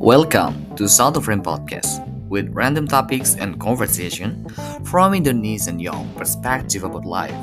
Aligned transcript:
Welcome 0.00 0.64
to 0.80 0.88
South 0.88 1.20
of 1.20 1.28
Rain 1.28 1.44
Podcast 1.44 2.00
with 2.32 2.48
random 2.56 2.88
topics 2.88 3.36
and 3.36 3.60
conversation 3.60 4.48
from 4.88 5.12
Indonesian 5.12 5.76
young 5.76 6.08
perspective 6.16 6.88
about 6.88 7.04
life. 7.04 7.36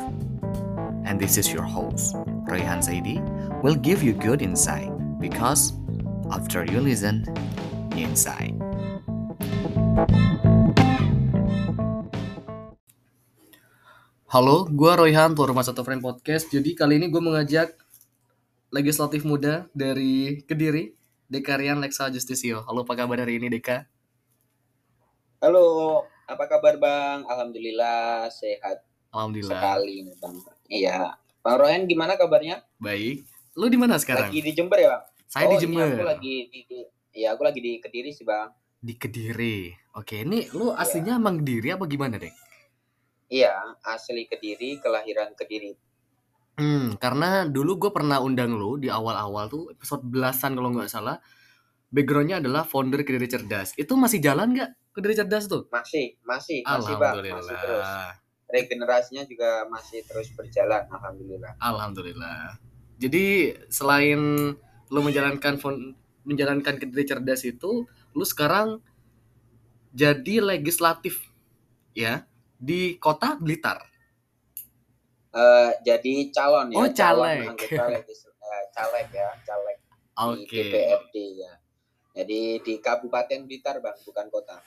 And 1.05 1.21
this 1.21 1.37
is 1.37 1.53
your 1.53 1.61
host, 1.61 2.17
Rayhan 2.49 2.81
Saidi, 2.81 3.21
will 3.61 3.77
give 3.77 4.01
you 4.01 4.17
good 4.17 4.41
insight 4.41 4.89
because 5.21 5.77
after 6.33 6.65
you 6.65 6.81
listen, 6.81 7.29
you 7.93 8.09
insight. 8.09 8.57
Halo, 14.33 14.65
gue 14.65 14.91
Royhan, 14.97 15.37
tuan 15.37 15.53
rumah 15.53 15.61
Satu 15.61 15.85
Friend 15.85 16.01
Podcast. 16.01 16.49
Jadi 16.49 16.73
kali 16.73 16.97
ini 16.97 17.13
gue 17.13 17.21
mengajak 17.21 17.77
legislatif 18.73 19.29
muda 19.29 19.69
dari 19.77 20.41
Kediri, 20.41 20.96
Dekarian 21.27 21.83
Lexa 21.83 22.07
Justisio. 22.07 22.63
Halo, 22.63 22.87
apa 22.87 22.95
kabar 22.95 23.19
hari 23.19 23.35
ini, 23.35 23.51
Deka? 23.51 23.83
Halo, 25.43 26.07
apa 26.23 26.47
kabar 26.47 26.79
Bang? 26.79 27.27
Alhamdulillah 27.27 28.31
sehat 28.31 28.79
Alhamdulillah. 29.11 29.59
sekali 29.59 30.07
nih 30.07 30.15
Bang. 30.23 30.35
Iya. 30.71 31.19
Bang 31.43 31.59
Royan 31.59 31.83
gimana 31.83 32.15
kabarnya? 32.15 32.63
Baik. 32.79 33.27
Lu 33.59 33.67
di 33.67 33.75
mana 33.75 33.99
sekarang? 33.99 34.31
Lagi 34.31 34.39
di 34.39 34.51
Jember 34.55 34.79
ya 34.79 34.89
Bang? 34.95 35.03
Saya 35.27 35.45
oh, 35.45 35.51
di 35.51 35.57
Jember. 35.67 35.83
Ini 35.83 35.99
aku 35.99 36.07
lagi 36.07 36.35
di, 36.47 36.59
Iya, 37.17 37.27
aku 37.35 37.43
lagi 37.43 37.59
di 37.59 37.71
Kediri 37.83 38.09
sih 38.15 38.23
Bang. 38.23 38.55
Di 38.79 38.93
Kediri. 38.95 39.67
Oke, 39.99 40.23
ini 40.23 40.47
lu 40.55 40.71
Iya. 40.71 40.79
aslinya 40.79 41.19
emang 41.19 41.43
Kediri 41.43 41.75
apa 41.75 41.83
gimana, 41.91 42.15
Dek? 42.15 42.31
Iya, 43.27 43.75
asli 43.83 44.31
Kediri, 44.31 44.79
kelahiran 44.79 45.35
Kediri. 45.35 45.75
Hmm, 46.57 46.97
karena 46.97 47.45
dulu 47.45 47.77
gue 47.77 47.91
pernah 47.93 48.17
undang 48.17 48.57
lu 48.57 48.81
di 48.81 48.89
awal-awal 48.89 49.45
tuh 49.45 49.69
episode 49.69 50.01
belasan 50.01 50.57
kalau 50.57 50.73
nggak 50.73 50.89
salah. 50.89 51.21
Backgroundnya 51.93 52.41
adalah 52.41 52.65
founder 52.65 53.05
Kediri 53.05 53.29
Cerdas. 53.29 53.77
Itu 53.77 53.93
masih 53.93 54.17
jalan 54.19 54.57
nggak 54.57 54.69
Kediri 54.89 55.13
Cerdas 55.13 55.45
tuh? 55.45 55.69
Masih, 55.69 56.17
masih, 56.25 56.65
masih 56.65 56.95
Bang, 56.97 57.13
masih 57.13 57.29
terus. 57.29 57.85
Alhamdulillah. 57.85 58.09
Regenerasinya 58.47 59.23
juga 59.29 59.49
masih 59.69 59.99
terus 60.09 60.27
berjalan, 60.33 60.83
Alhamdulillah. 60.89 61.53
Alhamdulillah. 61.61 62.39
Jadi 62.97 63.53
selain 63.69 64.19
lu 64.89 64.99
menjalankan 65.05 65.61
fon- 65.61 65.93
menjalankan 66.25 66.81
Kediri 66.81 67.05
Cerdas 67.05 67.45
itu, 67.45 67.85
lu 68.17 68.25
sekarang 68.25 68.81
jadi 69.93 70.41
legislatif 70.41 71.21
ya 71.93 72.25
di 72.57 72.97
kota 72.97 73.37
Blitar. 73.37 73.93
Eh, 75.37 75.69
jadi 75.85 76.13
calon 76.33 76.73
ya, 76.73 76.77
Oh, 76.81 76.89
calon 76.89 77.29
caleg. 77.29 77.45
anggota 77.45 77.83
eh, 77.93 78.63
caleg 78.73 79.07
ya, 79.13 79.29
caleg 79.45 79.77
di 79.77 80.17
Oke. 80.17 80.63
DPRD 80.65 81.15
ya. 81.37 81.53
Jadi 82.17 82.39
di 82.65 82.73
Kabupaten 82.81 83.45
Blitar 83.45 83.77
Bang, 83.77 83.93
bukan 84.01 84.25
kota. 84.33 84.57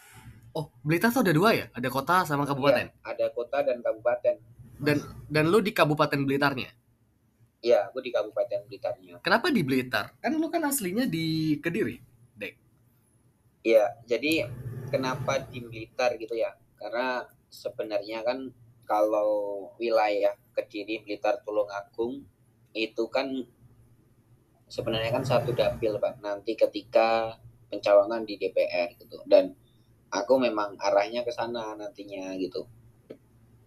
Oh, 0.55 0.71
Blitar 0.87 1.11
tuh 1.11 1.27
ada 1.27 1.35
dua 1.35 1.51
ya? 1.51 1.67
Ada 1.75 1.91
kota 1.91 2.23
sama 2.23 2.47
kabupaten. 2.47 2.87
Iya, 2.87 3.03
ada 3.03 3.27
kota 3.35 3.59
dan 3.67 3.83
kabupaten. 3.83 4.35
Dan 4.79 4.97
dan 5.27 5.45
lu 5.51 5.59
di 5.59 5.75
Kabupaten 5.75 6.23
Blitarnya. 6.23 6.71
Iya, 7.61 7.91
aku 7.91 7.99
di 8.01 8.15
Kabupaten 8.15 8.65
Blitarnya. 8.71 9.15
Kenapa 9.21 9.51
di 9.51 9.61
Blitar? 9.67 10.15
Kan 10.23 10.39
lu 10.39 10.47
kan 10.49 10.63
aslinya 10.65 11.05
di 11.05 11.59
Kediri. 11.59 12.11
Iya, 13.61 13.93
jadi 14.09 14.49
kenapa 14.89 15.37
di 15.45 15.61
Blitar 15.61 16.17
gitu 16.17 16.33
ya? 16.33 16.57
Karena 16.81 17.21
sebenarnya 17.53 18.25
kan 18.25 18.49
kalau 18.91 19.71
wilayah 19.79 20.35
Kediri, 20.51 21.07
Blitar, 21.07 21.39
Tulungagung 21.47 22.27
itu 22.75 23.07
kan 23.07 23.47
sebenarnya 24.67 25.15
kan 25.15 25.23
satu 25.23 25.55
dapil 25.55 26.03
Bang. 26.03 26.19
Nanti 26.19 26.59
ketika 26.59 27.39
pencalonan 27.71 28.27
di 28.27 28.35
DPR 28.35 28.99
gitu. 28.99 29.23
Dan 29.31 29.55
aku 30.11 30.43
memang 30.43 30.75
arahnya 30.83 31.23
ke 31.23 31.31
sana 31.31 31.79
nantinya 31.79 32.35
gitu. 32.35 32.67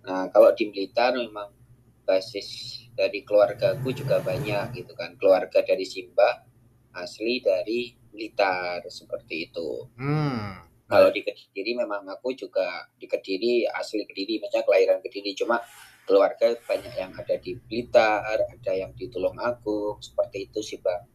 Nah, 0.03 0.28
kalau 0.28 0.52
di 0.52 0.68
Blitar 0.68 1.16
memang 1.16 1.56
basis 2.03 2.84
dari 2.92 3.24
keluargaku 3.24 3.96
juga 3.96 4.20
banyak 4.20 4.76
gitu 4.76 4.92
kan. 4.92 5.16
Keluarga 5.16 5.64
dari 5.64 5.88
Simba 5.88 6.44
asli 6.92 7.40
dari 7.40 7.96
Blitar 8.12 8.84
seperti 8.92 9.47
itu. 9.47 9.88
Hmm. 9.96 10.72
Kalau 10.84 11.10
di 11.10 11.24
Kediri 11.24 11.80
memang 11.80 12.04
aku 12.12 12.36
juga 12.36 12.86
di 13.00 13.08
Kediri 13.08 13.64
asli 13.66 14.04
Kediri, 14.04 14.44
maksudnya 14.44 14.68
kelahiran 14.68 15.00
Kediri. 15.00 15.32
Cuma 15.34 15.58
keluarga 16.04 16.52
banyak 16.68 16.94
yang 17.00 17.12
ada 17.16 17.36
di 17.40 17.56
Blitar, 17.56 18.36
ada 18.44 18.72
yang 18.76 18.92
di 18.94 19.08
Tulungagung, 19.08 20.04
seperti 20.04 20.52
itu 20.52 20.60
sih 20.60 20.80
bang. 20.84 21.08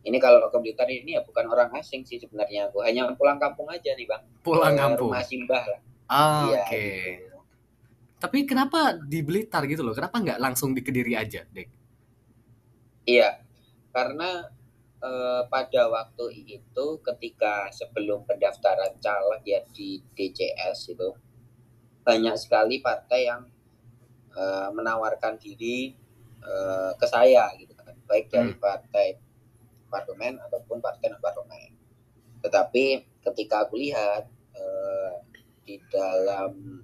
Ini 0.00 0.16
kalau 0.16 0.40
ke 0.48 0.58
Blitar 0.62 0.88
ini 0.88 1.18
ya 1.18 1.20
bukan 1.26 1.44
orang 1.50 1.74
asing 1.76 2.06
sih 2.06 2.16
sebenarnya 2.16 2.70
aku, 2.70 2.80
hanya 2.86 3.10
pulang 3.18 3.36
kampung 3.36 3.68
aja 3.68 3.92
nih 3.92 4.06
bang. 4.06 4.22
Pulang 4.40 4.78
Ke 4.78 4.80
kampung. 4.80 5.10
Rumah 5.12 5.24
Simbah 5.26 5.64
lah. 5.66 5.80
Ah, 6.10 6.46
Iya, 6.48 6.60
Oke. 6.64 6.86
gitu. 7.20 7.38
Tapi 8.20 8.38
kenapa 8.44 8.96
di 8.96 9.20
Blitar 9.24 9.64
gitu 9.66 9.82
loh? 9.82 9.92
Kenapa 9.92 10.20
nggak 10.22 10.38
langsung 10.40 10.72
di 10.72 10.80
Kediri 10.80 11.18
aja, 11.18 11.44
Dek? 11.50 11.68
Iya, 13.08 13.42
karena 13.90 14.46
eh, 15.00 15.42
pada 15.48 15.82
waktu 15.88 16.24
itu 16.60 16.86
ketika 17.00 17.72
sebelum 17.72 18.24
pendaftaran 18.28 18.96
caleg 19.00 19.42
ya 19.44 19.60
di 19.72 20.00
DCS 20.14 20.94
itu 20.94 21.08
banyak 22.04 22.36
sekali 22.36 22.80
partai 22.80 23.20
yang 23.28 23.42
eh, 24.36 24.68
menawarkan 24.72 25.40
diri 25.40 25.96
eh, 26.40 26.92
ke 26.96 27.06
saya 27.08 27.48
gitu 27.56 27.72
kan, 27.76 27.96
baik 28.08 28.28
dari 28.28 28.52
partai 28.56 29.08
parlemen 29.90 30.38
ataupun 30.46 30.78
partai 30.78 31.10
non 31.10 31.20
parlemen. 31.20 31.74
Tetapi 32.40 32.84
ketika 33.20 33.66
aku 33.68 33.76
lihat 33.76 34.24
eh, 34.56 35.12
di 35.64 35.76
dalam 35.90 36.80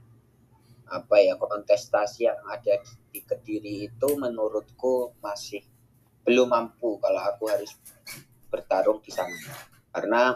apa 0.87 1.19
ya 1.19 1.34
kontestasi 1.34 2.31
yang 2.31 2.38
ada 2.47 2.78
di 3.10 3.19
Kediri 3.19 3.91
itu 3.91 4.09
menurutku 4.15 5.19
masih 5.19 5.66
belum 6.26 6.50
mampu 6.50 6.98
kalau 6.98 7.22
aku 7.22 7.47
harus 7.47 7.70
bertarung 8.50 8.98
di 8.98 9.14
sana. 9.14 9.38
Karena 9.94 10.34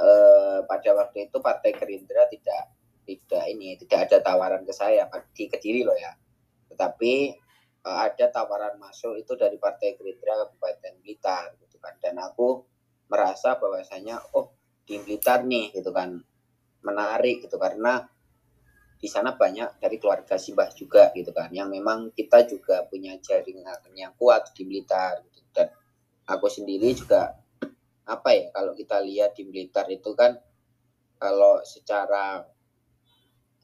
eh, 0.00 0.58
pada 0.64 0.90
waktu 0.96 1.28
itu 1.28 1.36
partai 1.44 1.76
Gerindra 1.76 2.24
tidak 2.32 2.72
tidak 3.04 3.44
ini 3.52 3.76
tidak 3.76 4.08
ada 4.08 4.16
tawaran 4.24 4.64
ke 4.64 4.72
saya 4.72 5.04
di 5.36 5.44
Kediri 5.52 5.84
loh 5.84 5.94
ya. 5.94 6.16
Tetapi 6.72 7.12
eh, 7.84 7.98
ada 8.08 8.26
tawaran 8.32 8.80
masuk 8.80 9.20
itu 9.20 9.36
dari 9.36 9.60
partai 9.60 10.00
Gerindra 10.00 10.48
Kabupaten 10.48 10.94
Blitar 11.04 11.60
gitu 11.60 11.76
kan. 11.76 11.92
Dan 12.00 12.16
aku 12.16 12.64
merasa 13.12 13.60
bahwasanya 13.60 14.32
oh 14.32 14.56
di 14.88 14.96
Blitar 14.96 15.44
nih 15.44 15.76
gitu 15.76 15.92
kan. 15.92 16.16
Menarik 16.82 17.44
gitu. 17.44 17.60
Karena 17.60 18.00
di 19.02 19.10
sana 19.10 19.34
banyak 19.34 19.82
dari 19.82 19.98
keluarga 19.98 20.38
Simbah 20.38 20.70
juga 20.78 21.10
gitu 21.10 21.34
kan 21.34 21.50
yang 21.50 21.66
memang 21.66 22.14
kita 22.14 22.46
juga 22.46 22.86
punya 22.86 23.18
jaringan 23.18 23.82
yang 23.98 24.14
kuat 24.14 24.54
di 24.54 24.62
Blitar 24.62 25.26
gitu. 25.26 25.42
dan 25.50 25.74
aku 26.30 26.46
sendiri 26.46 26.94
juga 26.94 27.34
apa 28.06 28.30
ya 28.30 28.54
kalau 28.54 28.78
kita 28.78 29.02
lihat 29.02 29.34
di 29.34 29.42
Blitar 29.42 29.90
itu 29.90 30.14
kan 30.14 30.38
kalau 31.18 31.58
secara 31.66 32.46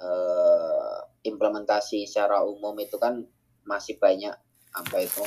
eh, 0.03 0.99
implementasi 1.23 2.03
secara 2.11 2.43
umum 2.43 2.75
itu 2.83 2.99
kan 2.99 3.23
masih 3.63 3.95
banyak 3.95 4.35
apa 4.75 4.97
itu 4.99 5.23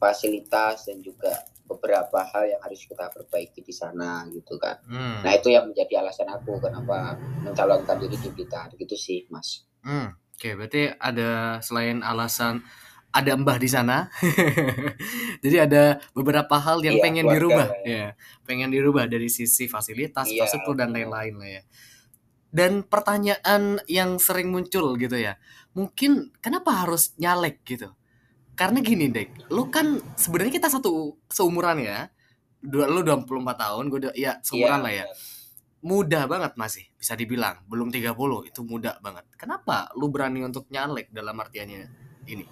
fasilitas 0.00 0.88
dan 0.88 1.04
juga 1.04 1.36
beberapa 1.66 2.22
hal 2.22 2.46
yang 2.46 2.60
harus 2.62 2.86
kita 2.86 3.10
perbaiki 3.10 3.60
di 3.60 3.74
sana 3.74 4.24
gitu 4.30 4.56
kan. 4.56 4.78
Hmm. 4.86 5.26
Nah 5.26 5.32
itu 5.34 5.50
yang 5.50 5.66
menjadi 5.66 6.00
alasan 6.00 6.30
aku 6.30 6.62
kenapa 6.62 7.18
mencalonkan 7.42 7.98
diri 7.98 8.16
di 8.16 8.30
Blitar 8.30 8.70
gitu 8.78 8.94
sih 8.94 9.26
mas. 9.28 9.66
Hmm, 9.82 10.14
Oke, 10.36 10.52
berarti 10.52 10.92
ada 11.00 11.58
selain 11.64 12.04
alasan 12.04 12.60
ada 13.08 13.32
mbah 13.40 13.56
di 13.56 13.68
sana. 13.72 14.12
Jadi 15.44 15.56
ada 15.56 15.96
beberapa 16.12 16.60
hal 16.60 16.84
yang 16.84 17.00
Iya, 17.00 17.04
pengen 17.08 17.24
dirubah, 17.24 17.68
lah 17.72 17.80
ya. 17.88 18.06
Pengen 18.44 18.68
dirubah 18.68 19.08
dari 19.08 19.32
sisi 19.32 19.64
fasilitas, 19.64 20.28
Iya, 20.28 20.44
infrastruktur 20.44 20.76
dan 20.76 20.92
lain-lain 20.92 21.34
lah 21.40 21.48
ya. 21.48 21.62
Dan 22.52 22.84
pertanyaan 22.84 23.80
yang 23.88 24.20
sering 24.20 24.52
muncul 24.52 25.00
gitu 25.00 25.16
ya. 25.16 25.40
Mungkin 25.72 26.36
kenapa 26.44 26.84
harus 26.84 27.16
nyalek 27.16 27.64
gitu? 27.64 27.96
Karena 28.56 28.80
gini, 28.80 29.12
Dek. 29.12 29.52
Lu 29.52 29.68
kan 29.68 30.00
sebenarnya 30.16 30.56
kita 30.56 30.68
satu 30.72 31.20
seumuran 31.28 31.84
ya. 31.84 32.08
Dua, 32.64 32.88
lu 32.88 33.04
24 33.04 33.28
tahun, 33.54 33.84
gue 33.92 34.00
ya 34.16 34.40
seumuran 34.40 34.80
lah 34.82 34.94
ya. 35.04 35.06
muda 35.86 36.26
banget 36.26 36.58
masih 36.58 36.82
bisa 36.98 37.14
dibilang. 37.14 37.62
Belum 37.70 37.92
30 37.92 38.10
itu 38.48 38.60
muda 38.66 38.98
banget. 38.98 39.22
Kenapa 39.38 39.92
lu 39.94 40.10
berani 40.10 40.42
untuk 40.42 40.66
nyalek 40.72 41.12
dalam 41.14 41.36
artiannya 41.38 41.86
ini? 42.26 42.42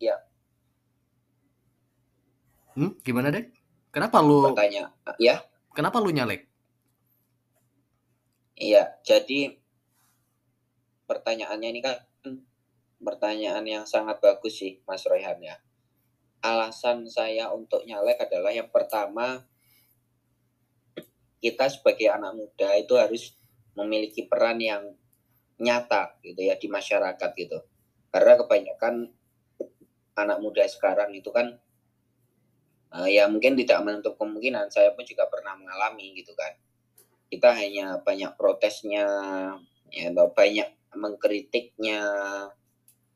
Iya. 0.00 0.16
hmm, 2.80 3.04
gimana 3.04 3.28
dek? 3.28 3.52
Kenapa 3.92 4.24
lu 4.24 4.48
Pertanyaan 4.48 4.88
ya 5.20 5.44
kenapa 5.76 6.00
lu 6.00 6.08
nyalek? 6.08 6.48
Iya 8.56 8.96
jadi 9.04 9.60
pertanyaannya 11.10 11.68
ini 11.74 11.80
kan 11.82 11.98
pertanyaan 13.02 13.66
yang 13.66 13.82
sangat 13.82 14.22
bagus 14.22 14.62
sih 14.62 14.78
Mas 14.86 15.02
Royhan 15.02 15.42
ya. 15.42 15.58
alasan 16.40 17.04
saya 17.04 17.52
untuk 17.52 17.84
nyalek 17.84 18.16
adalah 18.16 18.48
yang 18.48 18.72
pertama 18.72 19.44
kita 21.36 21.68
sebagai 21.68 22.08
anak 22.08 22.32
muda 22.32 22.80
itu 22.80 22.96
harus 22.96 23.36
memiliki 23.76 24.24
peran 24.24 24.56
yang 24.56 24.96
nyata 25.60 26.16
gitu 26.24 26.40
ya 26.40 26.56
di 26.56 26.64
masyarakat 26.72 27.30
gitu. 27.36 27.60
Karena 28.08 28.40
kebanyakan 28.40 29.12
anak 30.16 30.38
muda 30.40 30.64
sekarang 30.64 31.12
itu 31.12 31.28
kan 31.28 31.60
uh, 32.96 33.04
ya 33.04 33.28
mungkin 33.28 33.52
tidak 33.60 33.84
menutup 33.84 34.16
kemungkinan 34.16 34.72
saya 34.72 34.96
pun 34.96 35.04
juga 35.04 35.28
pernah 35.28 35.60
mengalami 35.60 36.16
gitu 36.16 36.32
kan. 36.32 36.56
Kita 37.28 37.52
hanya 37.52 38.00
banyak 38.00 38.32
protesnya 38.40 39.04
ya 39.92 40.08
banyak 40.16 40.79
mengkritiknya 40.94 42.02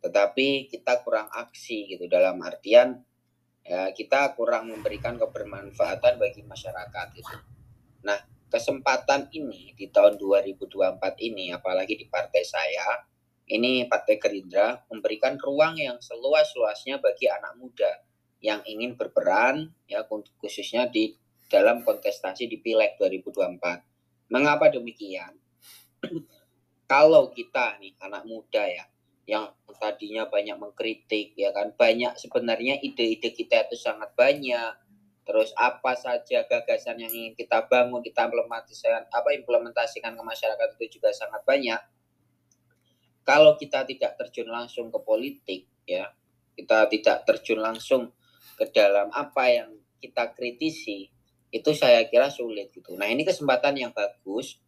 tetapi 0.05 0.69
kita 0.69 1.01
kurang 1.01 1.33
aksi 1.33 1.89
gitu 1.97 2.05
dalam 2.07 2.37
artian 2.45 3.01
ya 3.65 3.89
kita 3.97 4.37
kurang 4.37 4.69
memberikan 4.69 5.17
kebermanfaatan 5.17 6.21
bagi 6.21 6.45
masyarakat 6.45 7.07
gitu. 7.17 7.33
Nah, 8.05 8.21
kesempatan 8.53 9.33
ini 9.33 9.73
di 9.73 9.89
tahun 9.89 10.21
2024 10.21 11.01
ini 11.25 11.49
apalagi 11.57 11.97
di 11.97 12.05
partai 12.05 12.45
saya 12.45 13.01
ini 13.45 13.85
Partai 13.85 14.17
Gerindra 14.17 14.85
memberikan 14.89 15.37
ruang 15.37 15.77
yang 15.77 16.01
seluas-luasnya 16.01 16.97
bagi 17.01 17.29
anak 17.29 17.57
muda 17.61 17.93
yang 18.41 18.65
ingin 18.65 18.97
berperan 18.97 19.73
ya 19.85 20.05
khususnya 20.41 20.89
di 20.89 21.17
dalam 21.49 21.85
kontestasi 21.85 22.49
di 22.49 22.61
Pileg 22.61 22.97
2024. 22.97 24.33
Mengapa 24.33 24.73
demikian? 24.73 25.37
Kalau 26.85 27.33
kita 27.33 27.81
nih 27.81 27.97
anak 28.01 28.29
muda 28.29 28.65
ya 28.69 28.85
yang 29.25 29.49
tadinya 29.81 30.29
banyak 30.29 30.57
mengkritik 30.61 31.33
ya 31.33 31.49
kan 31.51 31.73
banyak 31.73 32.13
sebenarnya 32.21 32.77
ide-ide 32.85 33.33
kita 33.33 33.69
itu 33.69 33.77
sangat 33.81 34.13
banyak. 34.13 34.73
Terus 35.25 35.57
apa 35.57 35.97
saja 35.97 36.45
gagasan 36.45 37.01
yang 37.01 37.09
ingin 37.09 37.33
kita 37.33 37.65
bangun 37.65 38.05
kita 38.05 38.29
implementasikan 38.29 39.09
apa 39.09 39.33
implementasikan 39.33 40.13
ke 40.13 40.23
masyarakat 40.23 40.69
itu 40.77 41.01
juga 41.01 41.09
sangat 41.17 41.41
banyak. 41.49 41.81
Kalau 43.25 43.57
kita 43.57 43.89
tidak 43.89 44.21
terjun 44.21 44.53
langsung 44.53 44.93
ke 44.93 45.01
politik 45.01 45.65
ya 45.89 46.13
kita 46.55 46.87
tidak 46.93 47.25
terjun 47.25 47.61
langsung 47.65 48.13
ke 48.55 48.69
dalam 48.71 49.09
apa 49.11 49.45
yang 49.49 49.71
kita 49.99 50.37
kritisi 50.37 51.09
itu 51.49 51.71
saya 51.73 52.05
kira 52.11 52.29
sulit 52.29 52.71
gitu. 52.75 52.93
Nah 52.95 53.09
ini 53.09 53.25
kesempatan 53.25 53.79
yang 53.81 53.93
bagus 53.97 54.61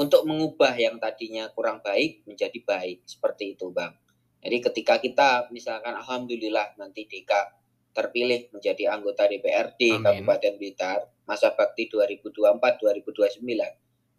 untuk 0.00 0.24
mengubah 0.24 0.72
yang 0.80 0.96
tadinya 0.96 1.52
kurang 1.52 1.84
baik 1.84 2.24
menjadi 2.24 2.56
baik. 2.64 3.04
Seperti 3.04 3.52
itu 3.52 3.68
bang. 3.68 3.92
Jadi 4.40 4.56
ketika 4.64 4.96
kita 4.96 5.28
misalkan 5.52 5.92
alhamdulillah 5.92 6.80
nanti 6.80 7.04
Deka 7.04 7.60
terpilih 7.92 8.48
menjadi 8.56 8.96
anggota 8.96 9.28
DPRD 9.28 10.00
Amin. 10.00 10.24
Kabupaten 10.24 10.54
Blitar 10.56 10.98
masa 11.28 11.52
bakti 11.52 11.92
2024-2029 11.92 13.44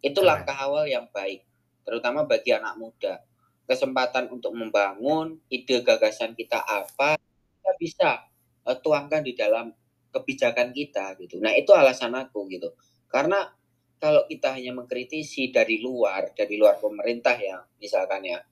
itu 0.06 0.20
Amin. 0.22 0.22
langkah 0.22 0.54
awal 0.54 0.86
yang 0.86 1.10
baik 1.10 1.42
terutama 1.82 2.22
bagi 2.30 2.54
anak 2.54 2.78
muda. 2.78 3.18
Kesempatan 3.66 4.30
untuk 4.30 4.54
membangun 4.54 5.42
ide 5.50 5.82
gagasan 5.82 6.38
kita 6.38 6.62
apa 6.62 7.18
kita 7.18 7.72
bisa 7.82 8.10
uh, 8.70 8.78
tuangkan 8.78 9.26
di 9.26 9.34
dalam 9.34 9.74
kebijakan 10.14 10.70
kita 10.70 11.18
gitu. 11.18 11.42
Nah 11.42 11.50
itu 11.58 11.74
alasan 11.74 12.14
aku 12.14 12.46
gitu. 12.46 12.70
Karena 13.10 13.50
kalau 14.02 14.26
kita 14.26 14.58
hanya 14.58 14.74
mengkritisi 14.74 15.54
dari 15.54 15.78
luar, 15.78 16.34
dari 16.34 16.58
luar 16.58 16.82
pemerintah 16.82 17.38
ya, 17.38 17.62
misalkan 17.78 18.26
ya, 18.26 18.42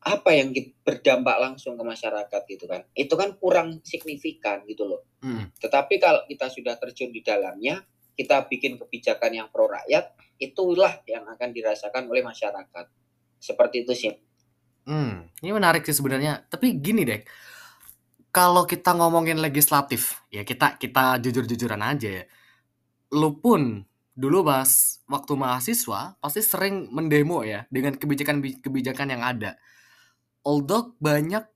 apa 0.00 0.30
yang 0.32 0.48
berdampak 0.80 1.36
langsung 1.36 1.76
ke 1.76 1.84
masyarakat 1.84 2.40
gitu 2.48 2.64
kan, 2.64 2.80
itu 2.96 3.12
kan 3.12 3.36
kurang 3.36 3.84
signifikan 3.84 4.64
gitu 4.64 4.88
loh. 4.88 5.04
Hmm. 5.20 5.52
Tetapi 5.60 6.00
kalau 6.00 6.24
kita 6.24 6.48
sudah 6.48 6.80
terjun 6.80 7.12
di 7.12 7.20
dalamnya, 7.20 7.84
kita 8.16 8.48
bikin 8.48 8.80
kebijakan 8.80 9.44
yang 9.44 9.48
pro 9.52 9.68
rakyat, 9.68 10.16
itulah 10.40 11.04
yang 11.04 11.28
akan 11.28 11.52
dirasakan 11.52 12.08
oleh 12.08 12.24
masyarakat. 12.24 12.88
Seperti 13.36 13.84
itu 13.84 13.92
sih. 13.92 14.16
Hmm, 14.88 15.28
ini 15.44 15.52
menarik 15.52 15.84
sih 15.84 15.92
sebenarnya. 15.92 16.48
Tapi 16.48 16.80
gini 16.80 17.04
deh, 17.04 17.20
kalau 18.32 18.64
kita 18.64 18.96
ngomongin 18.96 19.36
legislatif, 19.36 20.24
ya 20.32 20.48
kita 20.48 20.80
kita 20.80 21.20
jujur-jujuran 21.20 21.84
aja 21.84 22.08
ya. 22.08 22.24
Lu 23.12 23.36
pun 23.36 23.91
dulu 24.12 24.44
pas 24.44 24.68
waktu 25.08 25.32
mahasiswa 25.34 26.20
pasti 26.20 26.40
sering 26.44 26.92
mendemo 26.92 27.40
ya 27.42 27.64
dengan 27.72 27.96
kebijakan-kebijakan 27.96 29.08
yang 29.08 29.22
ada. 29.24 29.56
Although 30.44 30.96
banyak 31.00 31.46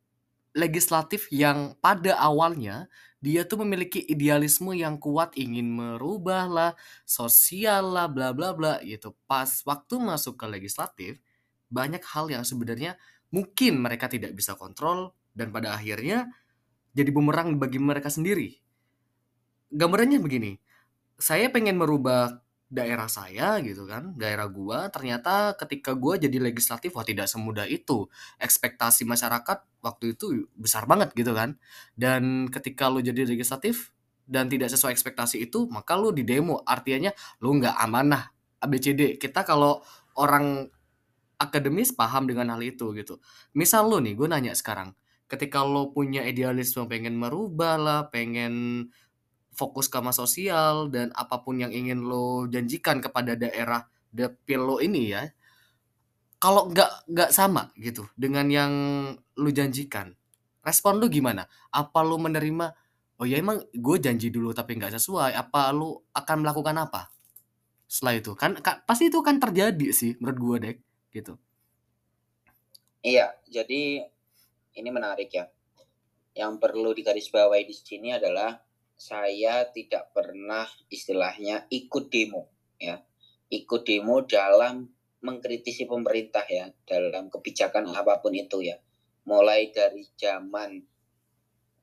legislatif 0.56 1.28
yang 1.28 1.76
pada 1.84 2.16
awalnya 2.16 2.88
dia 3.20 3.44
tuh 3.44 3.60
memiliki 3.64 4.00
idealisme 4.06 4.72
yang 4.72 4.96
kuat 4.96 5.34
ingin 5.36 5.68
merubah 5.68 6.46
lah, 6.48 6.72
sosial 7.04 7.92
lah, 7.92 8.08
bla 8.08 8.32
bla 8.32 8.56
bla 8.56 8.80
gitu. 8.80 9.12
Pas 9.28 9.48
waktu 9.66 10.00
masuk 10.00 10.40
ke 10.40 10.46
legislatif 10.48 11.20
banyak 11.68 12.00
hal 12.14 12.30
yang 12.30 12.46
sebenarnya 12.46 12.96
mungkin 13.34 13.82
mereka 13.82 14.06
tidak 14.06 14.32
bisa 14.32 14.54
kontrol 14.54 15.12
dan 15.34 15.50
pada 15.50 15.74
akhirnya 15.74 16.30
jadi 16.96 17.12
bumerang 17.12 17.60
bagi 17.60 17.76
mereka 17.76 18.08
sendiri. 18.08 18.56
Gambarannya 19.74 20.22
begini, 20.22 20.56
saya 21.18 21.50
pengen 21.50 21.76
merubah 21.76 22.45
daerah 22.66 23.06
saya 23.06 23.62
gitu 23.62 23.86
kan, 23.86 24.14
daerah 24.18 24.50
gua 24.50 24.90
ternyata 24.90 25.54
ketika 25.54 25.94
gua 25.94 26.18
jadi 26.18 26.42
legislatif 26.42 26.94
wah 26.98 27.06
tidak 27.06 27.30
semudah 27.30 27.64
itu. 27.70 28.10
Ekspektasi 28.42 29.06
masyarakat 29.06 29.58
waktu 29.82 30.18
itu 30.18 30.50
besar 30.58 30.84
banget 30.90 31.14
gitu 31.14 31.30
kan. 31.32 31.58
Dan 31.94 32.50
ketika 32.50 32.90
lu 32.90 32.98
jadi 33.02 33.22
legislatif 33.26 33.94
dan 34.26 34.50
tidak 34.50 34.74
sesuai 34.74 34.90
ekspektasi 34.90 35.46
itu, 35.46 35.70
maka 35.70 35.94
lu 35.94 36.10
di 36.10 36.26
demo. 36.26 36.62
Artinya 36.66 37.14
lu 37.38 37.62
nggak 37.62 37.78
amanah 37.78 38.34
ABCD. 38.58 39.22
Kita 39.22 39.46
kalau 39.46 39.80
orang 40.18 40.66
akademis 41.36 41.92
paham 41.94 42.26
dengan 42.26 42.56
hal 42.56 42.62
itu 42.64 42.90
gitu. 42.96 43.20
Misal 43.54 43.86
lu 43.86 44.00
nih, 44.00 44.16
gue 44.16 44.26
nanya 44.26 44.56
sekarang, 44.56 44.96
ketika 45.28 45.62
lo 45.62 45.92
punya 45.92 46.24
idealisme 46.24 46.88
pengen 46.88 47.14
merubah 47.14 47.76
lah, 47.76 48.00
pengen 48.08 48.88
fokus 49.56 49.88
ke 49.88 49.98
sosial 50.12 50.92
dan 50.92 51.10
apa 51.16 51.40
pun 51.40 51.56
yang 51.56 51.72
ingin 51.72 52.04
lo 52.04 52.44
janjikan 52.46 53.00
kepada 53.00 53.34
daerah 53.34 53.88
dapil 54.12 54.60
lo 54.60 54.76
ini 54.78 55.16
ya 55.16 55.24
kalau 56.36 56.68
nggak 56.68 57.08
nggak 57.08 57.30
sama 57.32 57.72
gitu 57.80 58.04
dengan 58.12 58.46
yang 58.52 58.72
lo 59.16 59.50
janjikan 59.50 60.12
respon 60.66 60.98
lo 60.98 61.06
gimana? 61.06 61.46
Apa 61.70 62.02
lo 62.02 62.18
menerima 62.18 62.66
oh 63.16 63.24
ya 63.24 63.38
emang 63.38 63.62
gue 63.70 63.96
janji 64.02 64.28
dulu 64.28 64.50
tapi 64.50 64.76
nggak 64.76 64.98
sesuai 64.98 65.32
apa 65.32 65.70
lo 65.70 66.10
akan 66.10 66.36
melakukan 66.42 66.76
apa 66.76 67.08
setelah 67.86 68.18
itu? 68.18 68.34
Kan, 68.34 68.58
kan 68.58 68.82
pasti 68.82 69.06
itu 69.06 69.22
kan 69.22 69.38
terjadi 69.38 69.94
sih 69.94 70.18
menurut 70.18 70.38
gue 70.42 70.56
dek 70.66 70.78
gitu. 71.14 71.34
Iya 73.06 73.30
jadi 73.46 74.02
ini 74.76 74.90
menarik 74.90 75.30
ya. 75.30 75.46
Yang 76.36 76.52
perlu 76.60 76.92
digarisbawahi 76.92 77.64
di 77.64 77.72
sini 77.72 78.12
adalah 78.12 78.65
saya 78.96 79.68
tidak 79.70 80.10
pernah 80.16 80.64
istilahnya 80.88 81.68
ikut 81.68 82.08
demo 82.08 82.48
ya. 82.80 82.96
Ikut 83.52 83.86
demo 83.86 84.24
dalam 84.24 84.88
mengkritisi 85.22 85.86
pemerintah 85.86 86.42
ya 86.48 86.72
dalam 86.88 87.28
kebijakan 87.28 87.92
apa 87.92 88.18
pun 88.24 88.32
itu 88.32 88.64
ya. 88.64 88.80
Mulai 89.28 89.70
dari 89.70 90.02
zaman 90.16 90.80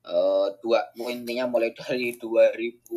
uh, 0.04 0.48
dua 0.60 0.90
intinya 1.08 1.46
mulai 1.46 1.70
dari 1.72 2.14
2004 2.20 2.90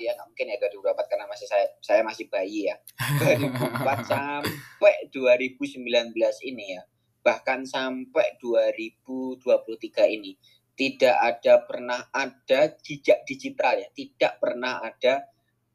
ya 0.00 0.10
nggak 0.16 0.28
mungkin 0.30 0.46
ya 0.54 0.56
2004 0.70 1.10
karena 1.10 1.26
masih 1.28 1.46
saya 1.50 1.66
saya 1.82 2.00
masih 2.06 2.30
bayi 2.30 2.70
ya. 2.70 2.76
2004 3.18 4.06
sampai 4.14 4.94
2019 5.10 6.14
ini 6.46 6.78
ya. 6.78 6.82
Bahkan 7.20 7.68
sampai 7.68 8.40
2023 8.40 10.16
ini 10.16 10.32
tidak 10.80 11.12
ada 11.20 11.60
pernah 11.68 12.00
ada 12.08 12.72
jejak 12.80 13.28
digital 13.28 13.76
ya, 13.76 13.88
tidak 13.92 14.40
pernah 14.40 14.80
ada 14.80 15.28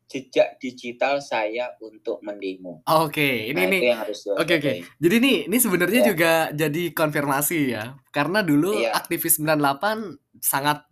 jejak 0.10 0.58
digital 0.58 1.22
saya 1.22 1.78
untuk 1.78 2.26
mendemo. 2.26 2.82
Oke, 2.90 3.14
okay, 3.14 3.36
ini 3.54 3.62
nah, 3.62 3.70
nih. 3.70 3.82
Oke 3.86 4.02
oke. 4.34 4.42
Okay, 4.42 4.58
okay. 4.58 4.78
Jadi 4.98 5.16
nih 5.22 5.38
ini 5.46 5.58
sebenarnya 5.62 6.02
ya. 6.02 6.08
juga 6.10 6.32
jadi 6.54 6.84
konfirmasi 6.90 7.60
ya. 7.70 7.94
Karena 8.10 8.42
dulu 8.42 8.82
ya. 8.82 8.98
aktivis 8.98 9.38
98 9.38 10.42
sangat 10.42 10.90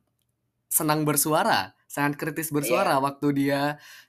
senang 0.70 1.05
bersuara, 1.05 1.77
sangat 1.86 2.17
kritis 2.17 2.50
bersuara 2.50 2.98
ya. 2.98 3.01
waktu 3.01 3.27
dia 3.34 3.62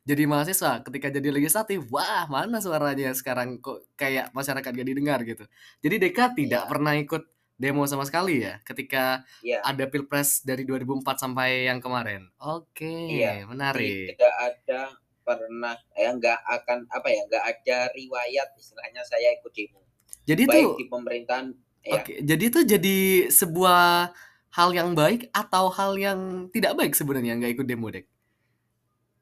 jadi 0.05 0.25
mahasiswa. 0.25 0.85
Ketika 0.85 1.13
jadi 1.13 1.33
legislatif, 1.33 1.85
wah 1.89 2.29
mana 2.29 2.61
suaranya 2.61 3.13
sekarang 3.17 3.61
kok 3.61 3.89
kayak 3.97 4.33
masyarakat 4.37 4.69
gak 4.69 4.89
didengar 4.89 5.21
gitu. 5.25 5.45
Jadi 5.85 5.97
Deka 5.97 6.33
tidak 6.33 6.65
ya. 6.65 6.69
pernah 6.69 6.93
ikut 6.97 7.34
demo 7.55 7.87
sama 7.87 8.03
sekali 8.03 8.43
ya 8.43 8.59
ketika 8.67 9.23
yeah. 9.41 9.63
ada 9.63 9.87
pilpres 9.87 10.43
dari 10.43 10.67
2004 10.67 11.07
sampai 11.15 11.71
yang 11.71 11.79
kemarin. 11.79 12.27
Oke, 12.43 12.83
okay, 12.83 13.23
yeah. 13.23 13.47
menarik. 13.47 14.15
Tidak 14.15 14.35
ada 14.43 14.91
pernah 15.25 15.73
ya 15.97 16.13
nggak 16.13 16.41
akan 16.45 16.85
apa 16.93 17.09
ya 17.09 17.21
nggak 17.25 17.45
ada 17.49 17.79
riwayat 17.97 18.49
istilahnya 18.61 19.03
saya 19.07 19.33
ikut 19.39 19.53
demo. 19.55 19.81
Jadi 20.25 20.43
Baik 20.49 20.57
itu 20.57 20.69
di 20.81 20.87
pemerintahan. 20.89 21.47
Ya. 21.85 22.01
Oke, 22.01 22.05
okay, 22.05 22.17
jadi 22.25 22.45
itu 22.49 22.61
jadi 22.65 22.99
sebuah 23.29 24.13
hal 24.57 24.71
yang 24.73 24.97
baik 24.97 25.29
atau 25.37 25.69
hal 25.69 25.99
yang 26.01 26.49
tidak 26.49 26.73
baik 26.81 26.97
sebenarnya 26.97 27.37
nggak 27.37 27.61
ikut 27.61 27.67
demo, 27.69 27.93
Dek? 27.93 28.09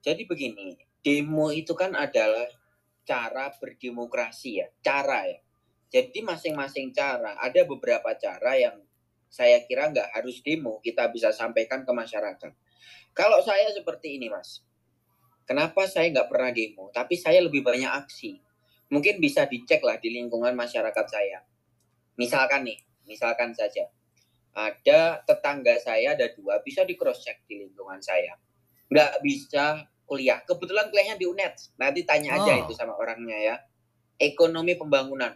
Jadi 0.03 0.23
begini, 0.31 0.79
demo 1.03 1.51
itu 1.51 1.75
kan 1.75 1.99
adalah 1.99 2.47
cara 3.03 3.51
berdemokrasi 3.59 4.63
ya, 4.63 4.67
cara 4.79 5.27
ya. 5.27 5.42
Jadi 5.93 6.25
masing-masing 6.25 6.97
cara, 6.97 7.37
ada 7.37 7.61
beberapa 7.69 8.17
cara 8.17 8.57
yang 8.57 8.81
saya 9.29 9.61
kira 9.69 9.93
nggak 9.93 10.09
harus 10.17 10.41
demo, 10.41 10.81
kita 10.81 11.13
bisa 11.13 11.31
sampaikan 11.37 11.85
ke 11.85 11.93
masyarakat. 11.93 12.53
Kalau 13.13 13.39
saya 13.45 13.69
seperti 13.77 14.17
ini, 14.17 14.33
Mas, 14.33 14.65
kenapa 15.45 15.85
saya 15.85 16.09
nggak 16.09 16.29
pernah 16.33 16.49
demo, 16.49 16.89
tapi 16.97 17.21
saya 17.21 17.45
lebih 17.45 17.61
banyak 17.61 17.93
aksi. 17.93 18.41
Mungkin 18.89 19.21
bisa 19.21 19.45
dicek 19.45 19.85
lah 19.85 20.01
di 20.01 20.13
lingkungan 20.13 20.57
masyarakat 20.57 21.07
saya. 21.09 21.45
Misalkan 22.17 22.65
nih, 22.65 22.81
misalkan 23.05 23.53
saja, 23.53 23.89
ada 24.53 25.25
tetangga 25.25 25.81
saya 25.81 26.13
ada 26.13 26.29
dua 26.37 26.61
bisa 26.61 26.85
di 26.85 26.93
cross 26.93 27.25
check 27.25 27.41
di 27.49 27.65
lingkungan 27.65 27.99
saya 28.05 28.37
nggak 28.93 29.25
bisa 29.25 29.89
kuliah 30.05 30.45
kebetulan 30.45 30.93
kuliahnya 30.93 31.17
di 31.17 31.25
UNED 31.25 31.81
nanti 31.81 32.05
tanya 32.05 32.37
aja 32.37 32.61
oh. 32.61 32.63
itu 32.69 32.73
sama 32.77 32.93
orangnya 33.01 33.39
ya 33.41 33.57
ekonomi 34.21 34.77
pembangunan 34.77 35.33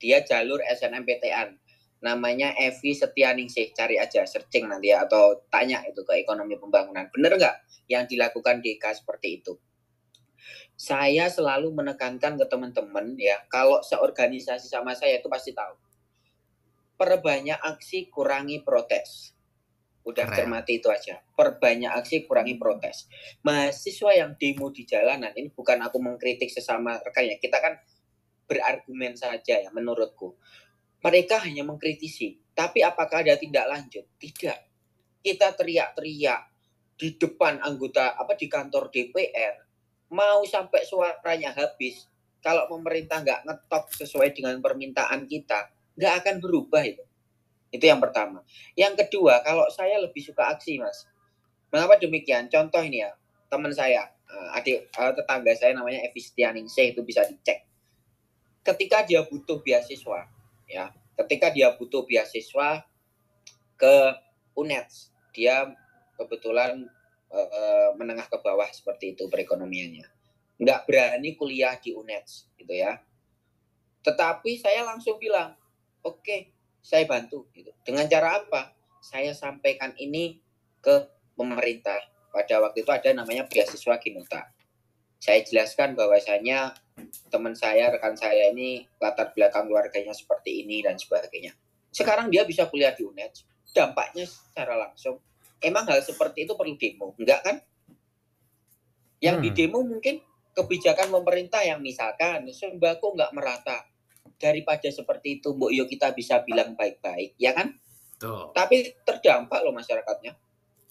dia 0.00 0.24
jalur 0.24 0.62
SNMPTN 0.62 1.58
namanya 1.98 2.54
Evi 2.54 2.94
Setianingsih 2.94 3.74
cari 3.74 3.98
aja 3.98 4.22
searching 4.22 4.70
nanti 4.70 4.94
ya 4.94 5.02
atau 5.02 5.42
tanya 5.50 5.82
itu 5.82 6.06
ke 6.06 6.22
ekonomi 6.22 6.54
pembangunan 6.54 7.10
bener 7.10 7.34
nggak 7.34 7.56
yang 7.90 8.06
dilakukan 8.06 8.62
DK 8.62 9.02
seperti 9.02 9.42
itu 9.42 9.58
saya 10.78 11.26
selalu 11.26 11.74
menekankan 11.74 12.38
ke 12.38 12.46
teman-teman 12.46 13.18
ya 13.18 13.42
kalau 13.50 13.82
seorganisasi 13.82 14.70
sama 14.70 14.94
saya 14.94 15.18
itu 15.18 15.26
pasti 15.26 15.50
tahu 15.50 15.74
perbanyak 16.98 17.56
aksi, 17.62 18.10
kurangi 18.10 18.66
protes. 18.66 19.32
Udah 20.02 20.26
Keren. 20.26 20.50
cermati 20.50 20.82
itu 20.82 20.90
aja. 20.90 21.22
Perbanyak 21.38 21.94
aksi, 21.94 22.26
kurangi 22.26 22.58
protes. 22.58 23.06
Mahasiswa 23.46 24.10
yang 24.18 24.34
demo 24.34 24.74
di 24.74 24.82
jalanan, 24.82 25.30
ini 25.38 25.54
bukan 25.54 25.78
aku 25.78 26.02
mengkritik 26.02 26.50
sesama 26.50 26.98
rekannya. 26.98 27.38
Kita 27.38 27.62
kan 27.62 27.78
berargumen 28.48 29.14
saja 29.14 29.60
ya 29.60 29.70
menurutku. 29.70 30.34
Mereka 31.04 31.44
hanya 31.46 31.62
mengkritisi. 31.62 32.40
Tapi 32.56 32.82
apakah 32.82 33.22
ada 33.22 33.38
tindak 33.38 33.70
lanjut? 33.70 34.08
Tidak. 34.18 34.58
Kita 35.22 35.54
teriak-teriak 35.54 36.40
di 36.98 37.14
depan 37.14 37.62
anggota 37.62 38.18
apa 38.18 38.34
di 38.34 38.50
kantor 38.50 38.90
DPR 38.90 39.68
mau 40.10 40.42
sampai 40.42 40.82
suaranya 40.82 41.54
habis 41.54 42.10
kalau 42.42 42.66
pemerintah 42.66 43.22
nggak 43.22 43.46
ngetok 43.46 43.84
sesuai 44.02 44.34
dengan 44.34 44.58
permintaan 44.58 45.28
kita 45.30 45.70
nggak 45.98 46.14
akan 46.24 46.36
berubah 46.42 46.82
itu. 46.86 47.04
Itu 47.68 47.84
yang 47.84 48.00
pertama. 48.00 48.40
Yang 48.78 49.04
kedua, 49.04 49.44
kalau 49.44 49.68
saya 49.68 50.00
lebih 50.00 50.24
suka 50.24 50.48
aksi, 50.48 50.80
Mas. 50.80 51.04
Mengapa 51.68 52.00
demikian? 52.00 52.48
Contoh 52.48 52.80
ini 52.80 53.04
ya, 53.04 53.12
teman 53.52 53.68
saya, 53.76 54.08
eh, 54.24 54.56
adik 54.56 54.88
eh, 54.88 55.12
tetangga 55.12 55.52
saya 55.52 55.76
namanya 55.76 56.00
Evi 56.08 56.16
Setianingsih 56.22 56.96
itu 56.96 57.04
bisa 57.04 57.28
dicek. 57.28 57.67
Ketika 58.68 59.00
dia 59.08 59.24
butuh 59.24 59.64
beasiswa, 59.64 60.28
ya, 60.68 60.92
ketika 61.24 61.48
dia 61.48 61.72
butuh 61.72 62.04
beasiswa 62.04 62.84
ke 63.80 63.96
UNED, 64.52 64.88
dia 65.32 65.72
kebetulan 66.20 66.84
uh, 67.32 67.96
menengah 67.96 68.28
ke 68.28 68.36
bawah 68.44 68.68
seperti 68.68 69.16
itu 69.16 69.24
perekonomiannya. 69.32 70.04
Nggak 70.60 70.84
berani 70.84 71.32
kuliah 71.32 71.80
di 71.80 71.96
UNED, 71.96 72.26
gitu 72.60 72.74
ya. 72.76 73.00
Tetapi 74.04 74.60
saya 74.60 74.84
langsung 74.84 75.16
bilang, 75.16 75.56
oke 76.04 76.20
okay, 76.20 76.40
saya 76.88 77.04
bantu 77.04 77.44
gitu 77.52 77.68
dengan 77.84 78.08
cara 78.08 78.40
apa 78.40 78.72
saya 79.04 79.36
sampaikan 79.36 79.92
ini 80.00 80.40
ke 80.80 81.04
pemerintah 81.36 82.00
pada 82.32 82.64
waktu 82.64 82.80
itu 82.80 82.90
ada 82.90 83.10
namanya 83.12 83.44
beasiswa 83.44 84.00
Kinuta 84.00 84.48
saya 85.18 85.42
jelaskan 85.42 85.98
bahwasanya 85.98 86.72
teman 87.28 87.54
saya 87.54 87.92
rekan 87.94 88.14
saya 88.16 88.50
ini 88.50 88.84
latar 88.98 89.32
belakang 89.32 89.68
keluarganya 89.68 90.14
seperti 90.14 90.64
ini 90.64 90.82
dan 90.82 90.98
sebagainya. 90.98 91.54
Sekarang 91.92 92.28
dia 92.28 92.44
bisa 92.44 92.68
kuliah 92.68 92.92
di 92.92 93.04
UNED 93.04 93.32
dampaknya 93.72 94.24
secara 94.26 94.74
langsung. 94.76 95.20
Emang 95.58 95.86
hal 95.90 95.98
seperti 96.02 96.46
itu 96.46 96.54
perlu 96.54 96.78
demo? 96.78 97.14
Enggak 97.18 97.40
kan? 97.42 97.56
Yang 99.18 99.36
hmm. 99.36 99.44
di 99.44 99.50
demo 99.54 99.78
mungkin 99.82 100.22
kebijakan 100.54 101.10
pemerintah 101.10 101.62
yang 101.66 101.82
misalkan 101.82 102.46
sembako 102.50 103.14
nggak 103.18 103.34
merata. 103.34 103.86
Daripada 104.38 104.86
seperti 104.86 105.42
itu 105.42 105.50
Mbok 105.50 105.74
Yo 105.74 105.84
kita 105.90 106.14
bisa 106.14 106.46
bilang 106.46 106.78
baik-baik. 106.78 107.34
Ya 107.38 107.54
kan? 107.54 107.74
Tuh. 108.18 108.50
tapi 108.50 108.98
terdampak 109.06 109.62
loh 109.62 109.70
masyarakatnya. 109.70 110.34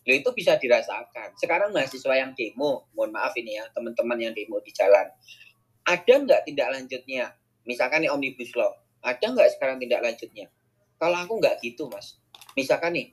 Lo 0.07 0.13
itu 0.15 0.31
bisa 0.31 0.55
dirasakan. 0.55 1.35
Sekarang 1.35 1.75
mahasiswa 1.75 2.15
yang 2.15 2.31
demo 2.31 2.87
mohon 2.95 3.11
maaf 3.11 3.35
ini 3.35 3.59
ya 3.59 3.67
teman-teman 3.75 4.15
yang 4.15 4.31
demo 4.31 4.63
di 4.63 4.71
jalan 4.71 5.11
ada 5.87 6.13
nggak 6.19 6.43
tindak 6.43 6.67
lanjutnya? 6.75 7.31
Misalkan 7.63 8.03
nih 8.03 8.11
omnibus 8.11 8.51
law. 8.59 8.75
Ada 8.99 9.31
nggak 9.31 9.55
sekarang 9.55 9.79
tindak 9.79 10.03
lanjutnya? 10.03 10.51
Kalau 10.99 11.15
aku 11.15 11.39
nggak 11.39 11.63
gitu 11.63 11.87
mas. 11.87 12.19
Misalkan 12.59 12.91
nih 12.91 13.07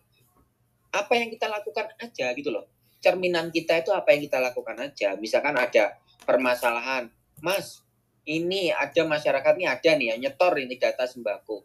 apa 0.91 1.15
yang 1.15 1.31
kita 1.31 1.47
lakukan 1.47 1.95
aja 2.03 2.35
gitu 2.35 2.51
loh. 2.51 2.67
Cerminan 2.99 3.55
kita 3.55 3.79
itu 3.79 3.95
apa 3.95 4.11
yang 4.11 4.27
kita 4.27 4.43
lakukan 4.43 4.75
aja. 4.83 5.15
Misalkan 5.15 5.55
ada 5.55 6.03
permasalahan. 6.27 7.07
Mas 7.39 7.85
ini 8.27 8.75
ada 8.75 9.05
masyarakat 9.05 9.53
ini 9.61 9.67
ada 9.69 9.91
nih 9.95 10.07
ya 10.11 10.17
nyetor 10.27 10.59
ini 10.59 10.75
data 10.75 11.07
sembako. 11.07 11.63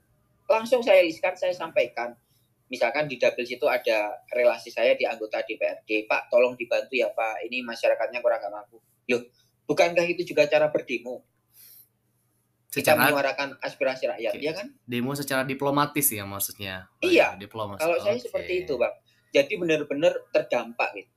Langsung 0.49 0.85
saya 0.85 1.01
listkan, 1.01 1.33
saya 1.33 1.55
sampaikan. 1.55 2.13
Misalkan 2.69 3.09
di 3.09 3.17
dapil 3.17 3.49
situ 3.49 3.65
ada 3.65 4.13
relasi 4.29 4.69
saya 4.69 4.93
di 4.93 5.01
anggota 5.01 5.41
DPRD, 5.41 6.05
Pak 6.05 6.29
tolong 6.29 6.53
dibantu 6.53 6.93
ya 6.93 7.09
Pak, 7.09 7.41
ini 7.49 7.65
masyarakatnya 7.65 8.21
kurang 8.21 8.37
nggak 8.45 8.53
mampu. 8.53 8.77
Loh, 9.09 9.25
bukankah 9.69 10.05
itu 10.09 10.33
juga 10.33 10.49
cara 10.49 10.73
berdemo? 10.73 11.21
Kita 12.69 12.93
secara, 12.93 13.09
menyuarakan 13.09 13.57
aspirasi 13.61 14.09
rakyat, 14.09 14.33
okay. 14.33 14.45
ya 14.45 14.53
kan? 14.53 14.67
Demo 14.85 15.13
secara 15.17 15.41
diplomatis 15.45 16.05
ya 16.09 16.25
maksudnya? 16.25 16.89
Oh, 17.01 17.09
iya, 17.09 17.33
ya, 17.33 17.37
diplomatis. 17.37 17.81
kalau 17.81 17.97
saya 18.01 18.17
seperti 18.17 18.65
itu 18.65 18.77
Bang. 18.77 18.93
Jadi 19.29 19.53
benar-benar 19.61 20.13
terdampak 20.33 20.89
gitu. 20.97 21.11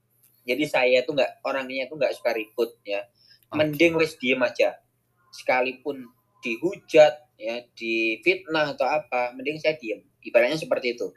Jadi 0.49 0.65
saya 0.69 1.01
itu 1.01 1.13
nggak 1.13 1.45
orangnya 1.45 1.89
itu 1.89 1.97
nggak 1.97 2.13
suka 2.13 2.37
ribut 2.37 2.77
ya. 2.85 3.05
Okay. 3.49 3.57
Mending 3.57 3.97
wes 4.01 4.17
diem 4.21 4.41
aja 4.41 4.81
sekalipun 5.33 6.09
dihujat 6.45 7.15
ya 7.41 7.65
difitnah 7.73 8.77
atau 8.77 8.87
apa 8.87 9.33
mending 9.33 9.57
saya 9.57 9.75
diem 9.81 10.05
ibaratnya 10.21 10.61
seperti 10.61 10.95
itu 10.95 11.11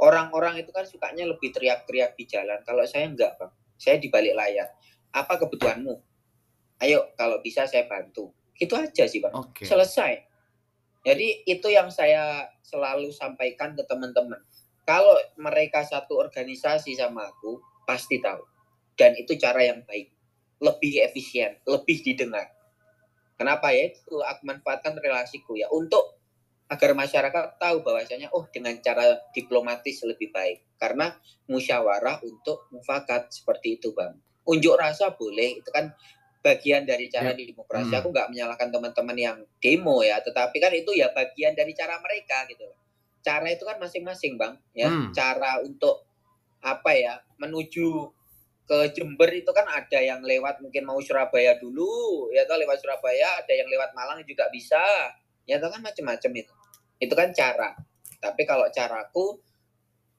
orang-orang 0.00 0.62
itu 0.62 0.72
kan 0.72 0.88
sukanya 0.88 1.28
lebih 1.28 1.52
teriak-teriak 1.52 2.16
di 2.16 2.24
jalan 2.24 2.58
kalau 2.64 2.82
saya 2.88 3.06
enggak 3.06 3.36
bang 3.36 3.52
saya 3.76 4.00
di 4.00 4.08
balik 4.08 4.34
layar 4.34 4.72
apa 5.12 5.38
kebutuhanmu 5.38 6.07
ayo 6.82 7.10
kalau 7.18 7.42
bisa 7.42 7.66
saya 7.66 7.86
bantu. 7.86 8.30
Itu 8.58 8.74
aja 8.74 9.06
sih 9.06 9.22
bang 9.22 9.34
okay. 9.34 9.66
selesai. 9.66 10.28
Jadi 11.06 11.46
itu 11.46 11.68
yang 11.70 11.88
saya 11.88 12.50
selalu 12.60 13.14
sampaikan 13.14 13.72
ke 13.78 13.86
teman-teman. 13.86 14.42
Kalau 14.82 15.14
mereka 15.38 15.84
satu 15.84 16.18
organisasi 16.18 16.96
sama 16.98 17.28
aku 17.28 17.60
pasti 17.86 18.18
tahu. 18.18 18.42
Dan 18.98 19.14
itu 19.14 19.38
cara 19.38 19.62
yang 19.62 19.86
baik. 19.86 20.10
Lebih 20.58 21.06
efisien 21.06 21.54
lebih 21.64 22.02
didengar. 22.02 22.50
Kenapa 23.38 23.70
ya? 23.70 23.94
Itu 23.94 24.18
aku 24.18 24.42
manfaatkan 24.42 24.98
relasiku 24.98 25.54
ya. 25.54 25.70
Untuk 25.70 26.18
agar 26.68 26.92
masyarakat 26.92 27.56
tahu 27.56 27.80
bahwasanya 27.80 28.28
oh 28.36 28.44
dengan 28.52 28.76
cara 28.82 29.22
diplomatis 29.32 30.04
lebih 30.04 30.34
baik. 30.34 30.76
Karena 30.76 31.14
musyawarah 31.48 32.20
untuk 32.26 32.68
mufakat 32.74 33.30
seperti 33.32 33.80
itu 33.80 33.94
bang. 33.94 34.12
Unjuk 34.44 34.76
rasa 34.76 35.14
boleh 35.14 35.62
itu 35.62 35.70
kan 35.70 35.94
bagian 36.38 36.86
dari 36.86 37.10
cara 37.10 37.34
ya. 37.34 37.42
demokrasi 37.42 37.90
hmm. 37.92 38.00
aku 38.00 38.08
nggak 38.14 38.28
menyalahkan 38.30 38.68
teman-teman 38.70 39.16
yang 39.18 39.38
demo 39.58 40.00
ya 40.06 40.22
tetapi 40.22 40.56
kan 40.62 40.70
itu 40.70 40.94
ya 40.94 41.10
bagian 41.10 41.52
dari 41.58 41.74
cara 41.74 41.98
mereka 41.98 42.46
gitu 42.46 42.66
cara 43.22 43.46
itu 43.50 43.66
kan 43.66 43.76
masing-masing 43.82 44.38
bang 44.38 44.54
ya 44.72 44.88
hmm. 44.88 45.10
cara 45.10 45.58
untuk 45.60 46.06
apa 46.62 46.94
ya 46.94 47.18
menuju 47.38 48.10
ke 48.68 48.92
Jember 48.92 49.32
itu 49.32 49.48
kan 49.50 49.64
ada 49.64 49.98
yang 49.98 50.20
lewat 50.20 50.60
mungkin 50.60 50.84
mau 50.84 51.00
Surabaya 51.00 51.56
dulu 51.56 52.28
ya 52.36 52.44
toh 52.44 52.60
lewat 52.60 52.84
Surabaya 52.84 53.40
ada 53.40 53.52
yang 53.56 53.66
lewat 53.66 53.96
Malang 53.96 54.20
juga 54.28 54.46
bisa 54.52 54.80
ya 55.48 55.56
kan 55.56 55.80
macam-macam 55.80 56.32
itu 56.36 56.54
itu 57.00 57.14
kan 57.16 57.32
cara 57.32 57.72
tapi 58.20 58.42
kalau 58.44 58.68
caraku 58.68 59.40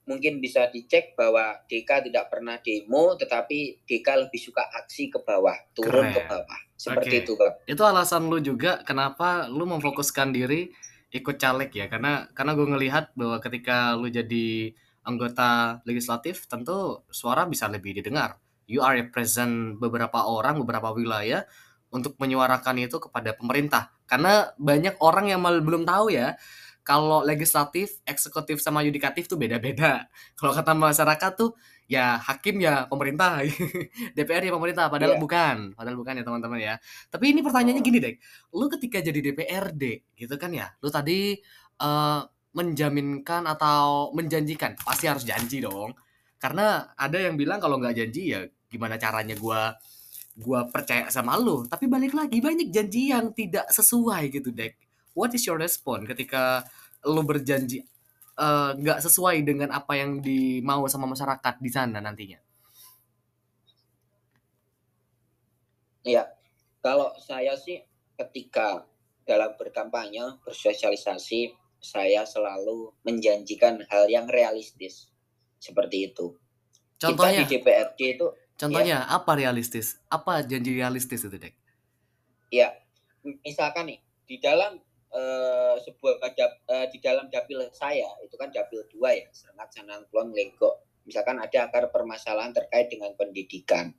mungkin 0.08 0.40
bisa 0.40 0.68
dicek 0.72 1.12
bahwa 1.14 1.60
DK 1.68 2.10
tidak 2.10 2.32
pernah 2.32 2.56
demo 2.60 3.14
tetapi 3.14 3.84
DK 3.84 4.26
lebih 4.26 4.40
suka 4.40 4.64
aksi 4.80 5.12
ke 5.12 5.20
bawah 5.20 5.54
turun 5.76 6.08
Keren. 6.08 6.14
ke 6.16 6.20
bawah 6.26 6.60
seperti 6.74 7.20
okay. 7.20 7.22
itu 7.24 7.32
bang 7.36 7.54
itu 7.68 7.82
alasan 7.84 8.26
lu 8.26 8.40
juga 8.40 8.80
kenapa 8.82 9.46
lu 9.46 9.68
memfokuskan 9.68 10.32
diri 10.32 10.72
ikut 11.10 11.36
caleg 11.36 11.70
ya 11.74 11.86
karena 11.90 12.26
karena 12.32 12.52
gue 12.56 12.66
ngelihat 12.70 13.04
bahwa 13.18 13.36
ketika 13.42 13.94
lu 13.98 14.08
jadi 14.08 14.72
anggota 15.04 15.80
legislatif 15.88 16.44
tentu 16.46 17.04
suara 17.08 17.48
bisa 17.48 17.66
lebih 17.70 17.96
didengar. 17.96 18.36
You 18.70 18.84
are 18.84 18.94
represent 18.94 19.80
beberapa 19.82 20.22
orang, 20.28 20.60
beberapa 20.62 20.94
wilayah 20.94 21.42
untuk 21.90 22.14
menyuarakan 22.22 22.86
itu 22.86 23.02
kepada 23.02 23.34
pemerintah. 23.34 23.90
Karena 24.06 24.54
banyak 24.54 25.00
orang 25.02 25.34
yang 25.34 25.42
malah 25.42 25.58
belum 25.58 25.82
tahu 25.82 26.14
ya, 26.14 26.38
kalau 26.90 27.22
legislatif, 27.22 28.02
eksekutif 28.02 28.58
sama 28.58 28.82
yudikatif 28.82 29.30
tuh 29.30 29.38
beda-beda. 29.38 30.10
Kalau 30.38 30.50
kata 30.50 30.74
masyarakat 30.74 31.32
tuh 31.38 31.54
ya 31.86 32.18
hakim 32.18 32.58
ya 32.58 32.90
pemerintah, 32.90 33.46
DPR 34.18 34.42
ya 34.42 34.52
pemerintah, 34.58 34.90
padahal 34.90 35.14
Iya. 35.14 35.22
bukan, 35.22 35.56
padahal 35.78 35.94
bukan 35.94 36.18
ya 36.18 36.24
teman-teman 36.26 36.58
ya. 36.58 36.74
Tapi 37.06 37.30
ini 37.30 37.46
pertanyaannya 37.46 37.82
gini 37.86 37.98
deh, 38.02 38.14
lu 38.58 38.66
ketika 38.66 38.98
jadi 38.98 39.22
DPRD 39.22 39.82
gitu 40.18 40.34
kan 40.34 40.50
ya, 40.50 40.66
lu 40.82 40.90
tadi 40.90 41.38
eh, 41.78 42.20
menjaminkan 42.50 43.46
atau 43.46 44.10
menjanjikan, 44.10 44.74
pasti 44.82 45.06
harus 45.06 45.22
janji 45.22 45.62
dong. 45.62 45.94
Karena 46.42 46.90
ada 46.98 47.18
yang 47.22 47.38
bilang 47.38 47.62
kalau 47.62 47.78
nggak 47.78 47.94
janji 48.02 48.34
ya 48.34 48.42
gimana 48.66 48.98
caranya 48.98 49.38
gua 49.38 49.78
gua 50.34 50.66
percaya 50.66 51.06
sama 51.14 51.38
lu. 51.38 51.66
Tapi 51.70 51.86
balik 51.86 52.18
lagi 52.18 52.42
banyak 52.42 52.74
janji 52.74 53.14
yang 53.14 53.30
tidak 53.30 53.70
sesuai 53.70 54.26
gitu, 54.34 54.50
Dek. 54.50 54.74
What 55.14 55.34
is 55.34 55.42
your 55.46 55.58
response 55.58 56.06
ketika 56.06 56.64
lu 57.06 57.22
berjanji 57.24 57.80
eh, 58.36 58.70
nggak 58.76 58.98
sesuai 59.00 59.44
dengan 59.44 59.72
apa 59.72 59.96
yang 59.96 60.20
dimau 60.20 60.84
sama 60.88 61.08
masyarakat 61.08 61.54
di 61.60 61.70
sana 61.70 61.98
nantinya? 62.00 62.40
Iya. 66.04 66.32
Kalau 66.80 67.12
saya 67.20 67.60
sih 67.60 67.76
ketika 68.16 68.88
dalam 69.28 69.52
berkampanye, 69.60 70.40
bersosialisasi, 70.48 71.52
saya 71.76 72.24
selalu 72.24 72.96
menjanjikan 73.04 73.84
hal 73.92 74.08
yang 74.08 74.24
realistis. 74.24 75.12
Seperti 75.60 76.08
itu. 76.08 76.40
Kita 76.96 77.12
Contohnya, 77.12 77.44
di 77.44 77.52
DPRD 77.52 78.00
itu 78.16 78.26
contohnya 78.56 79.04
apa 79.08 79.36
realistis? 79.36 80.00
Apa 80.08 80.40
janji 80.40 80.72
realistis 80.72 81.20
itu, 81.20 81.36
Dek? 81.36 81.60
ya 82.50 82.74
misalkan 83.46 83.94
nih 83.94 83.98
di 84.26 84.36
dalam 84.42 84.82
eh, 85.10 85.76
sebuah 85.82 86.22
eh, 86.22 86.86
di 86.90 86.98
dalam 87.02 87.26
dapil 87.28 87.66
saya 87.74 88.08
itu 88.22 88.34
kan 88.38 88.50
dapil 88.50 88.86
dua 88.90 89.14
ya 89.14 89.28
Serengat 89.34 89.74
Sanangklong 89.74 90.30
Lego 90.30 90.90
misalkan 91.04 91.40
ada 91.42 91.66
akar 91.66 91.90
permasalahan 91.90 92.54
terkait 92.54 92.92
dengan 92.92 93.10
pendidikan. 93.18 93.90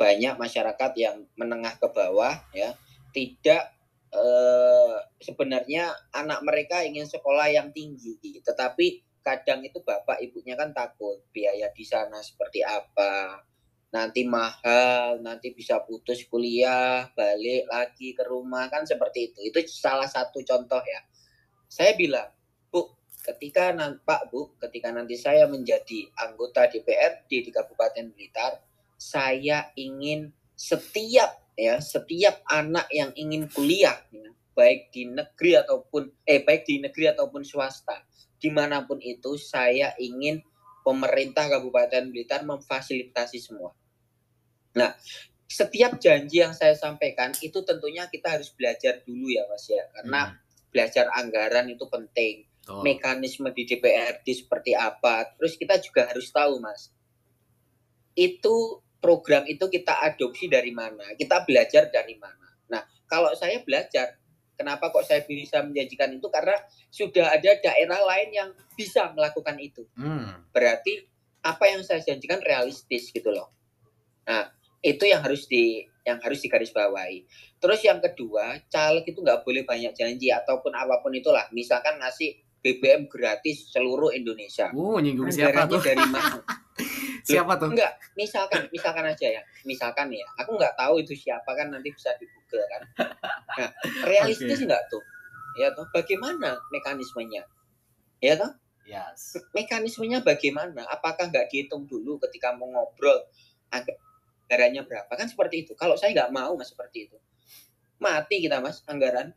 Banyak 0.00 0.40
masyarakat 0.40 0.92
yang 0.96 1.28
menengah 1.36 1.76
ke 1.76 1.88
bawah 1.92 2.32
ya 2.56 2.72
tidak 3.12 3.76
eh, 4.14 4.96
sebenarnya 5.20 5.92
anak 6.16 6.40
mereka 6.40 6.80
ingin 6.80 7.04
sekolah 7.04 7.52
yang 7.52 7.68
tinggi. 7.76 8.16
Tetapi 8.40 8.86
kadang 9.20 9.60
itu 9.60 9.84
bapak 9.84 10.24
ibunya 10.24 10.56
kan 10.56 10.72
takut 10.72 11.20
biaya 11.28 11.68
di 11.76 11.84
sana 11.84 12.24
seperti 12.24 12.64
apa 12.64 13.44
nanti 13.90 14.22
mahal, 14.22 15.18
nanti 15.18 15.50
bisa 15.50 15.82
putus 15.82 16.22
kuliah, 16.30 17.10
balik 17.14 17.66
lagi 17.66 18.14
ke 18.14 18.22
rumah 18.26 18.70
kan 18.70 18.86
seperti 18.86 19.30
itu. 19.30 19.38
Itu 19.50 19.58
salah 19.66 20.06
satu 20.06 20.42
contoh 20.46 20.82
ya. 20.82 21.00
Saya 21.66 21.94
bilang, 21.98 22.30
Bu, 22.70 22.86
ketika 23.22 23.74
Pak 23.76 24.30
Bu, 24.30 24.54
ketika 24.62 24.94
nanti 24.94 25.18
saya 25.18 25.50
menjadi 25.50 26.06
anggota 26.18 26.70
DPRD 26.70 27.30
di 27.46 27.50
Kabupaten 27.50 28.14
Blitar, 28.14 28.62
saya 28.94 29.74
ingin 29.74 30.30
setiap 30.54 31.40
ya 31.56 31.80
setiap 31.80 32.44
anak 32.48 32.88
yang 32.92 33.10
ingin 33.16 33.48
kuliah 33.48 33.96
ya, 34.12 34.28
baik 34.52 34.92
di 34.92 35.08
negeri 35.08 35.56
ataupun 35.56 36.24
eh 36.28 36.44
baik 36.44 36.68
di 36.68 36.84
negeri 36.84 37.12
ataupun 37.16 37.40
swasta 37.44 38.04
di 38.40 38.48
mana 38.52 38.84
pun 38.84 39.00
itu 39.00 39.36
saya 39.36 39.92
ingin 40.00 40.40
pemerintah 40.80 41.48
Kabupaten 41.48 42.08
Blitar 42.08 42.40
memfasilitasi 42.44 43.38
semua. 43.40 43.76
Nah, 44.76 44.94
setiap 45.50 45.98
janji 45.98 46.38
yang 46.42 46.54
saya 46.54 46.78
sampaikan 46.78 47.34
itu 47.42 47.58
tentunya 47.66 48.06
kita 48.06 48.38
harus 48.38 48.54
belajar 48.54 49.02
dulu 49.02 49.26
ya 49.26 49.42
Mas 49.50 49.66
ya, 49.66 49.82
karena 49.98 50.30
Hmm, 50.30 50.38
belajar 50.70 51.10
anggaran 51.10 51.66
itu 51.66 51.84
penting, 51.90 52.46
betul. 52.62 52.82
mekanisme 52.86 53.50
di 53.50 53.66
DPRD 53.66 54.26
seperti 54.46 54.78
apa, 54.78 55.26
terus 55.34 55.58
kita 55.58 55.82
juga 55.82 56.06
harus 56.06 56.30
tahu 56.30 56.62
Mas, 56.62 56.94
itu 58.14 58.56
program 59.00 59.42
itu 59.48 59.64
kita 59.66 59.96
adopsi 60.06 60.46
dari 60.46 60.70
mana, 60.70 61.16
kita 61.16 61.42
belajar 61.42 61.88
dari 61.90 62.14
mana. 62.20 62.46
Nah, 62.70 62.82
kalau 63.08 63.32
saya 63.34 63.58
belajar, 63.64 64.20
kenapa 64.54 64.92
kok 64.92 65.02
saya 65.02 65.24
bisa 65.24 65.64
menjanjikan 65.64 66.12
itu 66.14 66.28
karena 66.28 66.54
sudah 66.92 67.32
ada 67.32 67.50
daerah 67.58 68.00
lain 68.06 68.28
yang 68.30 68.50
bisa 68.76 69.08
melakukan 69.16 69.56
itu 69.58 69.82
Hmm, 69.96 70.46
berarti 70.52 71.08
apa 71.40 71.64
yang 71.72 71.80
saya 71.80 72.04
janjikan 72.04 72.44
realistis 72.44 73.08
gitu 73.08 73.32
loh. 73.32 73.48
Nah, 74.28 74.52
itu 74.80 75.04
yang 75.04 75.20
harus 75.20 75.44
di 75.44 75.84
yang 76.08 76.16
harus 76.24 76.40
digarisbawahi. 76.40 77.28
Terus 77.60 77.80
yang 77.84 78.00
kedua, 78.00 78.56
caleg 78.72 79.04
itu 79.04 79.20
nggak 79.20 79.44
boleh 79.44 79.62
banyak 79.68 79.92
janji 79.92 80.32
ataupun 80.32 80.72
apa 80.72 81.04
pun 81.04 81.12
itulah. 81.12 81.44
Misalkan 81.52 82.00
ngasih 82.00 82.40
BBM 82.60 83.08
gratis 83.08 83.68
seluruh 83.72 84.12
Indonesia. 84.12 84.72
Uh, 84.72 85.00
nyinggung 85.00 85.28
siapa 85.32 85.68
tuh? 85.68 85.80
dari 85.80 86.04
mana? 86.08 86.40
Siapa 87.20 87.52
tuh? 87.60 87.68
Enggak, 87.68 88.00
misalkan 88.16 88.64
misalkan 88.72 89.04
aja 89.04 89.28
ya. 89.28 89.42
Misalkan 89.68 90.08
ya. 90.08 90.24
Aku 90.40 90.56
nggak 90.56 90.72
tahu 90.72 91.04
itu 91.04 91.12
siapa 91.12 91.52
kan 91.52 91.68
nanti 91.68 91.92
bisa 91.92 92.16
di 92.16 92.24
Google 92.24 92.64
kan. 92.64 92.82
Nah, 93.60 93.70
realistis 94.08 94.56
Oke. 94.56 94.64
nggak 94.64 94.82
tuh? 94.88 95.04
Ya 95.60 95.68
toh, 95.76 95.84
bagaimana 95.92 96.56
mekanismenya? 96.72 97.44
Ya 98.24 98.40
toh? 98.40 98.56
Yes. 98.88 99.36
mekanismenya 99.52 100.24
bagaimana? 100.24 100.82
Apakah 100.88 101.28
nggak 101.28 101.52
dihitung 101.52 101.84
dulu 101.84 102.16
ketika 102.24 102.56
mau 102.56 102.66
ngobrol 102.66 103.22
anggarannya 104.50 104.82
berapa? 104.82 105.12
Kan 105.14 105.30
seperti 105.30 105.62
itu. 105.62 105.78
Kalau 105.78 105.94
saya 105.94 106.10
nggak 106.10 106.34
mau 106.34 106.58
mas 106.58 106.74
seperti 106.74 107.06
itu, 107.06 107.16
mati 108.02 108.42
kita 108.42 108.58
mas 108.58 108.82
anggaran. 108.90 109.30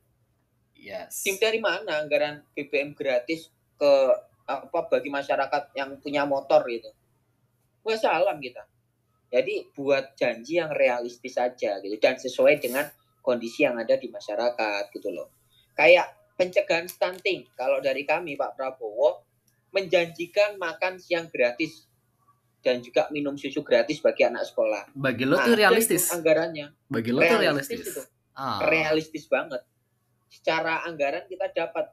Yes. 0.74 1.22
Tim 1.22 1.38
dari 1.38 1.62
mana 1.62 2.02
anggaran 2.02 2.42
BBM 2.58 2.98
gratis 2.98 3.54
ke 3.78 3.94
apa 4.50 4.80
bagi 4.90 5.14
masyarakat 5.14 5.78
yang 5.78 6.02
punya 6.02 6.26
motor 6.26 6.66
gitu? 6.66 6.90
Wah 7.86 7.94
salam 7.94 8.42
kita. 8.42 8.66
Jadi 9.30 9.70
buat 9.78 10.18
janji 10.18 10.58
yang 10.58 10.74
realistis 10.74 11.38
saja 11.38 11.78
gitu 11.78 11.96
dan 12.02 12.18
sesuai 12.18 12.58
dengan 12.58 12.90
kondisi 13.22 13.70
yang 13.70 13.78
ada 13.78 13.94
di 13.96 14.10
masyarakat 14.10 14.90
gitu 14.90 15.14
loh. 15.14 15.30
Kayak 15.78 16.10
pencegahan 16.34 16.90
stunting. 16.90 17.46
Kalau 17.54 17.80
dari 17.80 18.04
kami 18.04 18.34
Pak 18.34 18.58
Prabowo 18.58 19.26
menjanjikan 19.74 20.58
makan 20.62 21.02
siang 21.02 21.30
gratis 21.34 21.86
dan 22.64 22.80
juga 22.80 23.12
minum 23.12 23.36
susu 23.36 23.60
gratis 23.60 24.00
bagi 24.00 24.24
anak 24.24 24.48
sekolah. 24.48 24.96
Bagi 24.96 25.28
lo 25.28 25.36
tuh 25.44 25.52
Ada 25.54 25.60
realistis. 25.68 26.08
anggarannya. 26.10 26.72
Bagi 26.88 27.12
lo 27.12 27.20
tuh 27.20 27.38
Realistis 27.44 27.80
realistis. 27.84 27.92
itu. 27.92 28.02
Ah. 28.34 28.60
Realistis 28.66 29.26
banget. 29.28 29.62
Secara 30.32 30.88
anggaran 30.88 31.28
kita 31.28 31.52
dapat 31.52 31.92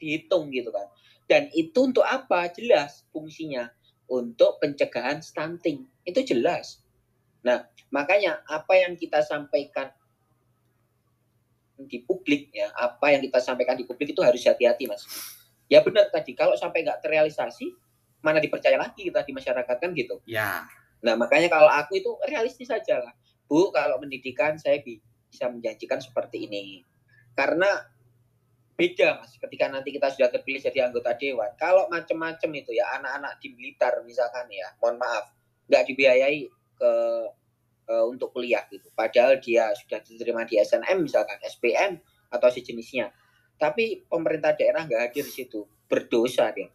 dihitung 0.00 0.48
gitu 0.50 0.72
kan. 0.72 0.88
Dan 1.28 1.52
itu 1.52 1.76
untuk 1.92 2.02
apa? 2.02 2.48
Jelas 2.50 3.04
fungsinya 3.12 3.68
untuk 4.08 4.56
pencegahan 4.58 5.20
stunting. 5.20 5.84
Itu 6.02 6.24
jelas. 6.24 6.80
Nah, 7.44 7.68
makanya 7.92 8.40
apa 8.48 8.72
yang 8.74 8.96
kita 8.96 9.20
sampaikan 9.22 9.92
di 11.76 12.00
publik 12.02 12.48
ya, 12.56 12.72
apa 12.72 13.12
yang 13.12 13.20
kita 13.20 13.36
sampaikan 13.44 13.76
di 13.76 13.84
publik 13.84 14.16
itu 14.16 14.24
harus 14.24 14.40
hati-hati, 14.48 14.88
Mas. 14.88 15.04
Ya 15.68 15.84
benar 15.84 16.08
tadi, 16.08 16.32
kalau 16.32 16.56
sampai 16.56 16.86
nggak 16.86 17.04
terrealisasi, 17.04 17.68
mana 18.26 18.42
dipercaya 18.42 18.74
lagi 18.74 19.06
kita 19.06 19.22
di 19.22 19.30
masyarakat 19.30 19.76
kan 19.78 19.90
gitu. 19.94 20.18
Ya. 20.26 20.66
Nah, 21.06 21.14
makanya 21.14 21.46
kalau 21.46 21.70
aku 21.70 22.02
itu 22.02 22.10
realistis 22.26 22.66
saja 22.66 22.98
lah. 22.98 23.14
Bu, 23.46 23.70
kalau 23.70 24.02
pendidikan 24.02 24.58
saya 24.58 24.82
bi- 24.82 24.98
bisa 25.30 25.46
menjanjikan 25.46 26.02
seperti 26.02 26.50
ini. 26.50 26.82
Karena 27.38 27.70
beda 28.76 29.24
mas 29.24 29.32
ketika 29.40 29.72
nanti 29.72 29.88
kita 29.88 30.12
sudah 30.12 30.28
terpilih 30.28 30.60
jadi 30.60 30.92
anggota 30.92 31.16
dewan 31.16 31.48
kalau 31.56 31.88
macam-macam 31.88 32.50
itu 32.60 32.76
ya 32.76 32.84
anak-anak 33.00 33.40
di 33.40 33.56
Blitar 33.56 34.04
misalkan 34.04 34.44
ya 34.52 34.68
mohon 34.84 35.00
maaf 35.00 35.32
nggak 35.72 35.82
dibiayai 35.88 36.44
ke 36.76 36.92
eh, 37.88 38.04
untuk 38.04 38.36
kuliah 38.36 38.68
gitu 38.68 38.92
padahal 38.92 39.40
dia 39.40 39.72
sudah 39.72 40.04
diterima 40.04 40.44
di 40.44 40.60
SNM 40.60 41.08
misalkan 41.08 41.40
SPM 41.40 41.96
atau 42.28 42.48
sejenisnya 42.52 43.08
tapi 43.56 44.04
pemerintah 44.04 44.52
daerah 44.52 44.84
nggak 44.84 45.08
hadir 45.08 45.24
di 45.24 45.32
situ 45.32 45.64
berdosa 45.88 46.52
dia 46.52 46.68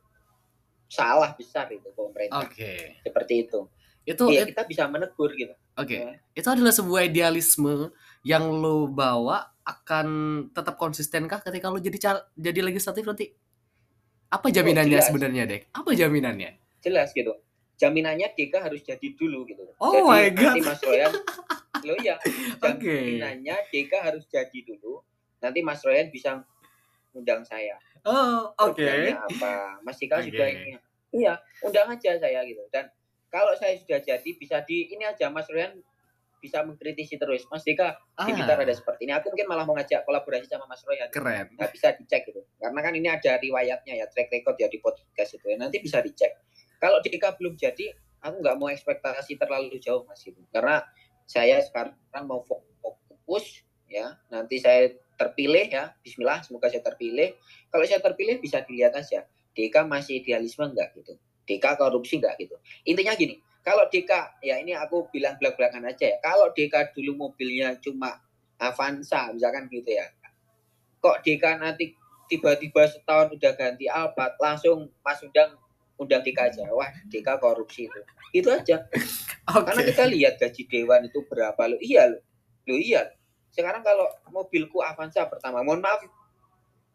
salah 0.91 1.31
besar 1.31 1.71
itu 1.71 1.87
pemerintah 1.89 2.43
Oke. 2.43 2.99
seperti 2.99 3.47
itu 3.47 3.71
Itu 4.01 4.27
Iya, 4.27 4.43
it- 4.43 4.51
kita 4.51 4.65
bisa 4.65 4.83
menegur 4.85 5.31
gitu 5.31 5.53
oke. 5.73 5.93
Ya. 5.93 6.19
Itu 6.33 6.47
adalah 6.49 6.69
sebuah 6.69 7.05
idealisme 7.05 7.93
yang 8.21 8.51
lo 8.51 8.85
bawa 8.85 9.39
akan 9.61 10.07
tetap 10.49 10.75
konsistenkah 10.75 11.39
ketika 11.39 11.69
lo 11.69 11.77
jadi 11.77 11.95
cal- 11.95 12.25
jadi 12.33 12.59
legislatif 12.61 13.05
nanti? 13.05 13.29
Apa 14.27 14.49
jaminannya 14.49 14.95
jelas. 14.95 15.05
sebenarnya, 15.05 15.43
Dek? 15.45 15.69
Apa 15.71 15.93
jaminannya? 15.93 16.57
jelas 16.81 17.13
gitu 17.13 17.29
jaminannya 17.77 18.33
Deka 18.33 18.57
harus 18.59 18.81
jadi 18.81 19.07
dulu 19.11 19.45
gitu 19.45 19.61
Oh 19.77 19.89
jadi 19.91 20.01
my 20.03 20.25
God. 20.31 20.41
nanti 20.49 20.61
Mas 20.61 20.81
Royan 20.81 21.11
lo 21.79 21.95
ya 21.95 22.17
Oke. 22.67 22.89
jaminannya 22.89 23.55
Deka 23.69 24.01
harus 24.01 24.25
jadi 24.25 24.59
dulu 24.63 24.97
nanti 25.37 25.61
Mas 25.61 25.81
Royan 25.81 26.09
bisa 26.09 26.41
undang 27.11 27.41
saya 27.41 27.77
Oh, 28.01 28.49
oke. 28.57 28.81
programnya 28.81 29.21
apa 29.21 29.77
Mas 29.85 29.97
Dika 30.01 30.25
juga 30.25 30.45
Oke. 30.49 30.57
ini 30.57 30.73
iya 31.13 31.37
undang 31.61 31.91
aja 31.93 32.17
saya 32.17 32.41
gitu 32.47 32.65
dan 32.73 32.89
kalau 33.29 33.53
saya 33.55 33.77
sudah 33.77 34.01
jadi 34.01 34.29
bisa 34.35 34.59
di 34.65 34.89
ini 34.89 35.05
aja 35.05 35.29
Mas 35.29 35.45
Royan 35.47 35.77
bisa 36.41 36.65
mengkritisi 36.65 37.21
terus. 37.21 37.45
Mas 37.53 37.61
Dika, 37.61 37.93
di 38.25 38.33
Blitar 38.33 38.57
Ah, 38.57 38.65
ada 38.65 38.73
seperti 38.73 39.05
ini. 39.05 39.13
Aku 39.13 39.29
mungkin 39.29 39.45
malah 39.45 39.61
mau 39.63 39.77
ngajak 39.77 40.03
kolaborasi 40.09 40.49
sama 40.49 40.65
Mas 40.65 40.81
Roy. 40.83 40.97
keren. 41.13 41.53
Nggak 41.53 41.71
bisa 41.71 41.93
dicek 41.93 42.25
gitu. 42.27 42.41
Karena 42.57 42.81
kan 42.81 42.93
ini 42.97 43.07
ada 43.07 43.37
riwayatnya 43.37 43.93
ya, 43.93 44.09
track 44.09 44.33
record 44.33 44.57
ya 44.57 44.65
di 44.67 44.81
podcast 44.81 45.37
itu 45.37 45.45
ya. 45.45 45.55
Nanti 45.61 45.77
bisa 45.77 46.01
dicek. 46.01 46.33
Kalau 46.81 46.97
Dika 47.05 47.37
belum 47.37 47.53
jadi, 47.61 47.93
aku 48.25 48.41
nggak 48.41 48.57
mau 48.57 48.73
ekspektasi 48.73 49.37
terlalu 49.37 49.77
jauh 49.77 50.01
Mas 50.09 50.25
gitu. 50.25 50.41
Karena 50.49 50.81
saya 51.29 51.61
sekarang 51.61 51.93
mau 52.25 52.41
fokus 52.41 53.61
ya. 53.91 54.15
Nanti 54.31 54.63
saya 54.63 54.95
terpilih 55.19 55.67
ya. 55.67 55.91
Bismillah, 55.99 56.41
semoga 56.41 56.71
saya 56.71 56.81
terpilih. 56.81 57.35
Kalau 57.67 57.83
saya 57.83 57.99
terpilih 57.99 58.39
bisa 58.39 58.63
dilihat 58.63 58.95
aja. 58.95 59.27
Dika 59.51 59.83
masih 59.83 60.23
idealisme 60.23 60.63
nggak 60.71 60.95
gitu. 60.95 61.19
Dika 61.43 61.75
korupsi 61.75 62.23
nggak 62.23 62.39
gitu. 62.39 62.55
Intinya 62.87 63.11
gini, 63.19 63.35
kalau 63.61 63.85
Dika, 63.91 64.41
ya 64.41 64.57
ini 64.57 64.73
aku 64.73 65.11
bilang 65.13 65.37
belak-belakan 65.37 65.85
aja 65.85 66.09
ya. 66.09 66.17
Kalau 66.23 66.49
Dika 66.55 66.89
dulu 66.95 67.29
mobilnya 67.29 67.77
cuma 67.77 68.17
Avanza, 68.57 69.29
misalkan 69.29 69.69
gitu 69.69 69.91
ya. 69.93 70.09
Kok 71.01 71.21
Dika 71.21 71.61
nanti 71.61 71.93
tiba-tiba 72.25 72.89
setahun 72.89 73.35
udah 73.37 73.53
ganti 73.53 73.85
Alphard, 73.85 74.39
langsung 74.41 74.89
Mas 75.05 75.21
undang 75.21 75.59
undang 76.01 76.25
Dika 76.25 76.49
aja. 76.49 76.65
Wah, 76.73 76.89
Dika 77.05 77.37
korupsi 77.37 77.85
itu. 77.85 78.01
Itu 78.33 78.49
aja. 78.49 78.87
Karena 79.67 79.81
Oke. 79.83 79.93
kita 79.93 80.05
lihat 80.09 80.41
gaji 80.41 80.65
dewan 80.65 81.05
itu 81.05 81.21
berapa 81.29 81.61
lo. 81.69 81.77
Iya 81.77 82.17
lo. 82.17 82.19
Lo 82.65 82.75
iya. 82.81 83.05
Sekarang 83.51 83.83
kalau 83.83 84.07
mobilku 84.31 84.79
Avanza 84.79 85.27
pertama, 85.27 85.61
mohon 85.61 85.83
maaf 85.83 86.01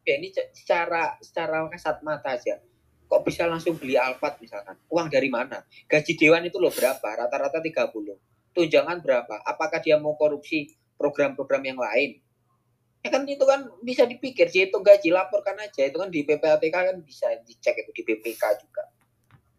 ya 0.06 0.16
ini 0.16 0.32
secara 0.32 1.20
secara 1.20 1.68
kasat 1.68 2.00
mata 2.00 2.32
aja. 2.32 2.58
Kok 3.06 3.22
bisa 3.22 3.46
langsung 3.46 3.78
beli 3.78 3.94
Alphard 3.94 4.42
misalkan? 4.42 4.74
Uang 4.90 5.06
dari 5.06 5.30
mana? 5.30 5.62
Gaji 5.86 6.18
dewan 6.18 6.42
itu 6.42 6.58
loh 6.58 6.74
berapa? 6.74 7.06
Rata-rata 7.06 7.62
30. 7.62 7.94
Tunjangan 8.50 8.98
berapa? 8.98 9.46
Apakah 9.46 9.78
dia 9.78 9.94
mau 9.94 10.18
korupsi 10.18 10.74
program-program 10.98 11.62
yang 11.62 11.78
lain? 11.78 12.18
Ya 13.06 13.14
kan 13.14 13.22
itu 13.22 13.46
kan 13.46 13.70
bisa 13.86 14.02
dipikir 14.02 14.50
sih 14.50 14.66
itu 14.66 14.78
gaji 14.82 15.14
laporkan 15.14 15.54
aja 15.62 15.86
itu 15.86 15.94
kan 15.94 16.10
di 16.10 16.26
PPATK 16.26 16.74
kan 16.74 16.96
bisa 17.06 17.30
dicek 17.46 17.78
itu 17.86 17.90
di 17.94 18.02
BPK 18.02 18.42
juga. 18.66 18.90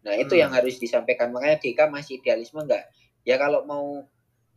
Nah 0.04 0.12
itu 0.12 0.36
Hmm. 0.36 0.42
yang 0.44 0.50
harus 0.52 0.76
disampaikan 0.76 1.32
makanya 1.32 1.56
DK 1.56 1.88
masih 1.88 2.20
idealisme 2.20 2.60
enggak? 2.60 2.84
Ya 3.24 3.40
kalau 3.40 3.64
mau 3.64 4.04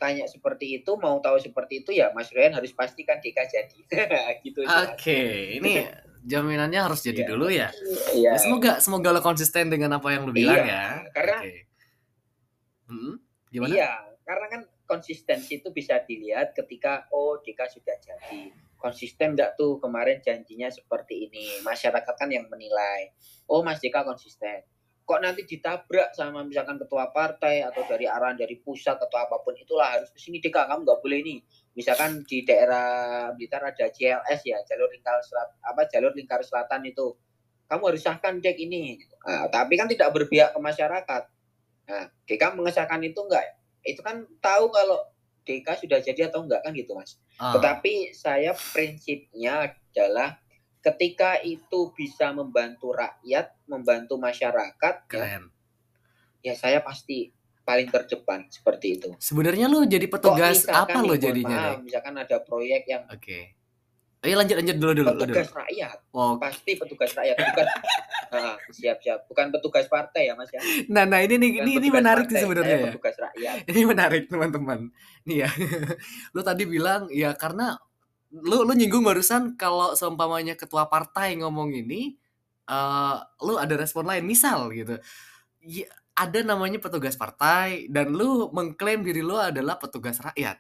tanya 0.02 0.26
seperti 0.26 0.82
itu 0.82 0.98
mau 0.98 1.22
tahu 1.22 1.38
seperti 1.38 1.86
itu 1.86 1.94
ya 1.94 2.10
Mas 2.12 2.34
Ryan 2.34 2.58
harus 2.58 2.74
pastikan 2.74 3.22
DK 3.22 3.38
jadi 3.46 3.78
gitu. 4.44 4.66
Oke, 4.66 5.22
ini 5.62 5.86
jaminannya 6.22 6.82
harus 6.82 7.02
jadi 7.02 7.22
Iya. 7.22 7.30
dulu 7.30 7.46
ya. 7.48 7.70
Iya. 8.12 8.32
Ya, 8.34 8.42
semoga 8.42 8.82
semoga 8.82 9.14
lo 9.14 9.22
konsisten 9.22 9.70
dengan 9.70 9.94
apa 9.94 10.10
yang 10.10 10.26
lo 10.26 10.34
bilang 10.34 10.58
Iya, 10.58 10.66
ya. 10.66 10.86
karena- 11.14 11.42
Oke. 11.46 11.56
Hmm, 12.90 13.16
gimana? 13.48 13.72
Iya, 13.72 13.92
karena 14.22 14.46
kan 14.50 14.62
konsistensi 14.84 15.62
itu 15.62 15.70
bisa 15.70 16.02
dilihat 16.02 16.52
ketika 16.52 17.06
oh 17.10 17.40
DK 17.40 17.60
sudah 17.70 17.96
jadi. 17.98 18.52
Konsisten 18.76 19.38
nggak 19.38 19.56
tuh 19.56 19.78
kemarin 19.78 20.18
janjinya 20.20 20.66
seperti 20.68 21.30
ini. 21.30 21.62
Masyarakat 21.62 22.14
kan 22.18 22.28
yang 22.28 22.50
menilai. 22.50 23.14
Oh 23.46 23.62
Mas 23.62 23.78
DK 23.78 23.94
konsisten. 24.02 24.66
Kok 25.02 25.20
nanti 25.20 25.44
ditabrak 25.44 26.16
sama 26.16 26.46
misalkan 26.46 26.80
ketua 26.80 27.12
partai 27.12 27.66
atau 27.66 27.84
dari 27.84 28.08
arahan 28.08 28.38
dari 28.38 28.56
pusat 28.62 28.96
atau 28.96 29.18
apa 29.18 29.42
pun 29.44 29.58
itulah 29.58 29.98
harus 29.98 30.14
ke 30.14 30.20
sini 30.22 30.40
DK 30.40 30.56
kamu 30.56 30.82
nggak 30.88 31.00
boleh 31.04 31.20
ini. 31.20 31.36
Misalkan 31.76 32.24
di 32.24 32.46
daerah 32.48 33.30
Blitar 33.36 33.66
ada 33.66 33.86
JLS 33.92 34.42
ya 34.46 34.62
jalur 34.64 34.88
lingkar 34.94 35.20
selat 35.26 35.50
apa 35.66 35.90
jalur 35.90 36.14
lingkar 36.16 36.40
selatan 36.46 36.86
itu 36.88 37.18
kamu 37.68 37.92
harus 37.92 38.04
sahkan 38.04 38.40
dek 38.40 38.56
ini. 38.60 39.00
Nah, 39.28 39.48
tapi 39.48 39.80
kan 39.80 39.88
tidak 39.88 40.12
berpihak 40.12 40.52
ke 40.52 40.60
masyarakat. 40.60 41.24
Nah, 41.88 42.06
DK 42.28 42.44
mengesahkan 42.56 43.02
itu 43.04 43.20
enggak 43.20 43.62
itu 43.86 44.02
kan 44.02 44.26
tahu 44.42 44.70
kalau 44.70 45.02
DK 45.42 45.68
sudah 45.86 46.00
jadi 46.02 46.30
atau 46.30 46.46
enggak 46.46 46.62
kan 46.62 46.72
gitu 46.78 46.94
mas. 46.94 47.18
Ah, 47.42 47.58
Tetapi 47.58 48.14
saya 48.14 48.54
prinsipnya 48.54 49.74
adalah 49.74 50.38
ketika 50.82 51.38
itu 51.46 51.94
bisa 51.94 52.34
membantu 52.34 52.92
rakyat, 52.92 53.54
membantu 53.70 54.18
masyarakat, 54.18 54.96
ya, 55.06 55.10
keren. 55.10 55.44
ya 56.42 56.54
saya 56.58 56.82
pasti 56.82 57.30
paling 57.62 57.88
terdepan 57.94 58.50
seperti 58.50 58.88
itu. 58.98 59.10
Sebenarnya 59.22 59.70
lo 59.70 59.86
jadi 59.86 60.10
Kok 60.10 60.14
petugas 60.18 60.66
misalkan 60.66 60.98
apa 60.98 60.98
lo 61.06 61.16
jadinya, 61.16 61.78
maaf, 61.78 61.86
misalkan 61.86 62.14
ada 62.18 62.38
proyek 62.42 62.84
yang 62.90 63.06
Oke. 63.08 63.56
Ayo 64.22 64.38
lanjut 64.38 64.54
lanjut 64.54 64.78
dulu 64.78 64.94
dulu. 64.94 65.10
dulu. 65.18 65.22
petugas 65.34 65.50
rakyat, 65.50 65.98
Oh, 66.14 66.38
pasti 66.38 66.72
petugas 66.78 67.10
rakyat, 67.18 67.38
bukan 67.42 67.66
Ah, 68.32 68.56
siap 68.72 69.04
siap, 69.04 69.28
bukan 69.28 69.52
petugas 69.52 69.92
partai 69.92 70.32
ya 70.32 70.40
mas 70.40 70.48
ya. 70.56 70.64
nah 70.88 71.04
nah 71.04 71.20
ini 71.20 71.36
nih 71.36 71.50
ini, 71.60 71.72
ini 71.84 71.88
menarik 71.92 72.32
partai, 72.32 72.40
sih 72.40 72.44
sebenarnya 72.48 72.76
saya 72.80 72.80
ya. 72.80 72.92
Petugas 72.96 73.16
rakyat. 73.20 73.56
Ini 73.68 73.82
menarik 73.84 74.24
teman-teman. 74.32 74.80
Nih 75.28 75.38
ya. 75.44 75.50
lu 76.38 76.42
tadi 76.46 76.64
bilang 76.64 77.12
ya 77.12 77.36
karena 77.36 77.76
lu 78.32 78.64
lu 78.64 78.74
nyinggung 78.74 79.04
barusan 79.04 79.60
kalau 79.60 79.92
seumpamanya 79.94 80.56
ketua 80.56 80.88
partai 80.88 81.36
ngomong 81.40 81.76
ini 81.76 82.16
eh 82.72 83.18
lu 83.44 83.60
ada 83.60 83.76
respon 83.76 84.08
lain 84.08 84.24
misal 84.24 84.72
gitu. 84.72 84.96
Ya, 85.62 85.88
ada 86.16 86.40
namanya 86.44 86.80
petugas 86.80 87.16
partai 87.20 87.88
dan 87.92 88.16
lu 88.16 88.48
mengklaim 88.56 89.04
diri 89.04 89.20
lu 89.20 89.36
adalah 89.36 89.76
petugas 89.76 90.18
rakyat. 90.24 90.60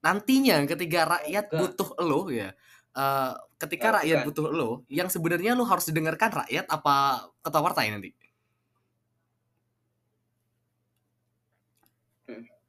Nantinya 0.00 0.64
ketika 0.64 1.20
rakyat 1.20 1.46
butuh 1.52 1.90
lu 2.00 2.32
ya 2.32 2.56
eh, 2.96 3.32
ketika 3.60 3.92
Enggak, 3.92 3.96
rakyat 4.02 4.18
butuh 4.28 4.46
lu 4.48 4.70
yang 4.88 5.08
sebenarnya 5.12 5.52
lu 5.52 5.64
harus 5.68 5.84
didengarkan 5.88 6.44
rakyat 6.44 6.64
apa 6.72 7.28
ketua 7.44 7.62
partai 7.64 7.92
nanti? 7.92 8.10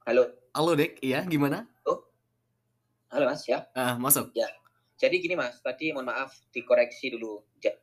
Halo, 0.07 0.23
Halo 0.55 0.71
Dek, 0.79 1.03
iya 1.03 1.19
gimana? 1.27 1.67
Halo 3.17 3.25
mas 3.27 3.49
ya. 3.49 3.65
Ah, 3.73 3.97
masuk. 3.97 4.29
Jadi 4.93 5.15
gini 5.17 5.33
mas, 5.33 5.57
tadi 5.57 5.89
mohon 5.89 6.05
maaf 6.05 6.37
dikoreksi 6.49 7.09
dulu. 7.09 7.41
Ja- 7.57 7.73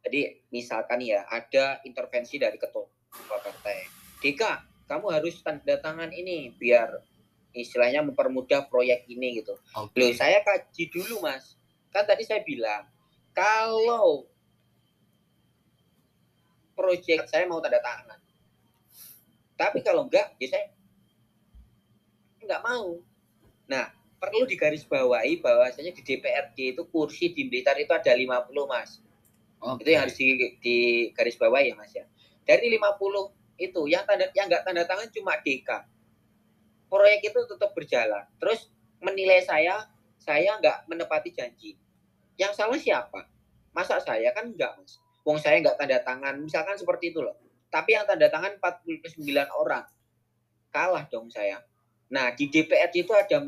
Jadi 0.00 0.40
misalkan 0.48 1.04
ya 1.04 1.28
ada 1.28 1.84
intervensi 1.84 2.40
dari 2.40 2.56
ketua 2.56 2.88
partai. 3.28 3.84
Dika, 4.18 4.56
kamu 4.88 5.12
harus 5.12 5.36
tanda 5.38 5.76
tangan 5.76 6.08
ini 6.08 6.48
biar 6.50 6.96
istilahnya 7.52 8.00
mempermudah 8.02 8.64
proyek 8.66 9.04
ini 9.04 9.36
gitu. 9.36 9.52
Oke. 9.74 10.00
Loh, 10.00 10.12
saya 10.16 10.40
kaji 10.40 10.88
dulu 10.88 11.20
mas. 11.20 11.60
Kan 11.92 12.08
tadi 12.08 12.24
saya 12.24 12.40
bilang 12.40 12.88
kalau 13.36 14.24
proyek 16.72 17.28
saya 17.28 17.44
mau 17.44 17.60
tanda 17.60 17.84
tangan. 17.84 18.16
Tapi 19.58 19.84
kalau 19.84 20.08
enggak, 20.08 20.32
ya 20.38 20.48
saya 20.48 20.72
enggak 22.40 22.64
mau. 22.64 22.96
Nah, 23.66 23.92
perlu 24.18 24.44
digarisbawahi 24.44 25.38
bahwasanya 25.38 25.94
di 25.94 26.02
DPRD 26.02 26.74
itu 26.74 26.82
kursi 26.90 27.30
di 27.30 27.46
Blitar 27.46 27.78
itu 27.78 27.90
ada 27.94 28.10
50 28.10 28.50
mas. 28.66 28.98
Oke. 29.62 29.86
Itu 29.86 29.88
yang 29.94 30.02
harus 30.06 30.16
di, 30.18 30.26
digarisbawahi 30.62 31.72
ya 31.72 31.74
mas 31.78 31.92
ya. 31.94 32.04
Dari 32.42 32.66
50 32.74 33.62
itu 33.62 33.80
yang 33.90 34.06
tanda 34.06 34.30
yang 34.34 34.46
enggak 34.46 34.62
tanda 34.66 34.82
tangan 34.86 35.08
cuma 35.14 35.38
DK. 35.42 35.70
Proyek 36.90 37.20
itu 37.30 37.40
tetap 37.46 37.70
berjalan. 37.74 38.24
Terus 38.38 38.70
menilai 38.98 39.42
saya, 39.42 39.86
saya 40.18 40.58
enggak 40.58 40.86
menepati 40.90 41.30
janji. 41.34 41.78
Yang 42.38 42.52
salah 42.58 42.78
siapa? 42.78 43.26
Masa 43.74 44.02
saya 44.02 44.30
kan 44.34 44.50
enggak 44.50 44.74
mas. 44.78 44.98
Wong 45.26 45.38
saya 45.38 45.62
enggak 45.62 45.78
tanda 45.78 45.98
tangan, 46.02 46.34
misalkan 46.38 46.74
seperti 46.78 47.14
itu 47.14 47.20
loh. 47.22 47.36
Tapi 47.68 47.94
yang 47.94 48.08
tanda 48.08 48.26
tangan 48.32 48.56
49 48.56 49.20
orang. 49.52 49.84
Kalah 50.72 51.04
dong 51.12 51.28
saya. 51.28 51.60
Nah, 52.08 52.32
di 52.32 52.48
DPRD 52.48 53.04
itu 53.04 53.12
ada 53.12 53.44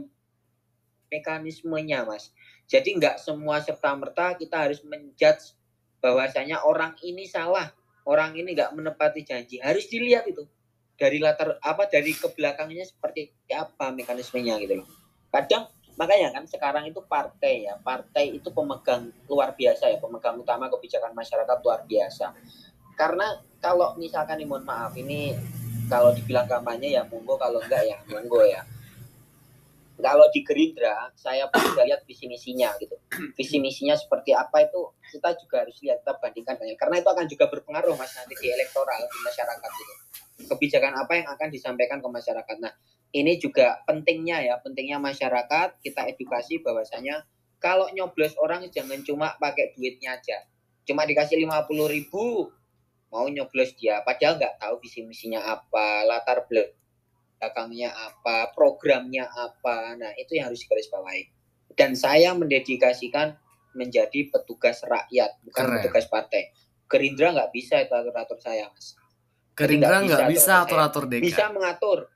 mekanismenya, 1.11 2.07
Mas. 2.07 2.31
Jadi 2.71 2.97
nggak 2.97 3.19
semua 3.19 3.59
serta-merta 3.59 4.39
kita 4.39 4.71
harus 4.71 4.81
menjudge 4.87 5.59
bahwasanya 5.99 6.63
orang 6.63 6.95
ini 7.03 7.27
salah, 7.27 7.75
orang 8.07 8.39
ini 8.39 8.55
nggak 8.55 8.73
menepati 8.73 9.27
janji. 9.27 9.59
Harus 9.59 9.91
dilihat 9.91 10.25
itu 10.31 10.47
dari 10.95 11.19
latar 11.19 11.59
apa 11.61 11.91
dari 11.91 12.15
ke 12.15 12.31
belakangnya 12.31 12.87
seperti 12.87 13.35
apa 13.51 13.91
mekanismenya 13.91 14.57
gitu 14.63 14.81
loh. 14.81 14.89
Kadang 15.35 15.67
makanya 15.99 16.41
kan 16.41 16.45
sekarang 16.47 16.87
itu 16.89 17.03
partai 17.05 17.67
ya, 17.67 17.75
partai 17.83 18.39
itu 18.39 18.49
pemegang 18.55 19.11
luar 19.27 19.53
biasa 19.59 19.91
ya, 19.91 19.99
pemegang 19.99 20.39
utama 20.39 20.71
kebijakan 20.71 21.13
masyarakat 21.13 21.59
luar 21.67 21.85
biasa. 21.85 22.33
Karena 22.95 23.35
kalau 23.59 23.99
misalkan 23.99 24.39
nih 24.39 24.47
mohon 24.49 24.65
maaf 24.65 24.95
ini 24.95 25.35
kalau 25.91 26.15
dibilang 26.15 26.47
kampanye 26.47 26.95
ya 26.95 27.03
monggo 27.11 27.35
kalau 27.35 27.59
enggak 27.59 27.83
ya 27.83 27.99
monggo 28.07 28.47
ya 28.47 28.63
kalau 30.03 30.27
di 30.33 30.41
Gerindra 30.43 31.13
saya 31.15 31.47
pun 31.47 31.63
lihat 31.85 32.03
visi 32.05 32.27
misinya 32.27 32.75
gitu. 32.81 32.97
Visi 33.39 33.57
misinya 33.63 33.95
seperti 33.95 34.35
apa 34.35 34.67
itu 34.67 34.97
kita 35.13 35.37
juga 35.39 35.63
harus 35.65 35.77
lihat 35.85 36.03
kita 36.03 36.19
bandingkan 36.19 36.57
dengan 36.59 36.77
karena 36.77 36.97
itu 37.01 37.09
akan 37.09 37.27
juga 37.29 37.45
berpengaruh 37.49 37.95
mas 37.95 38.13
nanti 38.17 38.35
di 38.37 38.49
elektoral 38.51 39.01
di 39.07 39.19
masyarakat 39.23 39.71
gitu. 39.71 39.95
Kebijakan 40.51 40.93
apa 40.97 41.13
yang 41.21 41.29
akan 41.31 41.49
disampaikan 41.53 41.99
ke 42.01 42.09
masyarakat. 42.09 42.57
Nah 42.59 42.73
ini 43.15 43.39
juga 43.39 43.81
pentingnya 43.87 44.43
ya 44.43 44.55
pentingnya 44.59 44.99
masyarakat 44.99 45.79
kita 45.85 46.09
edukasi 46.11 46.59
bahwasanya 46.65 47.27
kalau 47.61 47.93
nyoblos 47.93 48.35
orang 48.41 48.65
jangan 48.73 49.05
cuma 49.05 49.37
pakai 49.37 49.77
duitnya 49.77 50.17
aja. 50.17 50.49
Cuma 50.89 51.05
dikasih 51.05 51.39
50 51.45 51.69
ribu 51.87 52.51
mau 53.13 53.27
nyoblos 53.27 53.77
dia. 53.77 54.01
Padahal 54.03 54.39
nggak 54.41 54.59
tahu 54.63 54.75
visi 54.81 55.05
misinya 55.05 55.45
apa 55.45 56.07
latar 56.09 56.47
belakang 56.49 56.81
belakangnya 57.41 57.89
apa, 57.89 58.53
programnya 58.53 59.25
apa. 59.33 59.97
Nah, 59.97 60.13
itu 60.21 60.37
yang 60.37 60.53
harus 60.53 60.61
digarisbawahi. 60.61 61.25
Dan 61.73 61.97
saya 61.97 62.37
mendedikasikan 62.37 63.33
menjadi 63.73 64.29
petugas 64.29 64.85
rakyat, 64.85 65.41
bukan 65.49 65.65
Keren. 65.65 65.75
petugas 65.81 66.05
partai. 66.13 66.53
Gerindra 66.85 67.33
nggak 67.33 67.51
bisa 67.57 67.81
itu 67.81 67.97
atur-atur 67.97 68.37
saya, 68.37 68.69
Mas. 68.69 68.93
Gerindra 69.57 70.05
nggak 70.05 70.29
bisa 70.29 70.69
atur-atur 70.69 71.09
DK. 71.09 71.25
Bisa 71.25 71.49
mengatur, 71.49 72.13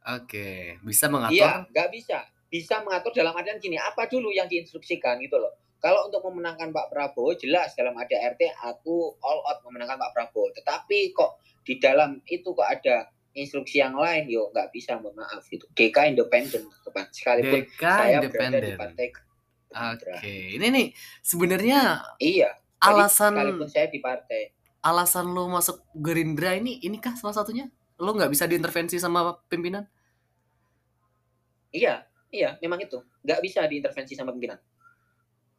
Oke, 0.00 0.80
bisa 0.80 1.12
mengatur. 1.12 1.36
iya, 1.36 1.66
nggak 1.68 1.88
bisa. 1.92 2.18
Bisa 2.50 2.82
mengatur 2.86 3.12
dalam 3.12 3.34
artian 3.34 3.58
gini, 3.58 3.76
apa 3.78 4.06
dulu 4.06 4.30
yang 4.30 4.46
diinstruksikan 4.46 5.18
gitu 5.22 5.38
loh. 5.38 5.54
Kalau 5.80 6.08
untuk 6.12 6.20
memenangkan 6.28 6.76
Pak 6.76 6.92
Prabowo, 6.92 7.32
jelas 7.40 7.72
dalam 7.72 7.96
ADRT 7.96 8.52
aku 8.52 9.16
all 9.24 9.40
out 9.48 9.64
memenangkan 9.64 9.96
Pak 9.96 10.12
Prabowo. 10.12 10.52
Tetapi 10.52 11.16
kok 11.16 11.40
di 11.64 11.80
dalam 11.80 12.20
itu 12.28 12.52
kok 12.52 12.68
ada 12.68 13.08
instruksi 13.34 13.78
yang 13.78 13.94
lain, 13.94 14.26
yo 14.26 14.50
nggak 14.50 14.74
bisa, 14.74 14.98
mohon 14.98 15.14
maaf 15.22 15.46
itu. 15.50 15.66
DK 15.74 16.14
independen, 16.14 16.66
teman. 16.82 17.06
Sekalipun 17.14 17.62
DK 17.66 17.82
saya 17.82 18.18
berada 18.18 18.58
di 18.58 18.74
independen. 18.74 18.78
partai 18.78 19.06
Oke, 19.70 20.02
Gerindra. 20.02 20.18
ini 20.58 20.66
nih 20.66 20.86
sebenarnya 21.22 22.02
Iya. 22.18 22.50
Alasan 22.80 23.36
sekalipun 23.36 23.68
saya 23.68 23.86
di 23.92 24.00
partai, 24.00 24.42
alasan 24.80 25.30
lo 25.30 25.46
masuk 25.52 25.84
Gerindra 25.92 26.56
ini 26.56 26.80
inikah 26.80 27.12
salah 27.12 27.36
satunya? 27.36 27.68
Lo 28.00 28.16
nggak 28.16 28.32
bisa 28.32 28.48
diintervensi 28.48 28.96
sama 28.96 29.36
pimpinan? 29.46 29.84
iya, 31.70 32.02
iya, 32.34 32.58
memang 32.58 32.82
itu 32.82 32.98
nggak 33.22 33.40
bisa 33.44 33.62
diintervensi 33.68 34.18
sama 34.18 34.34
pimpinan. 34.34 34.58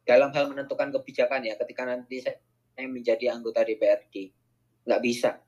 Dalam 0.02 0.34
hal 0.34 0.50
menentukan 0.50 0.90
kebijakan 0.92 1.46
ya, 1.46 1.54
ketika 1.56 1.86
nanti 1.86 2.20
saya 2.20 2.36
saya 2.74 2.88
menjadi 2.88 3.32
anggota 3.32 3.62
DPRD, 3.62 4.32
nggak 4.88 5.00
bisa. 5.00 5.38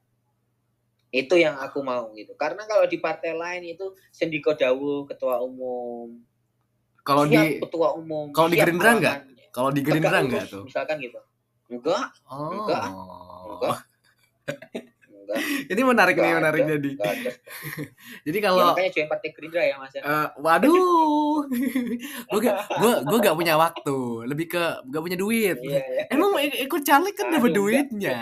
Itu 1.14 1.34
yang 1.36 1.54
aku 1.56 1.78
mau 1.78 2.10
gitu. 2.12 2.34
Karena 2.34 2.62
kalau 2.64 2.84
di 2.84 2.98
partai 2.98 3.30
lain 3.32 3.62
itu 3.68 3.86
Sendiko 4.10 4.50
Dawu, 4.52 5.06
ketua 5.06 5.38
umum, 5.38 6.18
Kalau 7.00 7.22
di 7.22 7.38
ketua 7.56 7.94
umum, 7.94 8.32
kalau 8.32 8.48
di 8.48 8.56
Gerindra 8.56 8.90
nggak? 8.92 9.16
kawanannya. 9.20 9.46
kalau 9.50 9.70
di 9.70 9.80
Gerindra 9.80 10.18
enggak 10.18 10.44
tuh? 10.48 10.64
Misalkan 10.64 10.98
gitu. 10.98 11.20
Enggak, 11.66 12.10
Oh. 12.26 12.50
Enggak. 12.50 12.84
enggak. 13.46 13.76
enggak, 15.06 15.38
Ini 15.70 15.80
menarik 15.82 16.14
nih, 16.14 16.24
enggak 16.26 16.40
menarik 16.40 16.60
ada, 16.60 16.70
jadi. 16.72 16.90
enggak 16.92 17.12
ada. 17.14 17.30
Jadi 18.26 18.36
Ya, 18.36 18.44
kalau 18.44 18.64
makanya 18.66 18.90
join 18.90 19.06
partai 19.06 19.28
Gerindra 19.30 19.62
ya 19.62 19.76
Mas. 19.76 19.92
ya. 19.92 20.00
eh, 20.00 20.28
waduh, 20.36 21.38
gue 22.32 22.40
gak, 22.42 22.56
gue 22.74 22.92
gue 23.04 23.18
gak 23.20 23.36
punya 23.36 23.54
waktu, 23.54 23.96
lebih 24.26 24.46
ke 24.50 24.64
gak 24.84 25.02
punya 25.02 25.16
duit. 25.16 25.56
Iya, 25.56 25.78
iya. 25.78 26.02
Emang 26.10 26.34
ik- 26.38 26.58
ikut 26.60 26.82
caleg 26.82 27.14
kan 27.14 27.30
dapat 27.30 27.46
enggak. 27.46 27.54
duitnya, 27.54 28.18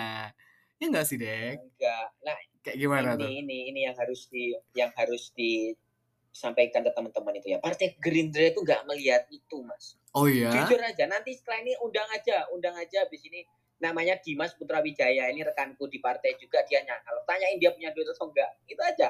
ya 0.77 0.85
nggak 0.85 1.05
sih 1.05 1.17
dek? 1.17 1.57
Enggak. 1.59 2.07
Nah, 2.21 2.37
Kayak 2.63 2.79
gimana 2.79 3.09
tuh? 3.19 3.27
ini 3.27 3.43
ini 3.43 3.59
ini 3.75 3.81
yang 3.91 3.97
harus 3.99 4.31
di 4.31 4.55
yang 4.73 4.95
harus 4.95 5.35
disampaikan 5.35 6.87
ke 6.87 6.95
teman-teman 6.95 7.35
itu 7.37 7.51
ya 7.51 7.59
partai 7.59 7.99
Gerindra 7.99 8.47
itu 8.49 8.63
nggak 8.63 8.87
melihat 8.87 9.27
itu 9.29 9.67
mas 9.67 9.99
Oh 10.13 10.29
iya, 10.29 10.53
jujur 10.53 10.77
aja 10.79 11.09
nanti 11.09 11.33
setelah 11.35 11.65
ini 11.65 11.73
undang 11.81 12.07
aja 12.13 12.47
undang 12.53 12.77
aja 12.77 13.03
habis 13.03 13.19
ini 13.25 13.43
namanya 13.81 14.15
Dimas 14.23 14.55
Putra 14.55 14.79
Wijaya 14.79 15.27
ini 15.27 15.43
rekanku 15.43 15.91
di 15.91 15.99
partai 15.99 16.39
juga 16.39 16.63
dia 16.63 16.85
nyakal 16.87 17.03
kalau 17.03 17.23
tanyain 17.27 17.59
dia 17.59 17.75
punya 17.75 17.91
duit 17.91 18.07
atau 18.07 18.31
enggak 18.31 18.51
itu 18.71 18.79
aja 18.79 19.09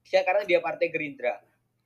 dia 0.00 0.20
karena 0.24 0.42
dia 0.48 0.58
partai 0.64 0.88
Gerindra 0.88 1.36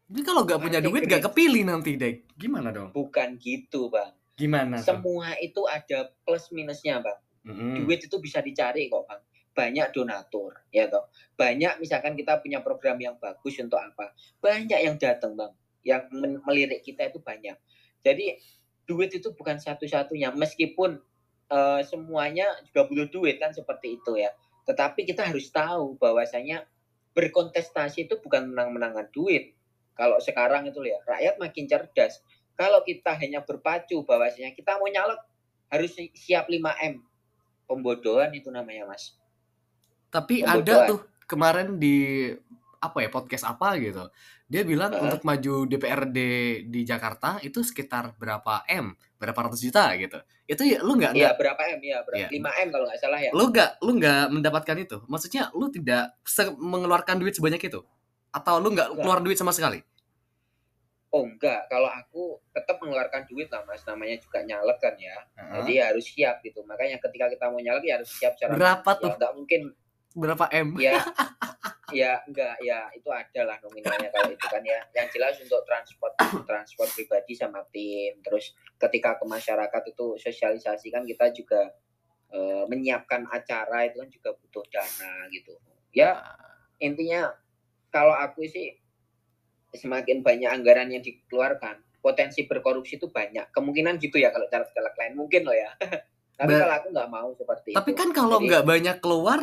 tapi 0.04 0.20
kalau 0.22 0.44
gak 0.44 0.60
punya 0.60 0.78
duit 0.78 1.02
gak 1.02 1.18
Gerindra. 1.18 1.26
kepilih 1.32 1.62
nanti 1.64 1.90
dek. 1.96 2.16
Gimana 2.36 2.68
dong? 2.70 2.92
bukan 2.94 3.40
gitu 3.40 3.90
bang 3.90 4.12
Gimana 4.36 4.78
tuh? 4.78 4.94
semua 4.94 5.34
itu 5.40 5.66
ada 5.66 6.14
plus 6.22 6.46
minusnya 6.52 7.02
bang 7.02 7.18
Mm-mm. 7.50 7.82
duit 7.82 8.06
itu 8.06 8.16
bisa 8.22 8.38
dicari 8.38 8.86
kok 8.86 9.02
bang 9.08 9.18
banyak 9.54 9.94
donatur 9.94 10.58
ya 10.74 10.90
toh? 10.90 11.08
Banyak 11.38 11.78
misalkan 11.78 12.18
kita 12.18 12.42
punya 12.42 12.60
program 12.60 12.98
yang 12.98 13.16
bagus 13.16 13.56
untuk 13.62 13.78
apa? 13.78 14.12
Banyak 14.42 14.80
yang 14.82 14.98
datang 14.98 15.38
bang. 15.38 15.54
Yang 15.86 16.02
melirik 16.44 16.80
kita 16.82 17.08
itu 17.08 17.22
banyak. 17.22 17.54
Jadi 18.02 18.36
duit 18.84 19.14
itu 19.14 19.32
bukan 19.32 19.56
satu-satunya. 19.56 20.34
Meskipun 20.34 20.98
eh, 21.48 21.80
semuanya 21.86 22.50
juga 22.68 22.90
butuh 22.90 23.08
duit 23.08 23.38
kan 23.38 23.54
seperti 23.54 24.02
itu 24.02 24.18
ya. 24.18 24.34
Tetapi 24.66 25.06
kita 25.06 25.30
harus 25.30 25.48
tahu 25.54 25.96
bahwasanya 25.96 26.66
berkontestasi 27.14 28.10
itu 28.10 28.18
bukan 28.18 28.50
menang-menangan 28.50 29.08
duit. 29.14 29.54
Kalau 29.94 30.18
sekarang 30.18 30.66
itu 30.66 30.82
ya 30.82 30.98
rakyat 31.06 31.38
makin 31.38 31.70
cerdas. 31.70 32.18
Kalau 32.58 32.82
kita 32.82 33.14
hanya 33.18 33.46
berpacu 33.46 34.02
bahwasanya 34.02 34.54
kita 34.54 34.78
mau 34.78 34.90
nyalek 34.90 35.18
harus 35.70 35.90
si- 35.94 36.14
siap 36.14 36.46
5M 36.50 37.02
pembodohan 37.66 38.30
itu 38.36 38.52
namanya 38.52 38.86
mas 38.86 39.16
Tapi 40.14 40.46
ada 40.46 40.62
Pembodohan. 40.62 40.90
tuh 40.94 41.00
kemarin 41.26 41.68
di 41.82 42.30
apa 42.78 43.02
ya 43.02 43.08
podcast 43.10 43.44
apa 43.50 43.74
gitu. 43.82 44.06
Dia 44.46 44.62
bilang 44.62 44.92
Heeh. 44.92 45.02
untuk 45.08 45.26
maju 45.26 45.64
DPRD 45.66 46.18
di 46.68 46.80
Jakarta 46.86 47.40
itu 47.42 47.64
sekitar 47.64 48.14
berapa 48.14 48.62
m, 48.70 48.94
berapa 49.18 49.50
ratus 49.50 49.58
juta 49.64 49.88
gitu. 49.96 50.20
Itu 50.44 50.62
ya 50.62 50.84
lu 50.84 51.00
nggak 51.00 51.16
Iya 51.16 51.32
berapa 51.34 51.58
M 51.74 51.80
ya? 51.80 52.04
Iya. 52.04 52.28
Berapa? 52.30 52.60
5 52.60 52.62
M 52.62 52.68
kalau 52.68 52.84
nggak 52.86 53.00
salah 53.00 53.18
ya. 53.18 53.30
lu 53.32 53.44
nggak 53.48 53.70
lu 53.80 53.90
nggak 53.96 54.22
mendapatkan 54.30 54.76
itu. 54.76 54.96
Maksudnya 55.08 55.42
lu 55.56 55.66
tidak 55.72 56.14
mengeluarkan 56.60 57.16
duit 57.18 57.34
sebanyak 57.34 57.64
itu 57.64 57.80
atau 58.30 58.54
lu 58.60 58.68
nggak 58.76 59.00
keluar 59.00 59.18
duit 59.24 59.40
sama 59.40 59.50
sekali? 59.56 59.80
Oh 61.14 61.22
enggak, 61.22 61.70
kalau 61.70 61.86
aku 61.86 62.42
tetap 62.50 62.82
mengeluarkan 62.82 63.22
duit 63.30 63.46
lah 63.46 63.62
mas, 63.62 63.86
namanya 63.86 64.18
juga 64.18 64.42
nyalek 64.42 64.82
kan 64.82 64.98
ya. 64.98 65.14
Heeh. 65.38 65.52
Jadi 65.62 65.72
harus 65.78 66.04
siap 66.10 66.42
gitu. 66.42 66.66
Makanya 66.66 66.98
ketika 66.98 67.30
kita 67.30 67.46
mau 67.48 67.62
nyalek 67.62 67.86
ya 67.86 67.94
harus 68.02 68.10
siap 68.10 68.34
secara 68.34 68.58
Berapa 68.58 68.90
tuh? 68.98 69.14
Nggak 69.14 69.32
mungkin 69.38 69.62
Berapa 70.14 70.46
m? 70.50 70.78
ya 70.78 71.02
ya 71.94 72.18
enggak 72.26 72.58
ya 72.58 72.90
itu 72.90 73.06
ada 73.06 73.42
lah 73.46 73.56
nominalnya 73.62 74.10
kalau 74.10 74.30
itu 74.30 74.46
kan 74.46 74.62
ya. 74.62 74.80
Yang 74.94 75.08
jelas 75.18 75.34
untuk 75.42 75.62
transport 75.66 76.14
transport 76.46 76.90
pribadi 76.94 77.34
sama 77.34 77.62
tim. 77.70 78.18
Terus 78.22 78.54
ketika 78.78 79.18
ke 79.18 79.24
masyarakat 79.26 79.82
itu 79.90 80.18
sosialisasi 80.18 80.90
kan 80.90 81.02
kita 81.06 81.30
juga 81.34 81.70
eh, 82.34 82.64
menyiapkan 82.66 83.26
acara 83.30 83.86
itu 83.86 84.00
kan 84.00 84.08
juga 84.10 84.30
butuh 84.38 84.64
dana 84.70 85.26
gitu. 85.30 85.54
Ya 85.94 86.18
intinya 86.82 87.30
kalau 87.94 88.14
aku 88.14 88.42
sih 88.50 88.74
semakin 89.74 90.22
banyak 90.22 90.50
anggaran 90.50 90.90
yang 90.90 91.02
dikeluarkan 91.02 91.82
potensi 91.98 92.44
berkorupsi 92.46 92.98
itu 93.00 93.10
banyak 93.10 93.50
kemungkinan 93.50 93.96
gitu 93.98 94.18
ya 94.18 94.30
kalau 94.30 94.46
caleg-caleg 94.50 94.94
lain 94.94 95.14
mungkin 95.16 95.42
loh 95.46 95.56
ya 95.56 95.70
tapi 96.38 96.52
kalau 96.52 96.74
aku 96.76 96.88
nggak 96.92 97.10
mau 97.10 97.30
seperti 97.32 97.70
Tapi 97.72 97.90
itu 97.94 97.98
kan 97.98 98.10
kalau 98.10 98.38
Jadi- 98.38 98.46
nggak 98.50 98.64
banyak 98.66 98.96
keluar, 98.98 99.40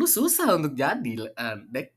lu 0.00 0.08
susah 0.08 0.56
untuk 0.56 0.72
jadi, 0.72 1.28
eh, 1.28 1.56
Dek. 1.68 1.88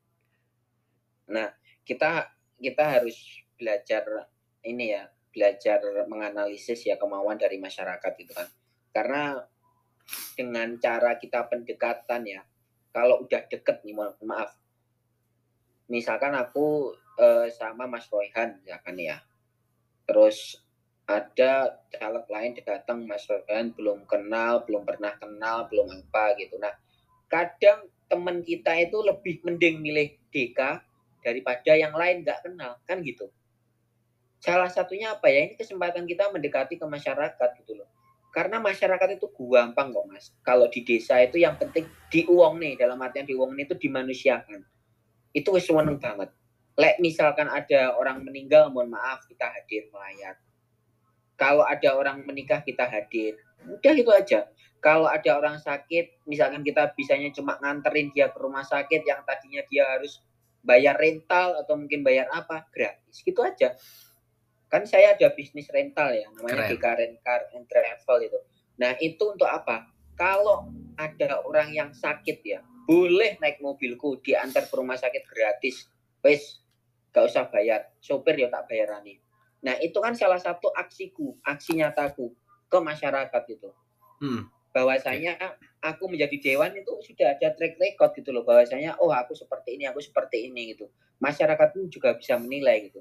kita 1.88 2.28
kita 2.60 2.84
harus 3.00 3.16
belajar 3.56 4.28
ini 4.68 4.92
ya 4.92 5.08
belajar 5.32 5.80
menganalisis 6.12 6.84
ya 6.84 7.00
kemauan 7.00 7.40
dari 7.40 7.56
masyarakat 7.64 8.12
gitu 8.20 8.36
kan. 8.36 8.52
Karena 8.92 9.40
dengan 10.36 10.76
cara 10.84 11.16
kita 11.16 11.48
pendekatan 11.48 12.28
ya 12.28 12.44
kalau 12.92 13.24
udah 13.24 13.48
deket 13.48 13.88
nih 13.88 13.96
mohon 13.96 14.14
maaf. 14.28 14.52
Misalkan 15.88 16.36
aku 16.36 16.92
eh, 17.24 17.48
sama 17.56 17.88
Mas 17.88 18.12
Royhan 18.12 18.60
misalkan 18.60 19.00
ya. 19.00 19.18
Terus 20.04 20.60
ada 21.08 21.84
caleg 21.88 22.26
lain 22.28 22.52
datang 22.60 23.08
Mas 23.08 23.24
Royhan 23.32 23.72
belum 23.72 24.04
kenal 24.08 24.68
belum 24.68 24.84
pernah 24.84 25.16
kenal 25.16 25.72
belum 25.72 25.88
apa 25.88 26.36
gitu. 26.36 26.60
Nah 26.60 26.72
kadang 27.34 27.90
teman 28.06 28.46
kita 28.46 28.78
itu 28.78 29.02
lebih 29.02 29.42
mending 29.42 29.82
milih 29.82 30.14
DK 30.30 30.86
daripada 31.26 31.74
yang 31.74 31.98
lain 31.98 32.22
nggak 32.22 32.46
kenal 32.46 32.78
kan 32.86 33.02
gitu. 33.02 33.34
Salah 34.38 34.70
satunya 34.70 35.18
apa 35.18 35.34
ya? 35.34 35.50
Ini 35.50 35.58
kesempatan 35.58 36.06
kita 36.06 36.30
mendekati 36.30 36.78
ke 36.78 36.86
masyarakat 36.86 37.50
gitu 37.64 37.82
loh. 37.82 37.90
Karena 38.30 38.62
masyarakat 38.62 39.18
itu 39.18 39.30
gampang 39.34 39.90
kok 39.90 40.06
mas. 40.06 40.30
Kalau 40.46 40.70
di 40.70 40.86
desa 40.86 41.18
itu 41.26 41.42
yang 41.42 41.58
penting 41.58 41.90
diuang 42.14 42.62
nih 42.62 42.78
dalam 42.78 43.02
artian 43.02 43.26
diuang 43.26 43.58
itu 43.58 43.74
dimanusiakan. 43.74 44.62
Itu 45.34 45.58
wis 45.58 45.66
banget. 45.74 46.30
Lek 46.78 46.98
misalkan 47.02 47.50
ada 47.50 47.98
orang 47.98 48.22
meninggal 48.26 48.70
mohon 48.70 48.94
maaf 48.94 49.26
kita 49.26 49.50
hadir 49.50 49.90
melayat. 49.90 50.38
Kalau 51.34 51.66
ada 51.66 51.90
orang 51.98 52.22
menikah 52.26 52.62
kita 52.62 52.86
hadir. 52.86 53.38
Udah 53.64 53.94
itu 53.96 54.12
aja 54.12 54.53
kalau 54.84 55.08
ada 55.08 55.40
orang 55.40 55.56
sakit 55.64 56.28
misalkan 56.28 56.60
kita 56.60 56.92
bisanya 56.92 57.32
cuma 57.32 57.56
nganterin 57.64 58.12
dia 58.12 58.28
ke 58.28 58.36
rumah 58.36 58.68
sakit 58.68 59.08
yang 59.08 59.24
tadinya 59.24 59.64
dia 59.72 59.88
harus 59.88 60.20
bayar 60.60 61.00
rental 61.00 61.56
atau 61.64 61.80
mungkin 61.80 62.04
bayar 62.04 62.28
apa 62.36 62.68
gratis. 62.68 63.24
Gitu 63.24 63.40
aja. 63.40 63.80
Kan 64.68 64.84
saya 64.84 65.16
ada 65.16 65.32
bisnis 65.32 65.72
rental 65.72 66.12
ya 66.12 66.28
namanya 66.36 66.68
Keren. 66.68 66.70
DK 66.76 66.86
Rent 67.00 67.18
Car 67.24 67.42
and 67.56 67.66
Travel 67.72 68.20
itu. 68.28 68.40
Nah 68.76 68.92
itu 69.00 69.24
untuk 69.24 69.48
apa? 69.48 69.88
Kalau 70.20 70.68
ada 71.00 71.48
orang 71.48 71.72
yang 71.72 71.90
sakit 71.96 72.44
ya 72.44 72.60
boleh 72.84 73.40
naik 73.40 73.64
mobilku 73.64 74.20
diantar 74.20 74.68
ke 74.68 74.74
rumah 74.76 75.00
sakit 75.00 75.24
gratis. 75.32 75.88
Wes 76.20 76.60
gak 77.16 77.24
usah 77.24 77.48
bayar. 77.48 77.88
Sopir 78.04 78.36
ya 78.36 78.52
tak 78.52 78.68
bayarani. 78.68 79.16
Nah 79.64 79.80
itu 79.80 79.96
kan 80.04 80.12
salah 80.12 80.44
satu 80.44 80.76
aksiku 80.76 81.40
aksi 81.48 81.80
nyataku 81.80 82.36
ke 82.68 82.78
masyarakat 82.84 83.44
itu. 83.48 83.70
Hmm. 84.20 84.52
Bahwasanya 84.74 85.38
aku 85.80 86.10
menjadi 86.10 86.36
dewan 86.42 86.74
itu 86.74 86.92
sudah 87.06 87.38
ada 87.38 87.54
track 87.54 87.78
record 87.78 88.12
gitu 88.18 88.34
loh. 88.34 88.42
Bahwasanya 88.44 88.98
oh 89.00 89.14
aku 89.14 89.38
seperti 89.38 89.78
ini 89.78 89.86
aku 89.86 90.02
seperti 90.02 90.50
ini 90.50 90.74
gitu. 90.74 90.90
Masyarakat 91.22 91.78
pun 91.78 91.88
juga 91.88 92.18
bisa 92.18 92.36
menilai 92.42 92.90
gitu. 92.90 93.00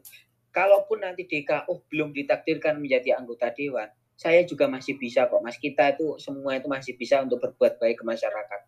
Kalaupun 0.53 1.01
nanti 1.01 1.25
DK 1.25 1.67
oh 1.73 1.81
belum 1.89 2.13
ditakdirkan 2.13 2.77
menjadi 2.77 3.17
anggota 3.17 3.49
dewan 3.57 3.89
saya 4.23 4.47
juga 4.47 4.71
masih 4.71 4.95
bisa 5.01 5.27
kok. 5.27 5.43
Mas 5.43 5.59
kita 5.59 5.99
itu 5.99 6.15
semua 6.23 6.55
itu 6.55 6.71
masih 6.71 6.95
bisa 6.95 7.19
untuk 7.25 7.43
berbuat 7.43 7.83
baik 7.83 7.99
ke 7.99 8.05
masyarakat. 8.07 8.61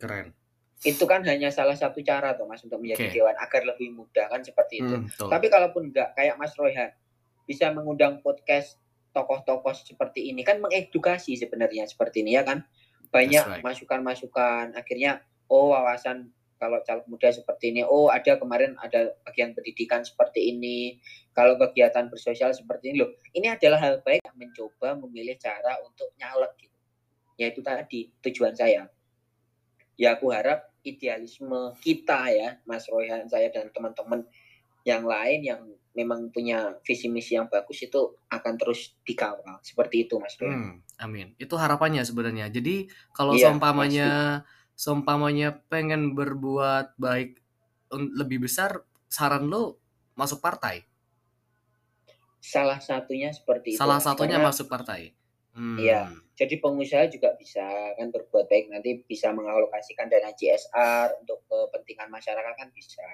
Keren. 0.00 0.32
Itu 0.80 1.04
kan 1.04 1.24
hanya 1.28 1.52
salah 1.52 1.76
satu 1.76 2.00
cara 2.00 2.32
tuh 2.36 2.48
mas 2.48 2.64
untuk 2.64 2.80
menjadi 2.80 3.08
Oke. 3.08 3.14
dewan 3.20 3.36
agar 3.36 3.62
lebih 3.68 3.92
mudah 3.92 4.32
kan 4.32 4.40
seperti 4.40 4.84
itu. 4.84 4.94
Hmm, 4.96 5.08
betul. 5.08 5.28
tapi 5.28 5.46
kalaupun 5.52 5.92
enggak 5.92 6.12
kayak 6.16 6.36
Mas 6.40 6.52
Royhan 6.56 6.92
bisa 7.44 7.68
mengundang 7.72 8.20
podcast 8.24 8.80
tokoh-tokoh 9.14 9.72
seperti 9.72 10.34
ini. 10.34 10.42
Kan 10.42 10.58
mengedukasi 10.58 11.38
sebenarnya 11.38 11.86
seperti 11.86 12.26
ini 12.26 12.34
ya 12.34 12.42
kan? 12.42 12.66
Banyak 13.14 13.44
That's 13.46 13.54
right. 13.62 13.64
masukan-masukan. 13.64 14.74
Akhirnya 14.74 15.22
oh 15.46 15.70
wawasan 15.72 16.34
kalau 16.58 16.80
caleg 16.86 17.04
muda 17.10 17.28
seperti 17.28 17.74
ini 17.74 17.82
oh 17.84 18.08
ada 18.08 18.40
kemarin 18.40 18.78
ada 18.82 19.14
bagian 19.22 19.54
pendidikan 19.54 20.02
seperti 20.02 20.50
ini. 20.50 20.98
Kalau 21.30 21.54
kegiatan 21.54 22.10
bersosial 22.10 22.50
seperti 22.50 22.90
ini 22.90 23.06
loh 23.06 23.10
ini 23.32 23.46
adalah 23.48 23.78
hal 23.78 24.02
baik 24.02 24.26
mencoba 24.34 24.98
memilih 24.98 25.38
cara 25.38 25.78
untuk 25.86 26.10
nyalek 26.18 26.52
gitu. 26.58 26.78
Yaitu 27.38 27.60
tadi 27.62 28.10
tujuan 28.26 28.58
saya. 28.58 28.90
Ya 29.94 30.18
aku 30.18 30.34
harap 30.34 30.74
idealisme 30.82 31.74
kita 31.78 32.28
ya 32.34 32.58
Mas 32.66 32.90
Royhan 32.90 33.30
saya 33.30 33.46
dan 33.54 33.70
teman-teman 33.70 34.26
yang 34.84 35.06
lain 35.06 35.40
yang 35.46 35.62
memang 35.94 36.34
punya 36.34 36.74
visi 36.82 37.06
misi 37.06 37.38
yang 37.38 37.46
bagus 37.46 37.86
itu 37.86 38.18
akan 38.26 38.54
terus 38.58 38.98
dikawal 39.06 39.62
seperti 39.62 40.10
itu 40.10 40.18
Mas. 40.18 40.34
Hmm, 40.42 40.82
amin. 40.98 41.38
Itu 41.38 41.54
harapannya 41.54 42.02
sebenarnya. 42.02 42.50
Jadi 42.50 42.90
kalau 43.14 43.38
Iya, 43.38 43.54
seumpamanya 43.54 44.10
seumpamanya 44.74 45.62
pengen 45.70 46.18
berbuat 46.18 46.98
baik 46.98 47.38
lebih 47.94 48.42
besar, 48.42 48.82
saran 49.06 49.46
lo 49.46 49.78
masuk 50.18 50.42
partai. 50.42 50.82
Salah 52.42 52.82
satunya 52.82 53.30
seperti 53.30 53.78
itu. 53.78 53.80
Salah 53.80 54.02
satunya 54.02 54.42
Karena 54.42 54.50
masuk 54.50 54.66
partai. 54.66 55.14
Hmm. 55.54 55.78
Iya. 55.78 56.10
jadi 56.34 56.58
pengusaha 56.58 57.06
juga 57.14 57.30
bisa 57.38 57.62
kan 57.94 58.10
berbuat 58.10 58.50
baik 58.50 58.66
nanti 58.66 59.06
bisa 59.06 59.30
mengalokasikan 59.30 60.10
dana 60.10 60.34
CSR 60.34 61.22
untuk 61.22 61.46
kepentingan 61.46 62.10
masyarakat 62.10 62.54
kan 62.58 62.74
bisa. 62.74 63.06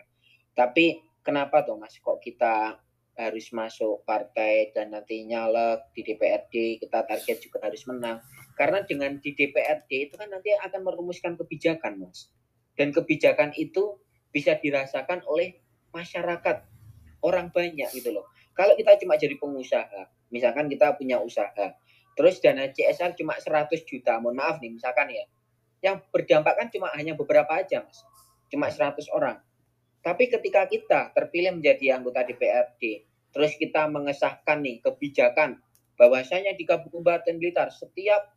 Tapi 0.56 1.04
kenapa 1.24 1.64
tuh 1.64 1.76
Mas? 1.76 1.96
Kok 2.00 2.18
kita 2.20 2.80
harus 3.20 3.52
masuk 3.52 4.00
partai 4.08 4.72
dan 4.72 4.96
nanti 4.96 5.28
nyalek 5.28 5.92
di 5.92 6.00
DPRD 6.06 6.80
kita 6.80 7.04
target 7.04 7.36
juga 7.44 7.68
harus 7.68 7.84
menang. 7.84 8.24
Karena 8.56 8.80
dengan 8.84 9.20
di 9.20 9.36
DPRD 9.36 10.08
itu 10.08 10.14
kan 10.16 10.32
nanti 10.32 10.56
akan 10.56 10.80
merumuskan 10.84 11.36
kebijakan 11.36 12.00
mas. 12.00 12.32
Dan 12.72 12.96
kebijakan 12.96 13.52
itu 13.60 14.00
bisa 14.32 14.56
dirasakan 14.56 15.20
oleh 15.28 15.60
masyarakat 15.92 16.64
orang 17.20 17.52
banyak 17.52 17.88
gitu 17.92 18.14
loh. 18.14 18.30
Kalau 18.56 18.72
kita 18.76 18.96
cuma 19.00 19.20
jadi 19.20 19.36
pengusaha 19.36 20.32
misalkan 20.32 20.70
kita 20.70 20.96
punya 20.96 21.18
usaha 21.20 21.76
terus 22.14 22.38
dana 22.38 22.68
CSR 22.68 23.16
cuma 23.16 23.34
100 23.38 23.70
juta 23.88 24.20
mohon 24.20 24.36
maaf 24.38 24.60
nih 24.64 24.72
misalkan 24.72 25.12
ya. 25.12 25.24
Yang 25.80 26.08
berdampak 26.12 26.56
kan 26.56 26.68
cuma 26.72 26.92
hanya 26.96 27.16
beberapa 27.16 27.52
aja 27.52 27.84
mas. 27.84 28.00
Cuma 28.48 28.68
100 28.68 29.08
orang 29.12 29.40
tapi 30.00 30.28
ketika 30.32 30.64
kita 30.66 31.12
terpilih 31.12 31.60
menjadi 31.60 32.00
anggota 32.00 32.24
DPRD 32.24 33.04
terus 33.30 33.54
kita 33.56 33.86
mengesahkan 33.86 34.58
nih 34.64 34.80
kebijakan 34.82 35.60
bahwasanya 35.94 36.56
di 36.56 36.64
Kabupaten 36.64 37.36
Blitar 37.36 37.68
setiap 37.70 38.32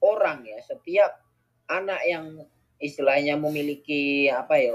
orang 0.00 0.46
ya 0.46 0.58
setiap 0.62 1.18
anak 1.66 2.00
yang 2.06 2.46
istilahnya 2.82 3.38
memiliki 3.38 4.26
apa 4.26 4.58
ya 4.58 4.74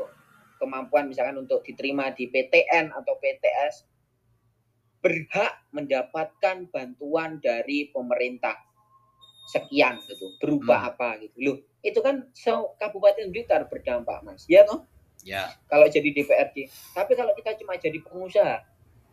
kemampuan 0.58 1.08
misalkan 1.12 1.38
untuk 1.38 1.62
diterima 1.62 2.10
di 2.16 2.28
PTN 2.28 2.90
atau 2.96 3.14
PTS 3.20 3.86
berhak 4.98 5.54
mendapatkan 5.72 6.66
bantuan 6.74 7.38
dari 7.40 7.88
pemerintah. 7.94 8.58
Sekian 9.48 9.96
gitu 10.04 10.36
berupa 10.44 10.76
Hmm. 10.76 10.88
apa 10.92 11.10
gitu. 11.24 11.36
Loh 11.40 11.58
itu 11.80 12.00
kan 12.04 12.28
se- 12.36 12.72
Kabupaten 12.84 13.32
Blitar 13.32 13.64
berdampak 13.72 14.20
mas. 14.28 14.44
Ya 14.52 14.68
toh 14.68 14.84
Ya. 15.24 15.54
kalau 15.66 15.88
jadi 15.88 16.10
DPRD 16.14 16.70
tapi 16.94 17.14
kalau 17.14 17.34
kita 17.34 17.58
cuma 17.58 17.76
jadi 17.76 17.98
pengusaha 18.00 18.64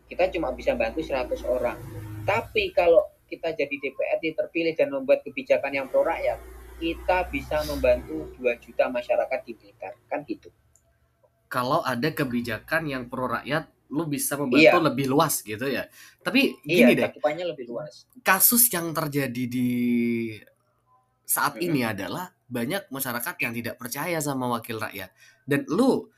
kita 0.04 0.28
cuma 0.32 0.52
bisa 0.52 0.76
bantu 0.76 1.00
100 1.00 1.32
orang 1.44 1.78
tapi 2.24 2.70
kalau 2.70 3.02
kita 3.24 3.56
jadi 3.56 3.72
DPRD 3.72 4.36
terpilih 4.36 4.74
dan 4.76 4.92
membuat 4.92 5.24
kebijakan 5.24 5.72
yang 5.72 5.86
pro 5.88 6.04
rakyat 6.04 6.38
kita 6.76 7.30
bisa 7.30 7.62
membantu 7.64 8.28
2 8.36 8.62
juta 8.62 8.90
masyarakat 8.90 9.40
di 9.42 9.52
Blitar 9.54 9.94
kan 10.06 10.22
gitu 10.26 10.50
Kalau 11.46 11.86
ada 11.86 12.10
kebijakan 12.10 12.82
yang 12.90 13.06
pro 13.06 13.30
rakyat, 13.30 13.70
lo 13.94 14.10
bisa 14.10 14.34
membantu 14.34 14.74
Iya. 14.74 14.86
lebih 14.90 15.06
luas 15.06 15.38
gitu 15.38 15.70
ya. 15.70 15.86
Tapi 16.18 16.50
iya 16.66 16.82
gini 16.82 16.92
deh, 16.98 17.06
cakupannya 17.06 17.46
lebih 17.46 17.70
luas 17.70 18.10
kasus 18.26 18.66
yang 18.74 18.90
terjadi 18.90 19.44
di 19.46 19.70
saat 21.22 21.54
Mm-mm. 21.54 21.66
ini 21.70 21.80
adalah 21.86 22.34
banyak 22.50 22.90
masyarakat 22.90 23.34
yang 23.38 23.52
tidak 23.54 23.74
percaya 23.78 24.18
sama 24.18 24.50
wakil 24.50 24.82
rakyat. 24.82 25.14
Dan 25.44 25.68
lu 25.68 26.08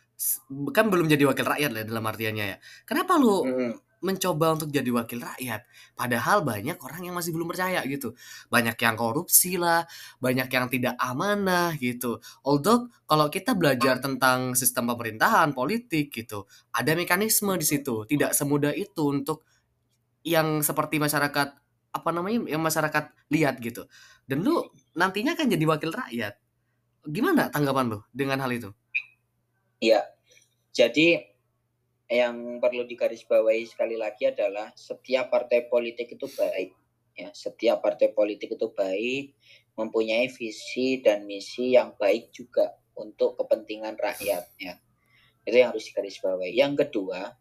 kan 0.73 0.89
belum 0.89 1.13
jadi 1.13 1.29
wakil 1.29 1.45
rakyat 1.45 1.71
lah 1.75 1.83
dalam 1.85 2.05
artiannya 2.07 2.45
ya. 2.49 2.57
Kenapa 2.89 3.21
lu 3.21 3.45
Mm-mm. 3.45 3.73
mencoba 4.01 4.57
untuk 4.57 4.73
jadi 4.73 4.89
wakil 4.89 5.21
rakyat? 5.21 5.69
Padahal 5.93 6.41
banyak 6.41 6.81
orang 6.81 7.03
yang 7.05 7.15
masih 7.19 7.37
belum 7.37 7.53
percaya 7.53 7.85
gitu. 7.85 8.17
Banyak 8.49 8.81
yang 8.81 8.97
korupsi 8.97 9.61
lah, 9.61 9.85
banyak 10.17 10.49
yang 10.49 10.67
tidak 10.73 10.97
amanah 10.97 11.77
gitu. 11.77 12.17
Although 12.49 12.89
kalau 13.05 13.29
kita 13.29 13.53
belajar 13.53 14.01
tentang 14.01 14.57
sistem 14.57 14.89
pemerintahan, 14.89 15.53
politik 15.53 16.09
gitu, 16.09 16.49
ada 16.73 16.97
mekanisme 16.97 17.53
di 17.61 17.67
situ. 17.69 18.09
Tidak 18.09 18.33
semudah 18.33 18.73
itu 18.73 19.03
untuk 19.13 19.45
yang 20.27 20.65
seperti 20.65 20.97
masyarakat 20.99 21.49
apa 21.97 22.11
namanya 22.13 22.45
yang 22.51 22.61
masyarakat 22.61 23.15
lihat 23.33 23.57
gitu. 23.61 23.89
Dan 24.25 24.45
lu 24.45 24.65
nantinya 24.97 25.33
kan 25.39 25.49
jadi 25.49 25.65
wakil 25.65 25.93
rakyat. 25.93 26.35
Gimana 27.07 27.49
tanggapan 27.53 27.95
lu 27.95 27.99
dengan 28.11 28.43
hal 28.43 28.51
itu? 28.51 28.75
Iya. 29.87 30.03
Jadi 30.75 31.23
yang 32.11 32.59
perlu 32.59 32.87
digarisbawahi 32.87 33.67
sekali 33.67 33.95
lagi 33.95 34.31
adalah 34.31 34.75
setiap 34.75 35.31
partai 35.31 35.71
politik 35.71 36.19
itu 36.19 36.27
baik. 36.27 36.75
Ya, 37.17 37.33
setiap 37.33 37.81
partai 37.81 38.13
politik 38.13 38.61
itu 38.61 38.69
baik, 38.77 39.33
mempunyai 39.79 40.29
visi 40.29 41.01
dan 41.01 41.25
misi 41.25 41.73
yang 41.73 41.97
baik 41.97 42.29
juga 42.29 42.77
untuk 42.93 43.41
kepentingan 43.41 43.97
rakyat 43.97 44.45
ya. 44.61 44.77
Itu 45.49 45.57
yang 45.57 45.73
harus 45.73 45.89
digarisbawahi. 45.89 46.53
Yang 46.53 46.87
kedua, 46.87 47.33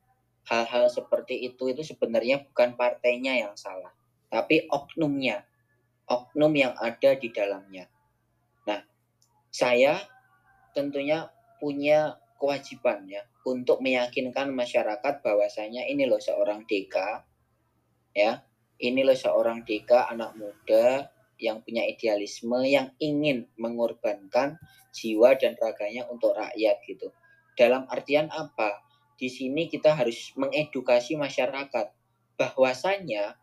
hal-hal 0.47 0.87
seperti 0.87 1.43
itu 1.43 1.75
itu 1.75 1.83
sebenarnya 1.83 2.45
bukan 2.47 2.79
partainya 2.79 3.35
yang 3.35 3.53
salah, 3.57 3.91
tapi 4.31 4.69
oknumnya. 4.71 5.43
Oknum 6.05 6.53
yang 6.53 6.77
ada 6.77 7.17
di 7.17 7.33
dalamnya. 7.33 7.89
Nah, 8.69 8.77
saya 9.49 9.97
tentunya 10.77 11.33
punya 11.57 12.13
kewajiban 12.35 13.07
ya 13.07 13.23
untuk 13.47 13.79
meyakinkan 13.79 14.51
masyarakat 14.51 15.23
bahwasanya 15.23 15.87
ini 15.87 16.07
loh 16.09 16.19
seorang 16.19 16.63
DK 16.67 16.95
ya. 18.15 18.43
Ini 18.75 19.07
loh 19.07 19.15
seorang 19.15 19.63
DK 19.63 20.11
anak 20.11 20.35
muda 20.35 21.07
yang 21.39 21.63
punya 21.63 21.87
idealisme 21.87 22.59
yang 22.67 22.91
ingin 22.99 23.47
mengorbankan 23.55 24.59
jiwa 24.91 25.35
dan 25.39 25.55
raganya 25.59 26.07
untuk 26.11 26.35
rakyat 26.35 26.83
gitu. 26.83 27.11
Dalam 27.55 27.87
artian 27.87 28.27
apa? 28.31 28.83
Di 29.15 29.31
sini 29.31 29.71
kita 29.71 29.95
harus 29.95 30.35
mengedukasi 30.35 31.15
masyarakat 31.15 31.87
bahwasanya 32.35 33.39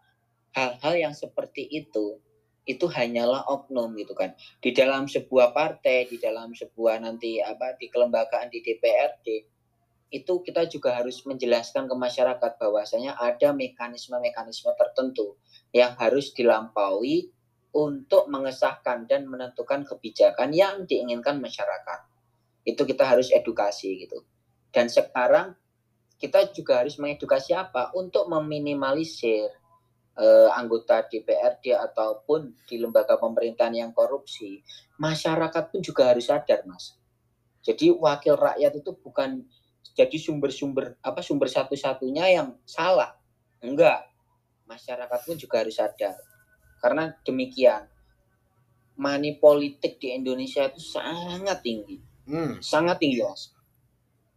hal-hal 0.53 0.95
yang 1.01 1.15
seperti 1.17 1.65
itu 1.65 2.21
itu 2.63 2.87
hanyalah 2.87 3.43
oknum 3.51 3.91
gitu 3.99 4.15
kan 4.15 4.39
di 4.63 4.71
dalam 4.71 5.11
sebuah 5.11 5.51
partai, 5.51 6.07
di 6.07 6.23
dalam 6.23 6.55
sebuah 6.55 7.03
nanti 7.03 7.43
apa 7.43 7.75
di 7.75 7.91
kelembagaan 7.91 8.47
di 8.51 8.63
DPRD 8.63 9.27
itu 10.13 10.45
kita 10.45 10.69
juga 10.69 11.01
harus 11.01 11.25
menjelaskan 11.25 11.89
ke 11.89 11.97
masyarakat 11.97 12.53
bahwasanya 12.61 13.17
ada 13.17 13.57
mekanisme-mekanisme 13.57 14.69
tertentu 14.77 15.41
yang 15.73 15.97
harus 15.97 16.37
dilampaui 16.37 17.33
untuk 17.73 18.29
mengesahkan 18.29 19.09
dan 19.09 19.25
menentukan 19.25 19.89
kebijakan 19.89 20.53
yang 20.53 20.85
diinginkan 20.85 21.41
masyarakat. 21.41 22.05
Itu 22.69 22.85
kita 22.85 23.09
harus 23.09 23.33
edukasi 23.33 24.05
gitu. 24.05 24.21
Dan 24.69 24.93
sekarang 24.93 25.57
kita 26.21 26.53
juga 26.53 26.85
harus 26.85 27.01
mengedukasi 27.01 27.57
apa 27.57 27.91
untuk 27.97 28.29
meminimalisir 28.29 29.49
eh, 30.19 30.51
anggota 30.53 31.05
DPRD 31.09 31.73
ataupun 31.77 32.53
di 32.69 32.77
lembaga 32.81 33.17
pemerintahan 33.17 33.73
yang 33.73 33.93
korupsi, 33.97 34.61
masyarakat 35.01 35.73
pun 35.73 35.81
juga 35.81 36.13
harus 36.13 36.29
sadar, 36.29 36.65
Mas. 36.69 36.97
Jadi 37.63 37.95
wakil 37.95 38.35
rakyat 38.35 38.73
itu 38.83 38.91
bukan 38.99 39.47
jadi 39.95 40.17
sumber-sumber 40.19 40.99
apa 41.05 41.21
sumber 41.23 41.47
satu-satunya 41.47 42.27
yang 42.33 42.59
salah. 42.67 43.15
Enggak. 43.63 44.09
Masyarakat 44.67 45.21
pun 45.23 45.37
juga 45.39 45.63
harus 45.63 45.79
sadar. 45.79 46.17
Karena 46.83 47.15
demikian, 47.23 47.87
money 48.99 49.39
politik 49.39 50.03
di 50.03 50.11
Indonesia 50.17 50.67
itu 50.67 50.83
sangat 50.83 51.63
tinggi. 51.63 52.03
Hmm. 52.27 52.59
Sangat 52.59 52.99
tinggi, 52.99 53.23
Mas. 53.23 53.55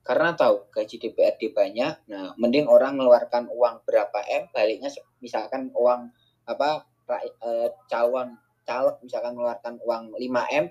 Karena 0.05 0.37
tahu 0.37 0.69
gaji 0.69 1.01
DPRD 1.01 1.49
banyak, 1.49 1.93
nah 2.05 2.37
mending 2.37 2.69
orang 2.69 2.93
mengeluarkan 2.93 3.49
uang 3.49 3.81
berapa 3.89 4.19
M, 4.29 4.53
baliknya 4.53 4.93
misalkan 5.17 5.73
uang 5.73 6.13
apa 6.45 6.85
eh, 7.25 7.73
calon 7.89 8.37
caleg 8.65 8.97
misalkan 9.01 9.33
mengeluarkan 9.33 9.81
uang 9.81 10.03
5 10.13 10.61
M, 10.61 10.65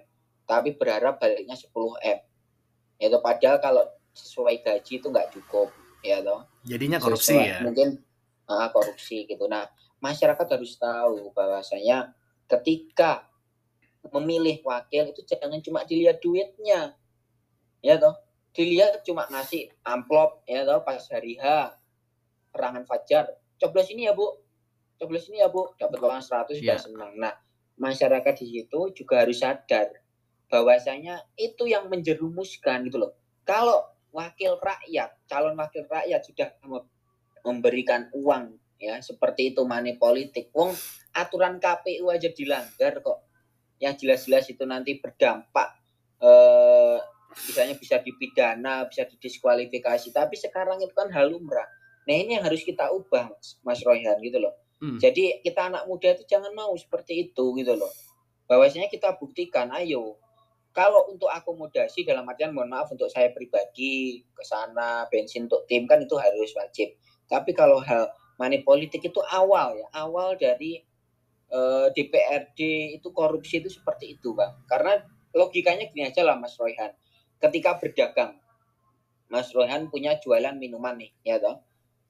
tapi 0.47 0.79
berharap 0.79 1.19
baliknya 1.19 1.59
10 1.59 1.67
M. 1.99 2.19
Itu 3.03 3.19
padahal 3.19 3.59
kalau 3.59 3.83
sesuai 4.15 4.63
gaji 4.63 5.03
itu 5.03 5.07
nggak 5.11 5.35
cukup, 5.35 5.75
ya 6.07 6.23
toh. 6.23 6.47
Jadinya 6.63 7.03
korupsi 7.03 7.35
sesuai, 7.35 7.51
ya. 7.51 7.59
Mungkin 7.67 7.89
uh, 8.47 8.71
korupsi 8.71 9.27
gitu. 9.27 9.51
Nah, 9.51 9.67
masyarakat 9.99 10.47
harus 10.47 10.79
tahu 10.79 11.35
bahwasanya 11.35 12.15
ketika 12.47 13.27
memilih 14.13 14.61
wakil 14.63 15.09
itu 15.11 15.25
jangan 15.25 15.61
cuma 15.65 15.81
dilihat 15.89 16.21
duitnya 16.21 16.93
ya 17.81 17.95
toh 17.97 18.13
dilihat 18.55 19.03
cuma 19.03 19.27
ngasih 19.27 19.67
amplop 19.83 20.47
ya 20.47 20.63
toh 20.63 20.81
pas 20.87 21.03
hari 21.11 21.35
H 21.37 21.75
perangan 22.55 22.87
fajar. 22.87 23.27
Coblos 23.59 23.91
ini 23.91 24.07
ya 24.07 24.15
bu. 24.15 24.31
Coblos 24.95 25.27
ini 25.27 25.43
ya 25.43 25.51
bu. 25.51 25.75
Dapat 25.75 25.99
uang 25.99 26.23
100 26.23 26.55
sudah 26.55 26.79
senang. 26.79 27.13
Nah 27.19 27.35
masyarakat 27.75 28.35
di 28.39 28.47
situ 28.47 28.95
juga 28.95 29.27
harus 29.27 29.43
sadar 29.43 29.91
bahwasanya 30.47 31.19
itu 31.35 31.67
yang 31.67 31.91
menjerumuskan 31.91 32.87
gitu 32.87 33.03
loh. 33.03 33.19
Kalau 33.43 33.83
wakil 34.15 34.55
rakyat 34.63 35.27
calon 35.27 35.59
wakil 35.59 35.83
rakyat 35.91 36.23
sudah 36.23 36.55
memberikan 37.43 38.07
uang 38.15 38.55
ya 38.79 39.03
seperti 39.03 39.51
itu 39.51 39.67
money 39.67 39.99
politik 39.99 40.55
wong 40.55 40.71
aturan 41.11 41.59
KPU 41.59 42.07
aja 42.07 42.31
dilanggar 42.31 43.03
kok. 43.03 43.27
Yang 43.83 44.07
jelas-jelas 44.07 44.47
itu 44.47 44.63
nanti 44.63 45.03
berdampak 45.03 45.75
eh, 46.23 46.99
misalnya 47.35 47.75
bisa 47.79 47.99
dipidana 48.01 48.87
bisa 48.87 49.05
didiskualifikasi 49.09 50.15
tapi 50.15 50.35
sekarang 50.39 50.79
itu 50.83 50.95
kan 50.95 51.11
hal 51.11 51.31
lumrah 51.31 51.67
nah 52.05 52.15
ini 52.15 52.37
yang 52.39 52.45
harus 52.45 52.63
kita 52.63 52.93
ubah 52.93 53.33
mas, 53.33 53.59
mas 53.65 53.81
Royhan 53.83 54.21
gitu 54.23 54.39
loh 54.39 54.55
hmm. 54.83 54.99
jadi 55.03 55.43
kita 55.43 55.73
anak 55.73 55.85
muda 55.91 56.15
itu 56.15 56.25
jangan 56.31 56.55
mau 56.55 56.73
seperti 56.79 57.31
itu 57.31 57.45
gitu 57.59 57.75
loh 57.75 57.91
bahwasanya 58.47 58.93
kita 58.93 59.17
buktikan 59.17 59.73
ayo 59.81 60.17
kalau 60.75 61.07
untuk 61.07 61.31
akomodasi 61.31 62.03
dalam 62.03 62.27
artian 62.27 62.51
mohon 62.51 62.67
maaf 62.67 62.91
untuk 62.91 63.07
saya 63.07 63.31
pribadi 63.31 64.23
ke 64.35 64.43
sana 64.43 65.07
bensin 65.09 65.47
untuk 65.47 65.65
tim 65.71 65.87
kan 65.87 66.03
itu 66.03 66.19
harus 66.19 66.51
wajib 66.59 66.93
tapi 67.29 67.57
kalau 67.57 67.81
hal 67.81 68.13
money 68.39 68.63
politik 68.67 69.03
itu 69.05 69.21
awal 69.31 69.79
ya, 69.79 69.87
awal 69.95 70.35
dari 70.35 70.83
eh, 71.51 71.87
DPRD 71.95 72.61
itu 72.99 73.09
korupsi 73.15 73.63
itu 73.63 73.71
seperti 73.71 74.19
itu, 74.19 74.35
Bang. 74.35 74.59
Karena 74.67 74.99
logikanya 75.35 75.91
gini 75.91 76.07
aja 76.07 76.23
lah 76.27 76.39
Mas 76.39 76.55
Royhan. 76.59 76.93
Ketika 77.45 77.77
berdagang, 77.77 78.41
Mas 79.29 79.53
Royhan 79.53 79.93
punya 79.93 80.17
jualan 80.17 80.57
minuman 80.57 80.97
nih, 80.97 81.13
ya 81.21 81.37
toh. 81.37 81.61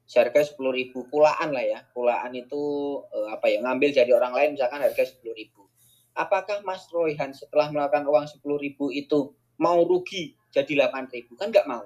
Seharga 0.07 0.47
sepuluh 0.47 0.71
ribu 0.71 1.09
pulaan 1.11 1.51
lah 1.51 1.65
ya. 1.65 1.83
Pulaan 1.91 2.31
itu 2.39 2.61
uh, 3.03 3.35
apa 3.35 3.51
ya? 3.51 3.59
Ngambil 3.65 3.91
dari 3.91 4.13
orang 4.15 4.31
lain 4.31 4.55
misalkan 4.55 4.79
harga 4.79 5.03
sepuluh 5.11 5.35
ribu. 5.35 5.67
Apakah 6.15 6.63
Mas 6.63 6.87
Royhan 6.93 7.35
setelah 7.35 7.73
melakukan 7.75 8.07
uang 8.07 8.27
sepuluh 8.31 8.63
ribu 8.63 8.95
itu 8.95 9.35
mau 9.59 9.83
rugi 9.83 10.39
jadi 10.55 10.87
delapan 10.87 11.11
ribu? 11.11 11.35
Kan 11.35 11.51
nggak 11.51 11.67
mau. 11.67 11.83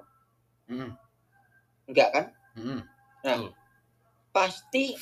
Mm. 0.69 0.93
Enggak 1.89 2.09
kan? 2.13 2.25
Mm. 2.53 2.81
Nah, 3.25 3.37
mm 3.39 3.51
pasti 4.29 4.93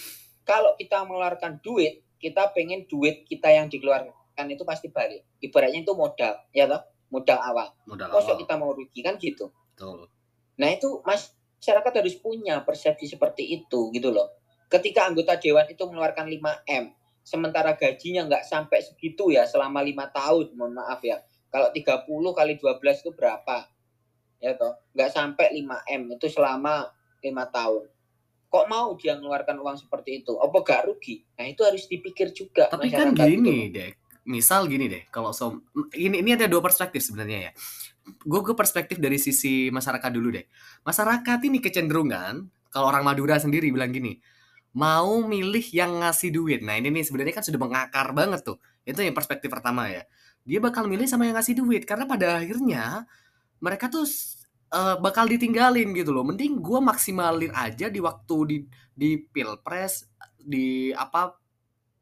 kalau 0.47 0.79
kita 0.79 1.03
mengeluarkan 1.03 1.59
duit, 1.59 1.99
kita 2.15 2.47
pengen 2.55 2.87
duit 2.87 3.27
kita 3.27 3.51
yang 3.51 3.67
dikeluarkan 3.67 4.47
itu 4.47 4.63
pasti 4.63 4.87
balik. 4.87 5.27
Ibaratnya 5.43 5.83
itu 5.83 5.93
modal, 5.93 6.47
ya 6.55 6.65
toh? 6.65 6.81
Modal 7.07 7.39
awal. 7.39 7.67
Modal 7.87 8.09
awal. 8.11 8.35
kita 8.35 8.53
mau 8.59 8.71
rugi 8.75 8.99
kan 8.99 9.15
gitu. 9.15 9.51
Betul. 9.73 10.11
Nah 10.59 10.69
itu 10.73 10.99
masyarakat 11.05 11.93
harus 11.93 12.15
punya 12.19 12.59
persepsi 12.65 13.07
seperti 13.07 13.63
itu 13.63 13.91
gitu 13.95 14.11
loh. 14.11 14.33
Ketika 14.67 15.07
anggota 15.07 15.39
dewan 15.39 15.63
itu 15.71 15.79
mengeluarkan 15.87 16.27
5 16.27 16.67
m, 16.67 16.85
sementara 17.23 17.71
gajinya 17.79 18.27
nggak 18.27 18.43
sampai 18.43 18.83
segitu 18.83 19.31
ya 19.31 19.47
selama 19.47 19.79
lima 19.79 20.11
tahun, 20.11 20.51
mohon 20.59 20.75
maaf 20.75 20.99
ya. 21.03 21.23
Kalau 21.47 21.71
30 21.71 22.03
kali 22.35 22.59
12 22.59 23.03
itu 23.03 23.11
berapa? 23.15 23.71
Ya 24.43 24.53
toh, 24.59 24.75
nggak 24.91 25.09
sampai 25.15 25.55
5 25.55 25.87
m 25.87 26.01
itu 26.19 26.27
selama 26.27 26.91
lima 27.23 27.47
tahun 27.47 27.87
kok 28.47 28.65
mau 28.71 28.95
dia 28.95 29.19
mengeluarkan 29.19 29.59
uang 29.59 29.77
seperti 29.77 30.23
itu 30.23 30.39
apa 30.39 30.57
gak 30.63 30.81
rugi 30.87 31.19
nah 31.35 31.45
itu 31.45 31.61
harus 31.67 31.83
dipikir 31.85 32.31
juga 32.31 32.71
tapi 32.71 32.87
kan 32.87 33.11
gini 33.11 33.67
itu. 33.67 33.75
deh 33.75 33.91
misal 34.27 34.67
gini 34.67 34.91
deh 34.91 35.03
kalau 35.07 35.31
so 35.31 35.63
ini 35.95 36.19
ini 36.19 36.35
ada 36.35 36.45
dua 36.51 36.59
perspektif 36.59 36.99
sebenarnya 37.01 37.49
ya. 37.49 37.51
Gue 38.23 38.39
ke 38.43 38.55
perspektif 38.55 38.99
dari 39.03 39.19
sisi 39.19 39.67
masyarakat 39.67 40.11
dulu 40.11 40.31
deh. 40.31 40.45
Masyarakat 40.83 41.39
ini 41.47 41.59
kecenderungan 41.59 42.47
kalau 42.71 42.91
orang 42.91 43.03
Madura 43.03 43.39
sendiri 43.39 43.71
bilang 43.71 43.91
gini 43.91 44.19
mau 44.77 45.25
milih 45.25 45.65
yang 45.73 46.05
ngasih 46.05 46.29
duit. 46.29 46.61
Nah 46.61 46.77
ini 46.77 46.93
nih 46.93 47.01
sebenarnya 47.01 47.41
kan 47.41 47.45
sudah 47.45 47.57
mengakar 47.57 48.13
banget 48.13 48.45
tuh. 48.45 48.61
Itu 48.85 49.01
yang 49.01 49.17
perspektif 49.17 49.49
pertama 49.49 49.89
ya. 49.89 50.05
Dia 50.45 50.61
bakal 50.61 50.85
milih 50.85 51.09
sama 51.09 51.25
yang 51.25 51.33
ngasih 51.33 51.57
duit 51.57 51.83
karena 51.89 52.05
pada 52.05 52.37
akhirnya 52.37 53.09
mereka 53.57 53.89
tuh 53.89 54.05
uh, 54.69 55.01
bakal 55.01 55.25
ditinggalin 55.25 55.89
gitu 55.97 56.13
loh. 56.13 56.21
Mending 56.21 56.61
gue 56.61 56.79
maksimalin 56.79 57.51
aja 57.57 57.89
di 57.89 57.97
waktu 57.97 58.37
di 58.45 58.57
di 58.93 59.09
pilpres 59.17 60.05
di 60.37 60.93
apa 60.93 61.33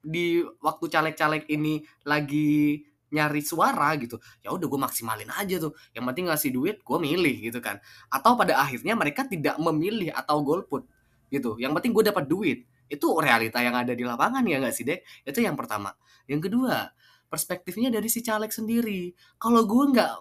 di 0.05 0.45
waktu 0.61 0.85
caleg-caleg 0.85 1.49
ini 1.49 1.81
lagi 2.05 2.85
nyari 3.09 3.39
suara 3.39 3.95
gitu 3.95 4.19
ya 4.43 4.51
udah 4.51 4.67
gue 4.67 4.79
maksimalin 4.81 5.29
aja 5.33 5.57
tuh. 5.57 5.73
Yang 5.97 6.03
penting 6.13 6.25
ngasih 6.29 6.51
duit 6.53 6.77
gue 6.85 6.97
milih 7.01 7.35
gitu 7.49 7.59
kan. 7.63 7.81
Atau 8.13 8.37
pada 8.37 8.61
akhirnya 8.61 8.93
mereka 8.93 9.25
tidak 9.25 9.57
memilih 9.57 10.13
atau 10.13 10.45
golput 10.45 10.85
gitu. 11.33 11.57
Yang 11.57 11.81
penting 11.81 11.91
gue 11.95 12.03
dapat 12.05 12.25
duit. 12.29 12.59
Itu 12.85 13.17
realita 13.17 13.57
yang 13.65 13.73
ada 13.73 13.97
di 13.97 14.05
lapangan 14.05 14.45
ya 14.45 14.61
nggak 14.61 14.75
sih 14.75 14.85
deh 14.85 14.99
itu 15.25 15.39
yang 15.41 15.57
pertama. 15.57 15.89
Yang 16.29 16.51
kedua 16.51 16.93
perspektifnya 17.25 17.89
dari 17.89 18.07
si 18.11 18.21
caleg 18.21 18.53
sendiri. 18.53 19.09
Kalau 19.41 19.65
gue 19.65 19.83
nggak 19.95 20.13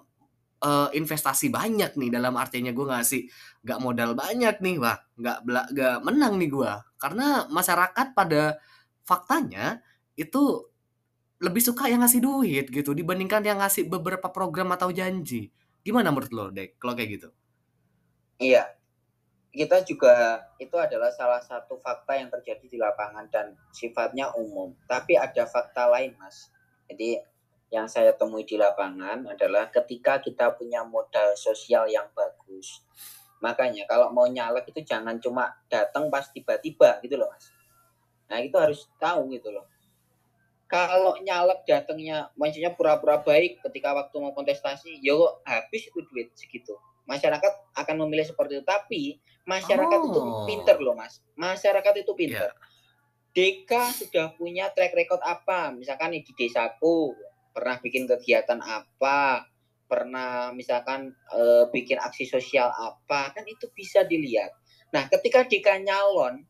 uh, 0.64 0.88
investasi 0.96 1.52
banyak 1.52 1.94
nih 2.00 2.10
dalam 2.12 2.34
artinya 2.40 2.72
gue 2.72 2.86
ngasih 2.88 3.22
nggak 3.64 3.78
modal 3.80 4.16
banyak 4.16 4.56
nih 4.64 4.76
wah 4.80 4.96
nggak 5.20 5.38
nggak 5.44 5.96
menang 6.04 6.34
nih 6.40 6.50
gue 6.50 6.72
karena 6.96 7.44
masyarakat 7.52 8.06
pada 8.16 8.56
faktanya 9.04 9.80
itu 10.18 10.68
lebih 11.40 11.60
suka 11.60 11.86
yang 11.92 12.00
ngasih 12.00 12.24
duit 12.24 12.66
gitu 12.72 12.96
dibandingkan 12.96 13.44
yang 13.44 13.60
ngasih 13.60 13.84
beberapa 13.86 14.32
program 14.32 14.72
atau 14.72 14.88
janji 14.90 15.52
gimana 15.84 16.08
menurut 16.08 16.32
lo 16.32 16.46
dek 16.48 16.80
kalau 16.80 16.96
kayak 16.96 17.20
gitu 17.20 17.28
iya 18.40 18.72
kita 19.54 19.86
juga 19.86 20.42
itu 20.58 20.74
adalah 20.74 21.14
salah 21.14 21.38
satu 21.38 21.78
fakta 21.78 22.18
yang 22.18 22.26
terjadi 22.32 22.66
di 22.66 22.78
lapangan 22.80 23.28
dan 23.30 23.54
sifatnya 23.70 24.32
umum 24.34 24.72
tapi 24.88 25.14
ada 25.14 25.44
fakta 25.44 25.86
lain 25.92 26.16
mas 26.18 26.48
jadi 26.88 27.22
yang 27.74 27.90
saya 27.90 28.14
temui 28.14 28.46
di 28.46 28.54
lapangan 28.54 29.26
adalah 29.26 29.66
ketika 29.66 30.22
kita 30.22 30.54
punya 30.54 30.86
modal 30.86 31.34
sosial 31.34 31.90
yang 31.90 32.06
bagus. 32.14 32.86
Makanya 33.42 33.82
kalau 33.90 34.14
mau 34.14 34.30
nyalek 34.30 34.70
itu 34.70 34.86
jangan 34.86 35.18
cuma 35.18 35.50
datang 35.66 36.06
pas 36.06 36.30
tiba-tiba 36.30 37.02
gitu 37.02 37.18
loh 37.18 37.26
mas. 37.34 37.50
Nah 38.30 38.38
itu 38.40 38.56
harus 38.56 38.88
tahu 38.96 39.32
gitu 39.32 39.52
loh. 39.52 39.66
Kalau 40.64 41.14
nyalek 41.20 41.62
datangnya 41.68 42.32
maksudnya 42.34 42.72
pura-pura 42.72 43.20
baik 43.20 43.60
ketika 43.68 43.94
waktu 43.94 44.16
mau 44.18 44.32
kontestasi, 44.32 44.98
yo 45.04 45.44
habis 45.44 45.86
itu 45.86 46.00
duit 46.08 46.32
segitu. 46.34 46.74
Masyarakat 47.04 47.76
akan 47.76 47.96
memilih 48.06 48.24
seperti 48.24 48.58
itu. 48.58 48.64
Tapi 48.64 49.02
masyarakat 49.44 49.98
oh. 50.00 50.06
itu 50.08 50.20
pinter 50.48 50.76
loh 50.80 50.96
mas. 50.96 51.20
Masyarakat 51.36 51.94
itu 52.00 52.12
pinter. 52.16 52.50
Yeah. 52.50 52.72
Deka 53.34 53.90
sudah 53.90 54.30
punya 54.38 54.70
track 54.70 54.94
record 54.94 55.18
apa? 55.20 55.74
Misalkan 55.74 56.14
di 56.14 56.22
desaku, 56.22 57.18
pernah 57.50 57.82
bikin 57.82 58.06
kegiatan 58.06 58.62
apa, 58.62 59.42
pernah 59.90 60.54
misalkan 60.54 61.10
e, 61.34 61.66
bikin 61.74 61.98
aksi 61.98 62.30
sosial 62.30 62.70
apa, 62.70 63.34
kan 63.34 63.42
itu 63.46 63.66
bisa 63.74 64.06
dilihat. 64.06 64.54
Nah, 64.94 65.10
ketika 65.10 65.42
Dika 65.46 65.78
nyalon, 65.82 66.46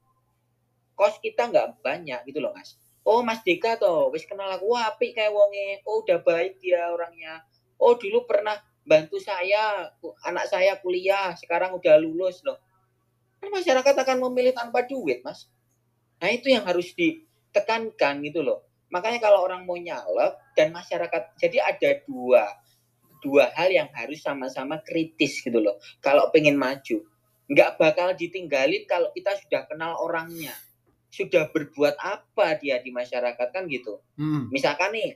kos 0.95 1.19
kita 1.21 1.51
nggak 1.51 1.83
banyak 1.83 2.21
gitu 2.31 2.43
loh, 2.43 2.55
Mas. 2.55 2.79
Oh, 3.05 3.21
Mas 3.21 3.45
Dika 3.45 3.77
tuh, 3.77 4.09
wis 4.15 4.25
kenal 4.25 4.49
aku, 4.49 4.73
api 4.75 5.13
kayak 5.13 5.35
wonge. 5.35 5.85
Oh, 5.85 6.01
udah 6.01 6.25
baik 6.25 6.57
dia 6.63 6.89
orangnya. 6.89 7.45
Oh, 7.77 7.99
dulu 7.99 8.25
pernah 8.25 8.57
bantu 8.87 9.21
saya, 9.21 9.93
anak 10.25 10.49
saya 10.49 10.81
kuliah, 10.81 11.37
sekarang 11.37 11.77
udah 11.77 12.01
lulus 12.01 12.41
loh. 12.47 12.57
Kan 13.43 13.53
masyarakat 13.53 13.93
akan 13.93 14.17
memilih 14.31 14.57
tanpa 14.57 14.89
duit, 14.89 15.21
Mas. 15.21 15.53
Nah, 16.23 16.33
itu 16.33 16.49
yang 16.49 16.65
harus 16.65 16.97
ditekankan 16.97 18.25
gitu 18.25 18.41
loh 18.41 18.65
Makanya 18.95 19.19
kalau 19.19 19.43
orang 19.43 19.67
mau 19.67 19.75
nyalek 19.75 20.39
dan 20.55 20.71
masyarakat, 20.71 21.35
jadi 21.35 21.67
ada 21.67 21.91
dua 22.07 22.47
dua 23.19 23.51
hal 23.59 23.75
yang 23.75 23.91
harus 23.91 24.23
sama-sama 24.23 24.79
kritis 24.87 25.43
gitu 25.43 25.59
loh. 25.59 25.83
Kalau 25.99 26.31
pengen 26.31 26.55
maju, 26.55 27.03
nggak 27.51 27.75
bakal 27.75 28.15
ditinggalin 28.15 28.87
kalau 28.87 29.11
kita 29.11 29.35
sudah 29.43 29.67
kenal 29.67 29.99
orangnya, 29.99 30.55
sudah 31.15 31.47
berbuat 31.55 31.95
apa 32.03 32.59
dia 32.59 32.83
di 32.83 32.91
masyarakat 32.91 33.49
kan 33.55 33.71
gitu. 33.71 34.03
Hmm. 34.19 34.51
Misalkan 34.51 34.91
nih 34.91 35.15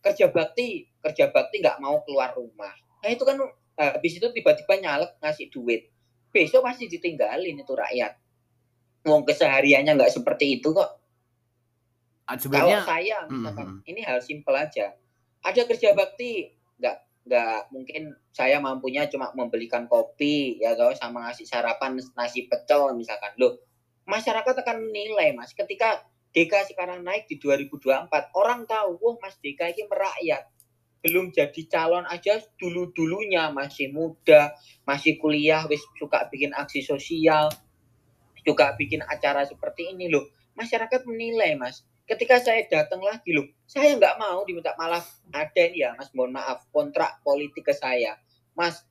kerja 0.00 0.32
bakti 0.32 0.88
kerja 1.04 1.28
bakti 1.28 1.60
nggak 1.60 1.76
mau 1.76 2.00
keluar 2.00 2.32
rumah 2.32 2.72
nah 3.00 3.08
itu 3.08 3.20
kan 3.20 3.36
habis 3.76 4.16
itu 4.16 4.24
tiba-tiba 4.32 4.80
nyalek 4.80 5.12
ngasih 5.20 5.52
duit 5.52 5.92
besok 6.32 6.64
pasti 6.64 6.88
ditinggalin 6.88 7.60
itu 7.60 7.72
rakyat 7.72 8.16
Wong 9.04 9.24
kesehariannya 9.24 9.96
nggak 9.96 10.12
seperti 10.12 10.56
itu 10.56 10.72
kok 10.72 10.88
Ah, 12.24 12.38
Sebenarnya 12.38 12.80
kalau 12.80 12.88
saya 12.88 13.16
misalkan 13.26 13.66
Mhm. 13.66 13.90
ini 13.92 14.00
hal 14.06 14.18
simpel 14.22 14.54
aja 14.54 14.94
ada 15.42 15.60
kerja 15.68 15.92
bakti 15.92 16.48
nggak 16.78 16.96
nggak 17.28 17.60
mungkin 17.68 18.02
saya 18.30 18.56
mampunya 18.56 19.04
cuma 19.04 19.34
membelikan 19.36 19.84
kopi 19.84 20.56
ya 20.56 20.72
kalau 20.72 20.96
sama 20.96 21.28
ngasih 21.28 21.44
sarapan 21.44 22.00
nasi 22.16 22.48
pecel 22.48 22.94
misalkan 22.94 23.36
loh 23.36 23.58
masyarakat 24.10 24.54
akan 24.66 24.76
menilai 24.90 25.30
mas. 25.38 25.54
Ketika 25.54 26.02
DK 26.34 26.74
sekarang 26.74 27.02
naik 27.02 27.30
di 27.30 27.38
2024 27.38 28.10
orang 28.34 28.66
tahu 28.66 28.98
wah 28.98 29.16
mas 29.22 29.38
DK 29.38 29.74
ini 29.74 29.86
merakyat. 29.86 30.46
Belum 31.00 31.32
jadi 31.32 31.62
calon 31.70 32.04
aja 32.04 32.38
dulu 32.60 32.92
dulunya 32.92 33.48
masih 33.48 33.88
muda 33.88 34.52
masih 34.84 35.16
kuliah 35.16 35.64
wis 35.70 35.80
suka 35.96 36.28
bikin 36.28 36.52
aksi 36.52 36.84
sosial 36.84 37.48
juga 38.44 38.74
bikin 38.78 39.02
acara 39.06 39.46
seperti 39.46 39.94
ini. 39.94 40.10
Loh 40.10 40.26
masyarakat 40.58 41.06
menilai 41.06 41.54
mas. 41.58 41.86
Ketika 42.06 42.42
saya 42.42 42.66
datang 42.66 43.02
lagi 43.02 43.30
loh 43.30 43.46
saya 43.66 43.94
nggak 43.94 44.18
mau 44.18 44.42
diminta 44.46 44.74
malah 44.78 45.02
ada 45.30 45.64
ya 45.70 45.94
mas 45.98 46.10
mohon 46.14 46.34
maaf 46.34 46.66
kontrak 46.70 47.22
politik 47.26 47.70
ke 47.70 47.74
saya. 47.74 48.18
Mas 48.54 48.86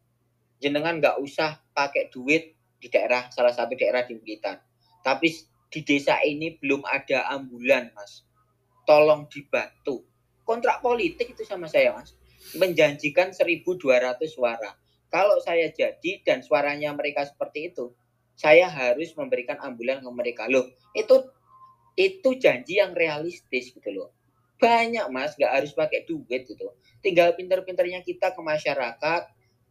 jenengan 0.59 0.99
nggak 0.99 1.24
usah 1.24 1.61
pakai 1.72 2.11
duit 2.11 2.55
di 2.80 2.88
daerah 2.91 3.32
salah 3.32 3.51
satu 3.55 3.76
daerah 3.80 4.03
di 4.03 4.15
Blitar 4.20 4.68
tapi 5.04 5.32
di 5.70 5.86
desa 5.86 6.18
ini 6.26 6.58
belum 6.58 6.82
ada 6.86 7.30
ambulan 7.30 7.93
mas. 7.93 8.26
Tolong 8.89 9.30
dibantu. 9.30 10.02
Kontrak 10.41 10.82
politik 10.82 11.38
itu 11.38 11.45
sama 11.45 11.70
saya 11.70 11.93
mas. 11.93 12.18
Menjanjikan 12.58 13.30
1200 13.30 14.18
suara. 14.26 14.74
Kalau 15.10 15.38
saya 15.41 15.70
jadi 15.74 16.22
dan 16.26 16.41
suaranya 16.41 16.93
mereka 16.93 17.26
seperti 17.26 17.74
itu 17.74 17.93
saya 18.39 18.72
harus 18.72 19.14
memberikan 19.14 19.60
ambulan 19.62 20.02
ke 20.02 20.10
mereka. 20.10 20.43
Loh 20.50 20.66
itu 20.97 21.30
itu 22.00 22.30
janji 22.39 22.80
yang 22.82 22.97
realistis 22.97 23.70
gitu 23.70 23.89
loh. 23.93 24.10
Banyak 24.58 25.06
mas 25.14 25.38
nggak 25.38 25.54
harus 25.54 25.72
pakai 25.78 26.04
duit 26.10 26.50
gitu. 26.50 26.74
Tinggal 27.00 27.38
pinter-pinternya 27.38 28.02
kita 28.02 28.34
ke 28.34 28.41
masyarakat 28.41 29.22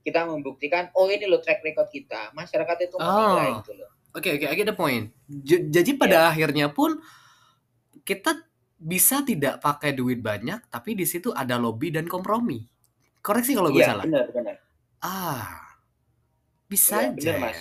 kita 0.06 0.24
membuktikan 0.24 0.88
oh 0.94 1.10
ini 1.10 1.26
loh 1.26 1.42
track 1.42 1.60
record 1.66 1.90
kita. 1.90 2.30
Masyarakat 2.38 2.86
itu 2.86 2.96
menilai 2.96 3.50
Oh. 3.50 3.58
gitu 3.66 3.74
loh 3.82 3.97
Oke 4.18 4.34
oke, 4.34 4.46
I 4.50 4.54
get 4.58 4.66
the 4.66 4.74
point. 4.76 5.14
J- 5.30 5.70
jadi 5.70 5.90
pada 5.94 6.18
akhirnya 6.30 6.68
pun 6.74 6.98
kita 8.02 8.34
bisa 8.78 9.22
tidak 9.26 9.58
pakai 9.58 9.90
duit 9.94 10.22
banyak, 10.22 10.70
tapi 10.70 10.94
di 10.94 11.06
situ 11.06 11.34
ada 11.34 11.58
lobby 11.58 11.90
dan 11.90 12.06
kompromi. 12.06 12.62
Koreksi 13.22 13.52
kalau 13.54 13.70
gue 13.70 13.82
iya 13.82 13.90
salah. 13.94 14.04
benar 14.06 14.26
benar 14.30 14.56
Ah, 14.98 15.46
bisa 16.66 17.00
Iya, 17.00 17.10
aja 17.14 17.32
bener, 17.34 17.42
Mas. 17.42 17.58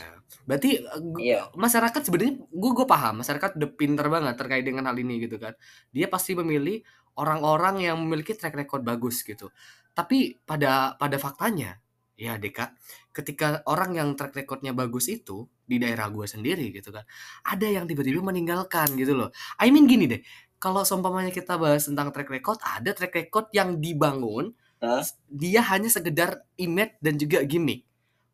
Berarti 0.48 0.70
gu- 0.84 1.22
Iya. 1.24 1.40
masyarakat 1.56 2.02
sebenarnya 2.04 2.34
gue 2.44 2.72
gue 2.76 2.88
paham 2.88 3.24
masyarakat 3.24 3.52
udah 3.60 3.70
pinter 3.80 4.08
banget 4.12 4.36
terkait 4.40 4.64
dengan 4.68 4.84
hal 4.92 4.98
ini 5.00 5.24
gitu 5.24 5.38
kan. 5.40 5.54
Dia 5.96 6.08
pasti 6.12 6.36
memilih 6.36 6.84
orang-orang 7.18 7.88
yang 7.88 7.96
memiliki 8.04 8.36
track 8.38 8.56
record 8.56 8.84
bagus 8.84 9.24
gitu. 9.24 9.50
Tapi 9.96 10.38
pada 10.46 10.94
pada 11.00 11.18
faktanya 11.18 11.80
ya 12.18 12.36
Deka, 12.38 12.74
ketika 13.14 13.62
orang 13.70 13.92
yang 13.98 14.10
track 14.18 14.34
recordnya 14.36 14.74
bagus 14.76 15.08
itu 15.10 15.48
di 15.68 15.78
daerah 15.78 16.08
gue 16.08 16.24
sendiri 16.24 16.72
gitu 16.72 16.96
kan, 16.96 17.04
ada 17.44 17.68
yang 17.68 17.86
tiba-tiba 17.86 18.24
meninggalkan 18.24 18.96
gitu 18.96 19.14
loh. 19.14 19.30
I 19.60 19.68
mean 19.70 19.86
gini 19.86 20.08
deh, 20.08 20.24
kalau 20.58 20.82
seumpamanya 20.82 21.30
kita 21.30 21.60
bahas 21.60 21.86
tentang 21.86 22.10
track 22.10 22.32
record, 22.34 22.58
ada 22.66 22.90
track 22.96 23.14
record 23.14 23.52
yang 23.54 23.78
dibangun 23.78 24.56
Hah? 24.82 25.06
dia 25.30 25.62
hanya 25.74 25.90
sekedar 25.90 26.46
image 26.58 26.98
dan 27.02 27.18
juga 27.18 27.46
gimmick. 27.46 27.86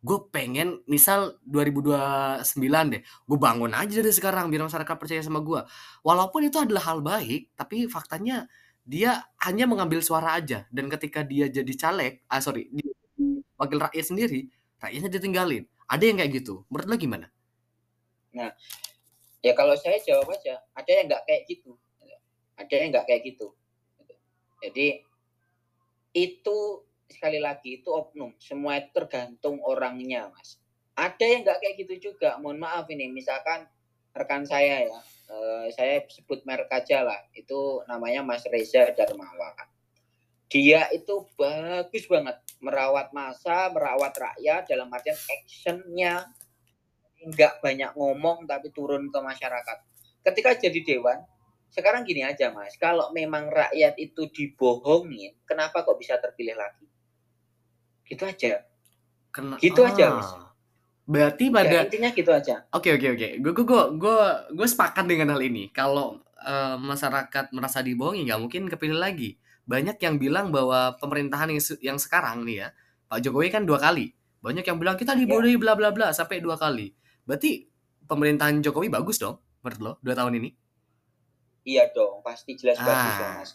Gue 0.04 0.20
pengen 0.32 0.84
misal 0.84 1.40
2029 1.48 2.44
deh, 2.92 3.02
gue 3.04 3.38
bangun 3.40 3.72
aja 3.72 4.04
dari 4.04 4.12
sekarang 4.12 4.52
biar 4.52 4.68
masyarakat 4.68 4.96
percaya 5.00 5.24
sama 5.24 5.40
gue. 5.40 5.64
Walaupun 6.04 6.44
itu 6.44 6.60
adalah 6.60 6.92
hal 6.92 7.00
baik, 7.00 7.56
tapi 7.56 7.88
faktanya 7.88 8.52
dia 8.84 9.24
hanya 9.48 9.64
mengambil 9.64 10.04
suara 10.04 10.36
aja. 10.36 10.68
Dan 10.68 10.92
ketika 10.92 11.24
dia 11.24 11.48
jadi 11.48 11.74
caleg, 11.80 12.20
ah 12.28 12.44
sorry, 12.44 12.68
dia 12.76 12.92
wakil 13.56 13.80
rakyat 13.80 14.06
sendiri, 14.12 14.52
rakyatnya 14.84 15.10
ditinggalin. 15.12 15.64
Ada 15.94 16.04
yang 16.10 16.18
kayak 16.18 16.34
gitu. 16.42 16.66
Menurut 16.74 16.88
lo 16.90 16.96
gimana? 16.98 17.28
ya 19.46 19.54
kalau 19.54 19.78
saya 19.78 20.02
jawab 20.02 20.34
aja 20.34 20.58
ada 20.74 20.90
yang 20.90 21.06
nggak 21.06 21.24
kayak 21.30 21.46
gitu. 21.46 21.78
Ada 22.58 22.74
yang 22.74 22.90
nggak 22.98 23.06
kayak 23.06 23.22
gitu. 23.30 23.54
Jadi 24.66 25.06
itu 26.18 26.58
sekali 27.06 27.38
lagi 27.38 27.78
itu 27.78 27.94
oknum. 27.94 28.34
Semua 28.42 28.82
itu 28.82 28.90
tergantung 28.90 29.62
orangnya 29.62 30.34
mas. 30.34 30.58
Ada 30.98 31.26
yang 31.30 31.42
nggak 31.46 31.62
kayak 31.62 31.76
gitu 31.86 32.10
juga. 32.10 32.42
Mohon 32.42 32.66
maaf 32.66 32.90
ini 32.90 33.14
misalkan 33.14 33.70
rekan 34.18 34.50
saya 34.50 34.90
ya. 34.90 35.00
Eh, 35.30 35.68
saya 35.78 36.02
sebut 36.10 36.42
merek 36.50 36.74
aja 36.74 37.06
lah. 37.06 37.22
Itu 37.38 37.86
namanya 37.86 38.26
Mas 38.26 38.46
Reza 38.50 38.90
Darmawan. 38.94 39.70
Dia 40.50 40.86
itu 40.94 41.26
bagus 41.34 42.06
banget 42.06 42.38
merawat 42.64 43.12
masa 43.12 43.68
merawat 43.70 44.16
rakyat 44.16 44.64
dalam 44.72 44.88
artian 44.90 45.20
actionnya 45.20 46.24
nggak 47.24 47.60
banyak 47.60 47.92
ngomong 47.96 48.48
tapi 48.48 48.72
turun 48.72 49.12
ke 49.12 49.20
masyarakat. 49.20 49.78
Ketika 50.24 50.56
jadi 50.56 50.80
dewan, 50.84 51.20
sekarang 51.68 52.08
gini 52.08 52.24
aja 52.24 52.52
mas, 52.56 52.80
kalau 52.80 53.12
memang 53.12 53.52
rakyat 53.52 54.00
itu 54.00 54.32
dibohongin, 54.32 55.36
kenapa 55.44 55.84
kok 55.84 56.00
bisa 56.00 56.16
terpilih 56.20 56.56
lagi? 56.56 56.88
Gitu 58.08 58.24
aja. 58.24 58.64
Kena, 59.34 59.58
Gitu 59.58 59.82
aja, 59.82 60.06
Mas. 60.14 60.30
Berarti 61.04 61.50
Ya, 61.50 61.54
pada 61.58 61.78
intinya 61.84 62.10
gitu 62.16 62.32
aja. 62.32 62.56
Oke 62.72 62.96
oke 62.96 63.08
oke. 63.18 63.28
Gue 63.44 63.52
gue 63.52 63.66
gue 63.66 63.84
gue 64.00 64.20
gue 64.56 64.68
sepakat 64.70 65.04
dengan 65.04 65.36
hal 65.36 65.42
ini. 65.44 65.68
Kalau 65.76 66.24
eh, 66.40 66.78
masyarakat 66.80 67.52
merasa 67.52 67.84
dibohongi 67.84 68.30
nggak 68.30 68.40
mungkin 68.40 68.64
kepilih 68.72 68.96
lagi. 69.02 69.36
Banyak 69.64 69.98
yang 70.04 70.16
bilang 70.20 70.52
bahwa 70.52 71.00
pemerintahan 71.00 71.48
yang 71.52 71.62
yang 71.80 71.98
sekarang 72.00 72.44
nih 72.44 72.68
ya, 72.68 72.68
Pak 73.08 73.20
Jokowi 73.24 73.48
kan 73.48 73.64
dua 73.64 73.80
kali. 73.80 74.12
Banyak 74.44 74.68
yang 74.68 74.76
bilang 74.76 75.00
kita 75.00 75.16
dibodohi 75.16 75.56
bla 75.56 75.74
bla 75.80 75.96
bla 75.96 76.12
sampai 76.12 76.44
dua 76.44 76.60
kali. 76.60 76.92
Berarti 77.24 77.64
pemerintahan 78.04 78.60
Jokowi 78.60 78.92
bagus 78.92 79.24
dong 79.24 79.40
menurut 79.64 79.80
lo 79.80 79.92
dua 80.04 80.16
tahun 80.20 80.36
ini? 80.44 80.50
Iya 81.64 81.88
dong, 81.96 82.20
pasti 82.20 82.60
jelas 82.60 82.76
Ah. 82.84 82.88
bagus 82.88 83.14
dong 83.16 83.34
mas. 83.40 83.52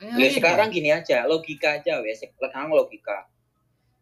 Oke. 0.00 0.16
Ya, 0.16 0.28
sekarang 0.32 0.72
gini 0.72 0.90
aja, 0.90 1.28
logika 1.28 1.76
aja 1.76 2.00
wes. 2.00 2.24
Sekarang 2.24 2.72
logika. 2.72 3.28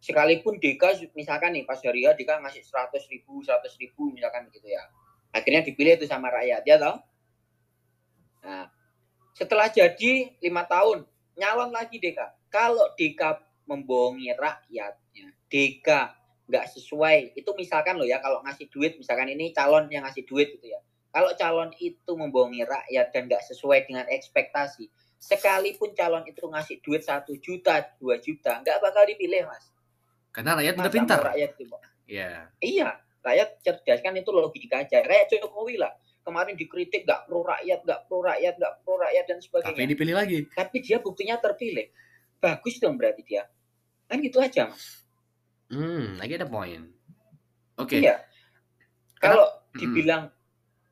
Sekalipun 0.02 0.58
DK 0.58 1.10
misalkan 1.14 1.54
nih 1.54 1.62
pas 1.62 1.78
hari 1.78 2.06
ya 2.06 2.14
ngasih 2.14 2.62
100 2.62 3.06
ribu, 3.10 3.42
100 3.42 3.78
ribu 3.78 4.10
misalkan 4.10 4.50
gitu 4.50 4.66
ya. 4.66 4.82
Akhirnya 5.30 5.62
dipilih 5.62 5.98
itu 5.98 6.06
sama 6.10 6.30
rakyat 6.30 6.62
ya 6.66 6.76
toh. 6.78 6.98
Nah, 8.42 8.66
setelah 9.32 9.68
jadi 9.72 10.32
lima 10.40 10.64
tahun 10.68 11.08
nyalon 11.36 11.72
lagi 11.72 11.96
DK. 11.96 12.20
Kalau 12.52 12.92
DK 12.96 13.40
membohongi 13.64 14.28
rakyat, 14.36 14.94
ya, 15.16 15.28
DK 15.48 15.88
nggak 16.52 16.66
sesuai. 16.68 17.32
Itu 17.32 17.56
misalkan 17.56 17.96
loh 17.96 18.04
ya 18.04 18.20
kalau 18.20 18.44
ngasih 18.44 18.68
duit, 18.68 19.00
misalkan 19.00 19.32
ini 19.32 19.56
calon 19.56 19.88
yang 19.88 20.04
ngasih 20.04 20.28
duit 20.28 20.52
gitu 20.60 20.68
ya. 20.68 20.80
Kalau 21.12 21.32
calon 21.36 21.72
itu 21.80 22.12
membohongi 22.12 22.64
rakyat 22.64 23.12
dan 23.12 23.28
nggak 23.28 23.44
sesuai 23.48 23.88
dengan 23.88 24.04
ekspektasi, 24.08 24.88
sekalipun 25.20 25.92
calon 25.92 26.24
itu 26.24 26.40
ngasih 26.44 26.80
duit 26.80 27.04
satu 27.04 27.36
juta, 27.40 27.84
dua 28.00 28.20
juta, 28.20 28.60
nggak 28.60 28.80
bakal 28.80 29.04
dipilih 29.08 29.48
mas. 29.48 29.72
Karena 30.32 30.56
rakyat 30.56 30.74
udah 30.80 30.92
pintar. 30.92 31.20
Rakyat 31.20 31.52
itu, 31.60 31.76
Iya. 32.08 32.48
iya, 32.60 32.88
rakyat 33.20 33.60
cerdas 33.60 34.00
kan 34.00 34.16
itu 34.16 34.32
logika 34.32 34.84
aja. 34.84 35.04
Kayak 35.04 35.28
Jokowi 35.28 35.76
lah, 35.76 35.92
kemarin 36.22 36.54
dikritik 36.54 37.02
nggak 37.04 37.26
pro 37.26 37.42
rakyat, 37.42 37.82
nggak 37.82 38.00
pro 38.06 38.22
rakyat, 38.22 38.54
nggak 38.58 38.74
pro 38.82 38.94
rakyat 38.98 39.24
dan 39.26 39.38
Tapi 39.38 39.46
sebagainya. 39.46 39.90
dipilih 39.90 40.14
lagi. 40.16 40.38
Tapi 40.54 40.76
dia 40.82 40.98
buktinya 41.02 41.36
terpilih, 41.38 41.86
bagus 42.38 42.78
dong 42.78 42.96
berarti 42.98 43.22
dia. 43.26 43.44
Kan 44.06 44.22
gitu 44.22 44.38
aja 44.38 44.70
mas. 44.70 45.02
Hmm, 45.72 46.20
I 46.20 46.26
get 46.28 46.42
the 46.42 46.48
point. 46.48 46.84
Oke. 47.80 47.98
Iya. 47.98 48.22
Kalau 49.16 49.46
dibilang 49.72 50.28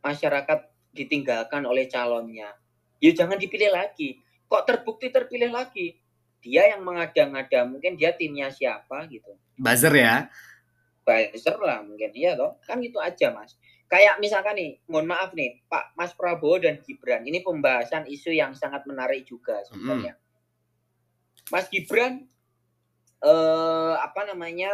masyarakat 0.00 0.58
ditinggalkan 0.94 1.66
oleh 1.66 1.86
calonnya, 1.90 2.56
ya 3.02 3.10
jangan 3.12 3.36
dipilih 3.36 3.70
lagi. 3.74 4.22
Kok 4.50 4.66
terbukti 4.66 5.12
terpilih 5.12 5.52
lagi? 5.52 6.00
Dia 6.40 6.72
yang 6.72 6.80
mengada-ngada, 6.80 7.68
mungkin 7.68 8.00
dia 8.00 8.16
timnya 8.16 8.48
siapa 8.48 9.04
gitu. 9.12 9.36
Buzzer 9.60 9.92
ya. 9.92 10.32
Buzzer 11.04 11.60
lah 11.60 11.84
mungkin, 11.84 12.10
iya 12.16 12.32
toh. 12.32 12.56
Kan 12.64 12.80
gitu 12.80 12.96
aja 12.96 13.36
mas. 13.36 13.54
Kayak 13.90 14.22
misalkan 14.22 14.54
nih, 14.54 14.78
mohon 14.86 15.10
maaf 15.10 15.34
nih, 15.34 15.66
Pak 15.66 15.98
Mas 15.98 16.14
Prabowo 16.14 16.62
dan 16.62 16.78
Gibran, 16.78 17.26
ini 17.26 17.42
pembahasan 17.42 18.06
isu 18.06 18.30
yang 18.30 18.54
sangat 18.54 18.86
menarik 18.86 19.26
juga 19.26 19.66
sebenarnya. 19.66 20.14
Mas 21.50 21.66
Gibran, 21.66 22.22
eh 23.18 23.94
apa 23.98 24.30
namanya, 24.30 24.70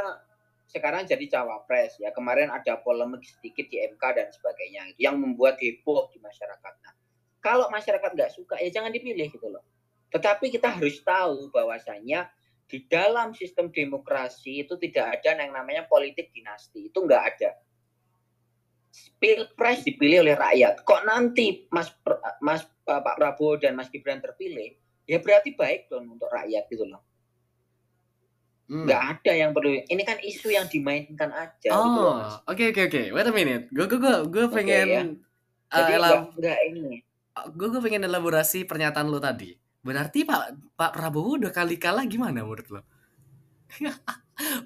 sekarang 0.68 1.08
jadi 1.08 1.24
cawapres 1.32 1.96
ya 1.96 2.12
kemarin 2.12 2.52
ada 2.52 2.76
polemik 2.82 3.24
sedikit 3.24 3.64
di 3.72 3.80
MK 3.80 4.02
dan 4.02 4.28
sebagainya 4.28 4.92
yang 5.00 5.16
membuat 5.16 5.56
heboh 5.64 6.12
di 6.12 6.20
masyarakat. 6.20 6.74
Nah, 6.84 6.94
kalau 7.40 7.72
masyarakat 7.72 8.10
nggak 8.12 8.34
suka 8.36 8.60
ya 8.60 8.68
jangan 8.68 8.92
dipilih 8.92 9.32
gitu 9.32 9.48
loh. 9.48 9.64
Tetapi 10.12 10.52
kita 10.52 10.76
harus 10.76 11.00
tahu 11.00 11.48
bahwasanya 11.54 12.28
di 12.66 12.82
dalam 12.90 13.30
sistem 13.32 13.70
demokrasi 13.70 14.66
itu 14.66 14.74
tidak 14.76 15.22
ada 15.22 15.38
yang 15.38 15.54
namanya 15.54 15.86
politik 15.86 16.34
dinasti. 16.34 16.90
Itu 16.90 17.06
enggak 17.06 17.22
ada. 17.32 17.50
Pilpres 19.16 19.82
dipilih 19.82 20.26
oleh 20.26 20.36
rakyat. 20.36 20.84
Kok 20.84 21.02
nanti 21.08 21.66
Mas 21.72 21.88
Mas 22.44 22.64
Pak 22.86 23.16
Prabowo 23.16 23.58
dan 23.58 23.74
Mas 23.74 23.90
Gibran 23.90 24.22
terpilih, 24.22 24.76
ya 25.08 25.18
berarti 25.18 25.56
baik 25.56 25.90
dong 25.90 26.06
untuk 26.18 26.30
rakyat 26.30 26.68
gitu 26.68 26.84
loh. 26.86 27.02
Hmm. 28.66 28.90
Ada 28.90 29.32
yang 29.32 29.54
perlu. 29.54 29.78
Ini 29.86 30.02
kan 30.02 30.18
isu 30.18 30.50
yang 30.50 30.66
dimainkan 30.66 31.30
aja. 31.30 31.70
Oh, 31.70 31.86
gitu 31.86 32.02
oke 32.50 32.64
oke 32.74 32.82
oke. 32.90 33.02
Wait 33.14 33.28
a 33.30 33.34
minute. 33.34 33.64
Gue 33.70 33.86
gue 33.86 33.98
gue 34.02 34.14
gue 34.26 34.46
pengen. 34.50 34.86
Okay, 34.86 34.94
ya. 34.94 35.02
Jadi 35.66 35.92
uh, 35.92 35.98
elam... 35.98 36.14
enggak, 36.34 36.58
ini. 36.66 36.94
Gue 37.54 37.68
gue 37.70 37.80
pengen 37.82 38.02
elaborasi 38.10 38.66
pernyataan 38.66 39.06
lo 39.06 39.22
tadi. 39.22 39.54
Berarti 39.86 40.26
Pak 40.26 40.74
Pak 40.74 40.90
Prabowo 40.98 41.38
udah 41.38 41.54
kali 41.54 41.78
kalah 41.78 42.02
gimana 42.10 42.42
menurut 42.42 42.66
lo? 42.74 42.82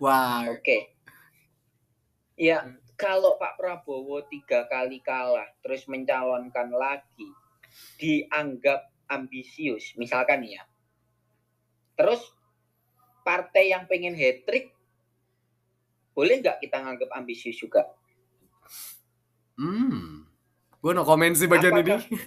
Wah. 0.03 0.49
Oke. 0.49 0.65
Okay. 0.65 0.81
Ya, 2.41 2.65
kalau 3.01 3.41
Pak 3.41 3.57
Prabowo 3.57 4.21
tiga 4.29 4.69
kali 4.69 5.01
kalah 5.01 5.49
terus 5.65 5.89
mencalonkan 5.89 6.69
lagi 6.69 7.33
dianggap 7.97 8.93
ambisius 9.09 9.97
misalkan 9.97 10.45
ya. 10.45 10.61
Terus 11.97 12.21
partai 13.25 13.73
yang 13.73 13.89
pengen 13.89 14.13
hat 14.13 14.45
trick 14.45 14.77
boleh 16.13 16.45
nggak 16.45 16.61
kita 16.61 16.77
nganggap 16.77 17.09
ambisius 17.17 17.57
juga? 17.57 17.89
Hmm. 19.57 20.29
Gue 20.81 20.93
no 20.93 21.05
komen 21.05 21.33
sih 21.33 21.49
bagian 21.49 21.81
apakah, 21.81 22.01
ini 22.05 22.21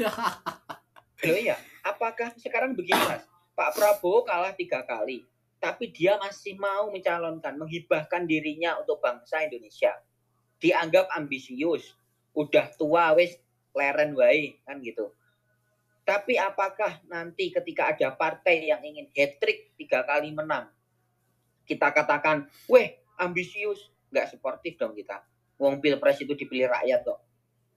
loh 1.30 1.40
ya 1.42 1.58
apakah 1.86 2.34
sekarang 2.38 2.74
begini 2.74 2.98
mas? 2.98 3.26
Pak 3.54 3.78
Prabowo 3.78 4.26
kalah 4.26 4.54
tiga 4.58 4.82
kali 4.86 5.26
tapi 5.62 5.90
dia 5.90 6.18
masih 6.22 6.58
mau 6.58 6.90
mencalonkan 6.90 7.58
menghibahkan 7.58 8.26
dirinya 8.26 8.78
untuk 8.82 9.02
bangsa 9.02 9.42
Indonesia 9.46 9.94
dianggap 10.64 11.12
ambisius, 11.12 11.92
udah 12.32 12.72
tua 12.80 13.12
wes 13.20 13.36
leren 13.76 14.16
wae 14.16 14.56
kan 14.64 14.80
gitu. 14.80 15.12
Tapi 16.08 16.40
apakah 16.40 17.04
nanti 17.12 17.52
ketika 17.52 17.92
ada 17.92 18.16
partai 18.16 18.72
yang 18.72 18.80
ingin 18.80 19.12
hat 19.12 19.44
trick 19.44 19.76
tiga 19.76 20.08
kali 20.08 20.32
menang, 20.32 20.72
kita 21.68 21.92
katakan, 21.92 22.48
weh 22.72 22.96
ambisius, 23.20 23.92
nggak 24.12 24.36
sportif 24.36 24.80
dong 24.80 24.96
kita. 24.96 25.20
Wong 25.60 25.80
pilpres 25.80 26.20
itu 26.20 26.36
dipilih 26.36 26.72
rakyat 26.72 27.08
kok. 27.08 27.20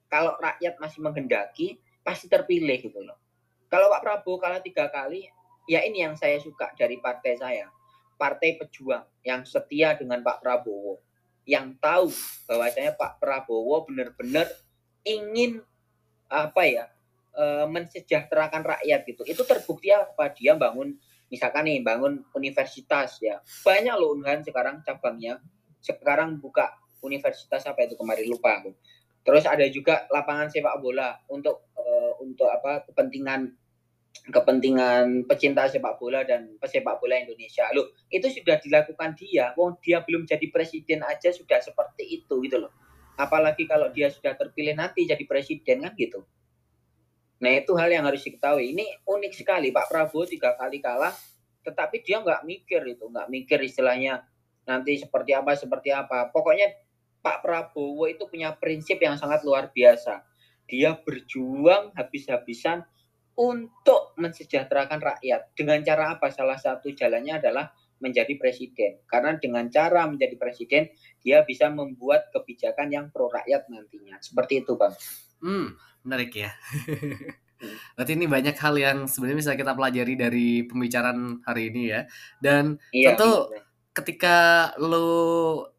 Kalau 0.07 0.35
rakyat 0.39 0.79
masih 0.79 1.03
menghendaki, 1.03 1.79
pasti 2.03 2.27
terpilih 2.27 2.79
gitu 2.83 3.03
loh. 3.03 3.19
Kalau 3.67 3.91
Pak 3.91 4.03
Prabowo 4.03 4.39
kalah 4.39 4.63
tiga 4.63 4.91
kali, 4.91 5.27
ya 5.67 5.83
ini 5.83 6.07
yang 6.07 6.15
saya 6.15 6.39
suka 6.39 6.71
dari 6.79 6.99
partai 7.03 7.35
saya. 7.39 7.67
Partai 8.15 8.59
pejuang 8.59 9.07
yang 9.23 9.43
setia 9.47 9.95
dengan 9.99 10.23
Pak 10.23 10.43
Prabowo 10.43 11.06
yang 11.47 11.79
tahu 11.79 12.11
bahwasanya 12.51 12.99
Pak 12.99 13.23
Prabowo 13.23 13.87
benar-benar 13.87 14.51
ingin 15.07 15.63
apa 16.27 16.63
ya 16.67 16.91
e, 17.31 17.45
mensejahterakan 17.71 18.67
rakyat 18.67 19.07
gitu. 19.07 19.23
Itu 19.23 19.47
terbukti 19.47 19.95
apa 19.95 20.35
dia 20.35 20.59
bangun 20.59 20.99
misalkan 21.31 21.71
nih 21.71 21.87
bangun 21.87 22.27
universitas 22.35 23.23
ya. 23.23 23.39
Banyak 23.63 23.95
loh 23.95 24.19
kan 24.21 24.43
sekarang 24.43 24.83
cabangnya. 24.83 25.39
Sekarang 25.79 26.43
buka 26.43 26.75
universitas 27.07 27.63
apa 27.63 27.87
itu 27.87 27.95
kemarin 27.95 28.27
lupa 28.27 28.59
aku. 28.59 28.75
Terus 29.23 29.47
ada 29.47 29.63
juga 29.71 30.11
lapangan 30.11 30.51
sepak 30.51 30.83
bola 30.83 31.15
untuk 31.31 31.71
e, 31.79 31.85
untuk 32.27 32.51
apa 32.51 32.83
kepentingan 32.91 33.55
kepentingan 34.25 35.29
pecinta 35.29 35.69
sepak 35.69 36.01
bola 36.01 36.25
dan 36.25 36.57
pesepak 36.57 37.03
bola 37.03 37.21
Indonesia. 37.21 37.69
Loh, 37.75 37.93
itu 38.09 38.29
sudah 38.31 38.57
dilakukan 38.63 39.17
dia. 39.19 39.53
Wong 39.59 39.77
dia 39.83 40.01
belum 40.01 40.25
jadi 40.25 40.47
presiden 40.49 41.05
aja 41.05 41.35
sudah 41.35 41.61
seperti 41.61 42.23
itu 42.23 42.35
gitu 42.45 42.57
loh. 42.63 42.73
Apalagi 43.17 43.65
kalau 43.65 43.89
dia 43.93 44.13
sudah 44.13 44.37
terpilih 44.37 44.77
nanti 44.77 45.09
jadi 45.09 45.25
presiden 45.25 45.89
kan 45.89 45.93
gitu. 45.97 46.25
Nah 47.41 47.53
itu 47.53 47.73
hal 47.77 47.89
yang 47.93 48.05
harus 48.05 48.25
diketahui. 48.25 48.73
Ini 48.73 49.05
unik 49.05 49.33
sekali 49.33 49.69
Pak 49.73 49.89
Prabowo 49.93 50.25
tiga 50.25 50.57
kali 50.57 50.81
kalah, 50.81 51.13
tetapi 51.65 52.01
dia 52.01 52.21
nggak 52.25 52.45
mikir 52.49 52.81
itu, 52.85 53.05
nggak 53.09 53.29
mikir 53.29 53.59
istilahnya 53.61 54.25
nanti 54.65 54.97
seperti 54.97 55.37
apa 55.37 55.53
seperti 55.53 55.93
apa. 55.93 56.33
Pokoknya 56.33 56.73
Pak 57.21 57.45
Prabowo 57.45 58.09
itu 58.09 58.25
punya 58.29 58.57
prinsip 58.57 59.01
yang 59.01 59.21
sangat 59.21 59.45
luar 59.45 59.69
biasa. 59.73 60.25
Dia 60.67 60.97
berjuang 60.97 61.95
habis-habisan 61.95 62.85
untuk 63.37 64.17
mensejahterakan 64.17 65.01
rakyat. 65.01 65.53
Dengan 65.53 65.85
cara 65.85 66.17
apa? 66.17 66.33
Salah 66.33 66.57
satu 66.57 66.89
jalannya 66.91 67.37
adalah 67.37 67.69
menjadi 68.01 68.37
presiden. 68.37 69.01
Karena 69.09 69.37
dengan 69.37 69.69
cara 69.73 70.05
menjadi 70.09 70.37
presiden, 70.37 70.89
dia 71.21 71.45
bisa 71.45 71.69
membuat 71.73 72.29
kebijakan 72.33 72.93
yang 72.93 73.07
pro 73.13 73.29
rakyat 73.29 73.69
nantinya. 73.69 74.17
Seperti 74.21 74.65
itu, 74.65 74.77
Bang. 74.77 74.93
Hmm, 75.41 75.77
menarik 76.05 76.33
ya. 76.33 76.51
Berarti 77.97 78.13
ini 78.13 78.29
banyak 78.29 78.57
hal 78.57 78.75
yang 78.77 78.99
sebenarnya 79.09 79.39
bisa 79.41 79.53
kita 79.57 79.73
pelajari 79.73 80.15
dari 80.17 80.49
pembicaraan 80.69 81.41
hari 81.45 81.73
ini 81.73 81.83
ya. 81.89 82.01
Dan 82.37 82.77
iya, 82.93 83.17
tentu 83.17 83.49
iya. 83.53 83.61
ketika 83.97 84.37
lo 84.77 85.73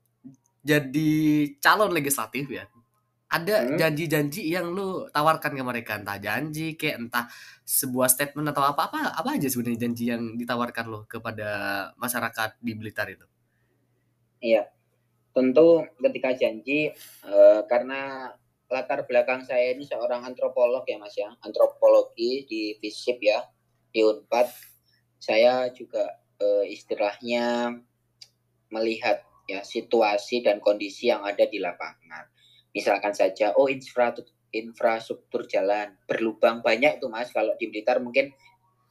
jadi 0.66 1.14
calon 1.62 1.94
legislatif 1.94 2.50
ya, 2.50 2.66
ada 3.28 3.68
hmm. 3.68 3.76
janji-janji 3.76 4.48
yang 4.48 4.72
lu 4.72 5.12
tawarkan 5.12 5.52
ke 5.52 5.64
mereka. 5.64 6.00
Entah 6.00 6.16
janji 6.16 6.80
kayak 6.80 7.08
entah 7.08 7.28
sebuah 7.68 8.08
statement 8.08 8.56
atau 8.56 8.64
apa 8.64 8.88
apa 8.88 9.00
apa 9.20 9.30
aja 9.36 9.52
sebenarnya 9.52 9.88
janji 9.88 10.04
yang 10.08 10.40
ditawarkan 10.40 10.86
lo 10.88 11.04
kepada 11.04 11.50
masyarakat 12.00 12.56
di 12.64 12.72
Blitar 12.80 13.12
itu? 13.12 13.28
Iya. 14.40 14.72
Tentu 15.36 15.86
ketika 16.00 16.34
janji 16.34 16.96
uh, 17.28 17.62
karena 17.68 18.32
latar 18.72 19.06
belakang 19.06 19.44
saya 19.44 19.76
ini 19.76 19.84
seorang 19.84 20.24
antropolog 20.24 20.88
ya 20.88 20.98
mas 20.98 21.14
ya. 21.20 21.28
Antropologi 21.44 22.48
di 22.48 22.80
FISIP 22.80 23.20
ya 23.28 23.44
di 23.92 24.08
Unpad. 24.08 24.48
Saya 25.20 25.68
juga 25.76 26.16
uh, 26.40 26.64
istilahnya 26.64 27.76
melihat 28.72 29.20
ya 29.52 29.64
situasi 29.68 30.44
dan 30.44 30.64
kondisi 30.64 31.12
yang 31.12 31.24
ada 31.28 31.44
di 31.48 31.60
lapangan 31.60 32.37
misalkan 32.78 33.18
saja 33.18 33.58
oh 33.58 33.66
infrastruktur 33.66 34.38
infrastruktur 34.54 35.44
jalan 35.50 35.98
berlubang 36.08 36.64
banyak 36.64 37.02
itu 37.02 37.10
mas 37.12 37.34
kalau 37.34 37.52
di 37.60 37.68
Blitar 37.68 38.00
mungkin 38.00 38.32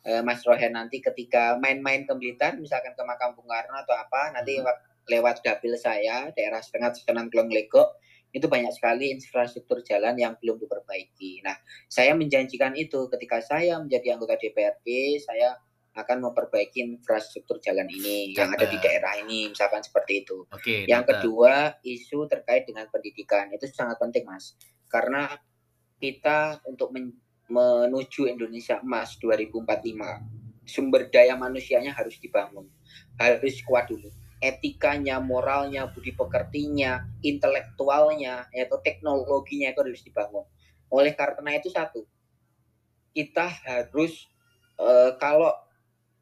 eh, 0.04 0.22
Mas 0.22 0.44
Rohen 0.44 0.76
nanti 0.76 1.00
ketika 1.00 1.56
main-main 1.56 2.04
ke 2.04 2.12
Blitar 2.12 2.60
misalkan 2.60 2.92
ke 2.92 3.02
makam 3.02 3.32
Bung 3.32 3.48
Karno 3.48 3.78
atau 3.80 3.96
apa 3.96 4.36
nanti 4.36 4.60
hmm. 4.60 5.08
lewat 5.08 5.40
dapil 5.40 5.74
saya 5.80 6.28
daerah 6.36 6.60
setengah 6.60 6.92
Senan 6.92 7.32
Klong 7.32 7.48
Lego 7.48 7.96
itu 8.36 8.52
banyak 8.52 8.68
sekali 8.74 9.08
infrastruktur 9.16 9.80
jalan 9.80 10.12
yang 10.20 10.36
belum 10.36 10.60
diperbaiki. 10.60 11.40
Nah, 11.40 11.56
saya 11.88 12.12
menjanjikan 12.12 12.76
itu 12.76 13.08
ketika 13.08 13.40
saya 13.40 13.80
menjadi 13.80 14.12
anggota 14.12 14.36
DPRD, 14.36 15.16
saya 15.24 15.56
akan 15.96 16.28
memperbaiki 16.28 16.84
infrastruktur 16.84 17.56
jalan 17.64 17.88
ini 17.88 18.36
yang 18.36 18.52
ada 18.52 18.68
di 18.68 18.76
daerah 18.76 19.16
ini, 19.16 19.48
misalkan 19.48 19.80
seperti 19.80 20.28
itu. 20.28 20.44
Oke, 20.52 20.84
yang 20.84 21.08
data. 21.08 21.24
kedua, 21.24 21.80
isu 21.80 22.28
terkait 22.28 22.68
dengan 22.68 22.84
pendidikan 22.92 23.48
itu 23.48 23.64
sangat 23.72 23.96
penting, 23.96 24.28
Mas. 24.28 24.52
Karena 24.92 25.32
kita 25.96 26.60
untuk 26.68 26.92
men 26.92 27.16
menuju 27.46 28.26
Indonesia 28.26 28.82
Emas 28.82 29.16
2045, 29.22 30.66
sumber 30.66 31.06
daya 31.08 31.38
manusianya 31.38 31.94
harus 31.94 32.18
dibangun. 32.18 32.66
Harus 33.16 33.62
kuat 33.62 33.86
dulu. 33.86 34.10
Etikanya, 34.42 35.22
moralnya, 35.22 35.88
budi 35.88 36.12
pekertinya, 36.12 37.06
intelektualnya, 37.22 38.50
yaitu 38.50 38.76
teknologinya 38.82 39.72
itu 39.72 39.80
harus 39.80 40.02
dibangun. 40.02 40.44
Oleh 40.90 41.14
karena 41.14 41.54
itu 41.54 41.70
satu, 41.70 42.02
kita 43.14 43.46
harus 43.46 44.26
uh, 44.76 45.14
kalau 45.16 45.54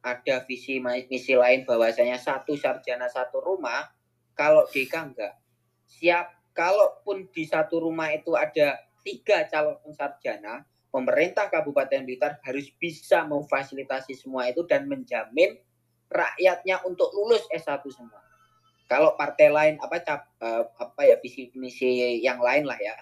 ada 0.04 0.44
visi 0.44 0.76
misi 0.84 1.32
lain 1.32 1.64
bahwasanya 1.64 2.20
satu 2.20 2.52
sarjana 2.60 3.08
satu 3.08 3.40
rumah, 3.40 3.88
kalau 4.36 4.68
DK 4.68 4.92
enggak. 4.92 5.34
Siap, 5.88 6.52
kalaupun 6.52 7.32
di 7.32 7.48
satu 7.48 7.80
rumah 7.80 8.12
itu 8.12 8.36
ada 8.36 8.76
tiga 9.00 9.48
calon 9.48 9.80
sarjana, 9.96 10.68
pemerintah 10.92 11.48
Kabupaten 11.48 12.04
Blitar 12.04 12.36
harus 12.44 12.68
bisa 12.76 13.24
memfasilitasi 13.24 14.12
semua 14.12 14.46
itu 14.52 14.60
dan 14.68 14.84
menjamin 14.84 15.56
rakyatnya 16.12 16.84
untuk 16.84 17.08
lulus 17.16 17.42
S1 17.48 17.80
semua. 17.88 18.20
Kalau 18.84 19.16
partai 19.16 19.48
lain 19.48 19.74
apa 19.80 20.04
cap, 20.04 20.28
uh, 20.44 20.68
apa 20.76 21.08
ya 21.08 21.16
visi 21.18 21.48
misi 21.56 22.20
yang 22.20 22.38
lain 22.44 22.68
lah 22.68 22.76
ya. 22.76 22.94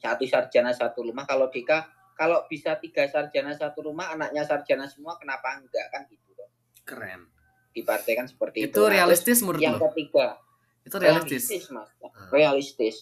Satu 0.00 0.24
sarjana 0.24 0.72
satu 0.72 1.04
rumah 1.04 1.28
kalau 1.28 1.52
DK 1.52 1.95
kalau 2.16 2.48
bisa 2.48 2.80
tiga 2.80 3.04
sarjana 3.06 3.52
satu 3.52 3.92
rumah 3.92 4.16
anaknya 4.16 4.42
sarjana 4.42 4.88
semua 4.88 5.20
kenapa 5.20 5.60
enggak? 5.60 5.86
Kan 5.92 6.08
gitu 6.08 6.32
loh. 6.32 6.48
Keren. 6.82 7.28
Di 7.76 7.84
partai 7.84 8.16
kan 8.16 8.26
seperti 8.26 8.64
itu 8.64 8.72
itu. 8.72 8.82
Nah, 8.82 8.90
realistis 8.90 9.38
menurut 9.44 9.60
yang 9.60 9.76
lo? 9.76 9.92
ketiga. 9.92 10.40
Itu 10.82 10.96
realistis, 10.96 11.44
realistis 11.52 11.64
mas. 11.68 11.88
Hmm. 12.00 12.28
realistis. 12.32 12.96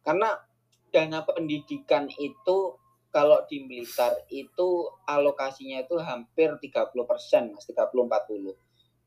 Karena 0.00 0.40
dana 0.88 1.20
pendidikan 1.22 2.08
itu 2.16 2.80
kalau 3.10 3.42
di 3.50 3.66
Blitar 3.66 4.14
itu 4.30 4.86
alokasinya 5.02 5.82
itu 5.82 5.98
hampir 5.98 6.54
30%, 6.62 7.50
Mas, 7.50 7.66
30-40. 7.66 8.54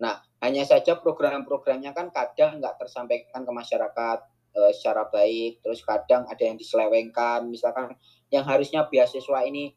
Nah, 0.03 0.19
hanya 0.43 0.67
saja 0.67 0.99
program-programnya 0.99 1.95
kan 1.95 2.11
kadang 2.11 2.59
nggak 2.59 2.75
tersampaikan 2.83 3.47
ke 3.47 3.51
masyarakat 3.55 4.19
uh, 4.55 4.71
secara 4.73 5.09
baik, 5.09 5.61
terus 5.61 5.81
kadang 5.81 6.25
ada 6.29 6.41
yang 6.41 6.57
diselewengkan, 6.57 7.45
misalkan 7.49 7.93
yang 8.33 8.45
harusnya 8.45 8.85
beasiswa 8.89 9.39
ini 9.45 9.73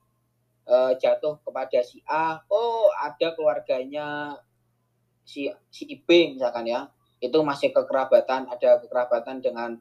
uh, 0.68 0.96
jatuh 0.96 1.40
kepada 1.44 1.80
si 1.82 2.00
A, 2.08 2.40
oh 2.48 2.88
ada 2.96 3.32
keluarganya 3.36 4.38
si 5.26 5.50
si 5.68 5.84
B 6.06 6.38
misalkan 6.38 6.68
ya, 6.70 6.88
itu 7.18 7.36
masih 7.42 7.74
kekerabatan, 7.74 8.46
ada 8.46 8.78
kekerabatan 8.80 9.42
dengan 9.42 9.76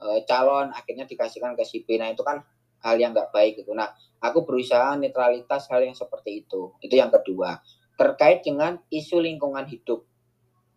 uh, 0.00 0.18
calon, 0.26 0.72
akhirnya 0.72 1.04
dikasihkan 1.06 1.54
ke 1.54 1.64
si 1.64 1.84
B. 1.84 2.00
Nah 2.00 2.10
itu 2.10 2.24
kan 2.24 2.42
hal 2.80 2.96
yang 2.96 3.12
nggak 3.12 3.30
baik 3.30 3.60
gitu. 3.60 3.76
Nah, 3.76 3.92
aku 4.20 4.44
berusaha 4.44 4.96
netralitas 4.96 5.68
hal 5.68 5.84
yang 5.84 5.96
seperti 5.96 6.44
itu. 6.44 6.72
Itu 6.80 6.96
yang 6.96 7.12
kedua. 7.12 7.60
Terkait 7.96 8.40
dengan 8.40 8.80
isu 8.88 9.20
lingkungan 9.20 9.68
hidup. 9.68 10.08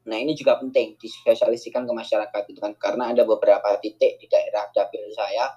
Nah, 0.03 0.17
ini 0.19 0.35
juga 0.35 0.59
penting 0.59 0.99
disosialisasikan 0.99 1.87
ke 1.87 1.93
masyarakat 1.95 2.43
itu 2.51 2.59
kan 2.59 2.75
karena 2.75 3.15
ada 3.15 3.23
beberapa 3.23 3.79
titik 3.79 4.19
di 4.19 4.27
daerah 4.27 4.67
dapil 4.75 5.07
saya 5.15 5.47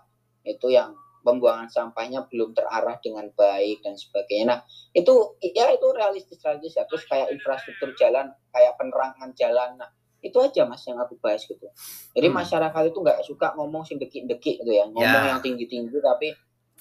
itu 0.47 0.71
yang 0.71 0.95
pembuangan 1.27 1.67
sampahnya 1.67 2.23
belum 2.31 2.55
terarah 2.55 3.03
dengan 3.03 3.27
baik 3.35 3.83
dan 3.83 3.99
sebagainya. 3.99 4.47
Nah, 4.47 4.59
itu 4.95 5.35
ya 5.43 5.75
itu 5.75 5.87
realistis 5.91 6.39
realistis 6.39 6.79
ya. 6.79 6.87
Terus 6.87 7.03
kayak 7.11 7.35
infrastruktur 7.35 7.91
jalan, 7.99 8.31
kayak 8.55 8.79
penerangan 8.79 9.35
jalan. 9.35 9.75
Nah, 9.75 9.91
itu 10.23 10.39
aja 10.39 10.63
mas 10.71 10.87
yang 10.87 11.03
aku 11.03 11.19
bahas 11.19 11.43
gitu. 11.43 11.67
Jadi 12.15 12.29
hmm. 12.31 12.37
masyarakat 12.39 12.83
itu 12.87 12.99
nggak 13.03 13.21
suka 13.27 13.59
ngomong 13.59 13.83
sing 13.83 13.99
dekik-dekik 13.99 14.63
gitu 14.63 14.71
ya, 14.71 14.87
ngomong 14.87 15.23
ya. 15.27 15.31
yang 15.35 15.41
tinggi-tinggi 15.43 15.99
tapi 15.99 16.31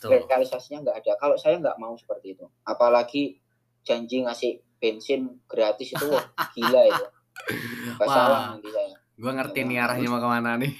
realisasinya 0.05 0.85
nggak 0.85 0.97
ada. 1.01 1.11
Kalau 1.17 1.35
saya 1.41 1.57
nggak 1.57 1.81
mau 1.81 1.97
seperti 1.97 2.37
itu. 2.37 2.45
Apalagi 2.61 3.41
janji 3.81 4.21
ngasih 4.21 4.61
bensin 4.77 5.41
gratis 5.49 5.89
itu 5.97 6.05
gila 6.53 6.81
itu. 6.85 7.05
Gak 7.99 8.07
salah 8.09 8.41
nanti 8.55 8.69
saya. 8.71 8.95
Gue 9.15 9.31
ngerti 9.31 9.59
nih 9.63 9.77
arahnya 9.79 10.07
mau 10.11 10.19
ke 10.19 10.27
mana 10.27 10.59
nih. 10.59 10.73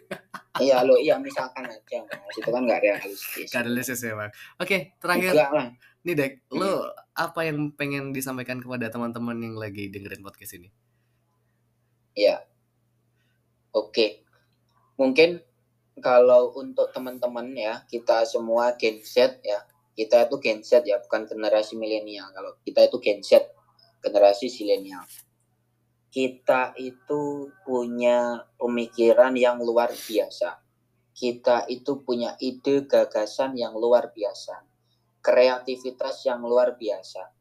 iya 0.64 0.86
lo 0.86 0.94
iya 0.94 1.18
misalkan 1.18 1.66
aja 1.66 1.98
mas 2.06 2.36
itu 2.38 2.48
kan 2.48 2.62
nggak 2.64 2.80
realistis. 2.80 3.48
Gak 3.52 3.64
realistis 3.68 4.00
ya 4.00 4.16
bang. 4.16 4.32
Oke 4.56 4.96
terakhir. 4.96 5.32
Enggak, 5.36 5.50
lah. 5.52 5.68
Nih 6.04 6.14
Dek, 6.16 6.32
lo 6.52 6.84
hmm. 6.84 7.16
apa 7.16 7.40
yang 7.48 7.72
pengen 7.76 8.12
disampaikan 8.12 8.60
kepada 8.60 8.92
teman-teman 8.92 9.36
yang 9.40 9.56
lagi 9.56 9.88
dengerin 9.88 10.20
podcast 10.20 10.60
ini? 10.60 10.68
Ya. 12.12 12.44
Oke. 13.72 14.24
Mungkin 15.00 15.40
kalau 16.04 16.52
untuk 16.60 16.92
teman-teman 16.92 17.56
ya, 17.56 17.82
kita 17.88 18.28
semua 18.28 18.76
Gen 18.76 19.00
Z 19.00 19.40
ya. 19.40 19.64
Kita 19.96 20.28
itu 20.28 20.36
Gen 20.44 20.60
Z 20.60 20.84
ya, 20.84 21.00
bukan 21.00 21.24
generasi 21.24 21.72
milenial. 21.80 22.28
Kalau 22.36 22.60
kita 22.60 22.84
itu 22.84 23.00
Gen 23.00 23.24
Z, 23.24 23.48
generasi 24.04 24.52
silenial 24.52 25.08
kita 26.14 26.78
itu 26.78 27.50
punya 27.66 28.46
pemikiran 28.54 29.34
yang 29.34 29.58
luar 29.58 29.90
biasa. 29.90 30.62
Kita 31.10 31.66
itu 31.66 32.06
punya 32.06 32.38
ide 32.38 32.86
gagasan 32.86 33.58
yang 33.58 33.74
luar 33.74 34.14
biasa. 34.14 34.62
Kreativitas 35.18 36.22
yang 36.22 36.46
luar 36.46 36.78
biasa. 36.78 37.34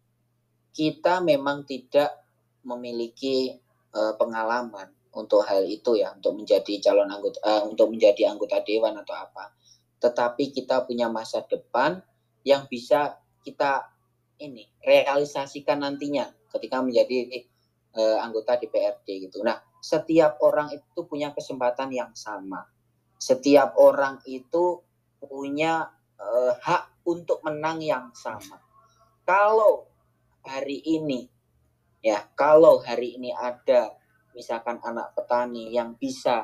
Kita 0.73 1.21
memang 1.21 1.69
tidak 1.69 2.17
memiliki 2.65 3.53
uh, 3.93 4.17
pengalaman 4.17 4.89
untuk 5.13 5.45
hal 5.45 5.61
itu 5.69 6.01
ya, 6.01 6.09
untuk 6.17 6.33
menjadi 6.33 6.73
calon 6.81 7.13
anggota 7.13 7.37
uh, 7.45 7.69
untuk 7.69 7.93
menjadi 7.93 8.33
anggota 8.33 8.57
dewan 8.65 8.97
atau 8.97 9.13
apa. 9.13 9.53
Tetapi 10.01 10.49
kita 10.49 10.81
punya 10.89 11.13
masa 11.13 11.45
depan 11.45 12.01
yang 12.41 12.65
bisa 12.65 13.21
kita 13.45 13.85
ini 14.41 14.65
realisasikan 14.81 15.85
nantinya 15.85 16.25
ketika 16.49 16.81
menjadi 16.81 17.45
uh, 17.93 18.17
anggota 18.21 18.57
DPRD 18.57 19.29
gitu. 19.29 19.45
Nah, 19.45 19.61
setiap 19.79 20.41
orang 20.41 20.73
itu 20.73 21.05
punya 21.05 21.31
kesempatan 21.31 21.93
yang 21.93 22.11
sama. 22.17 22.65
Setiap 23.17 23.77
orang 23.79 24.19
itu 24.27 24.81
punya 25.23 25.87
uh, 26.19 26.53
hak 26.59 27.07
untuk 27.07 27.39
menang 27.45 27.79
yang 27.79 28.11
sama. 28.11 28.59
Kalau 29.23 29.87
hari 30.43 30.83
ini 30.83 31.23
ya, 32.03 32.19
kalau 32.35 32.83
hari 32.83 33.15
ini 33.15 33.31
ada 33.31 33.95
misalkan 34.35 34.81
anak 34.83 35.15
petani 35.15 35.71
yang 35.71 35.95
bisa 35.95 36.43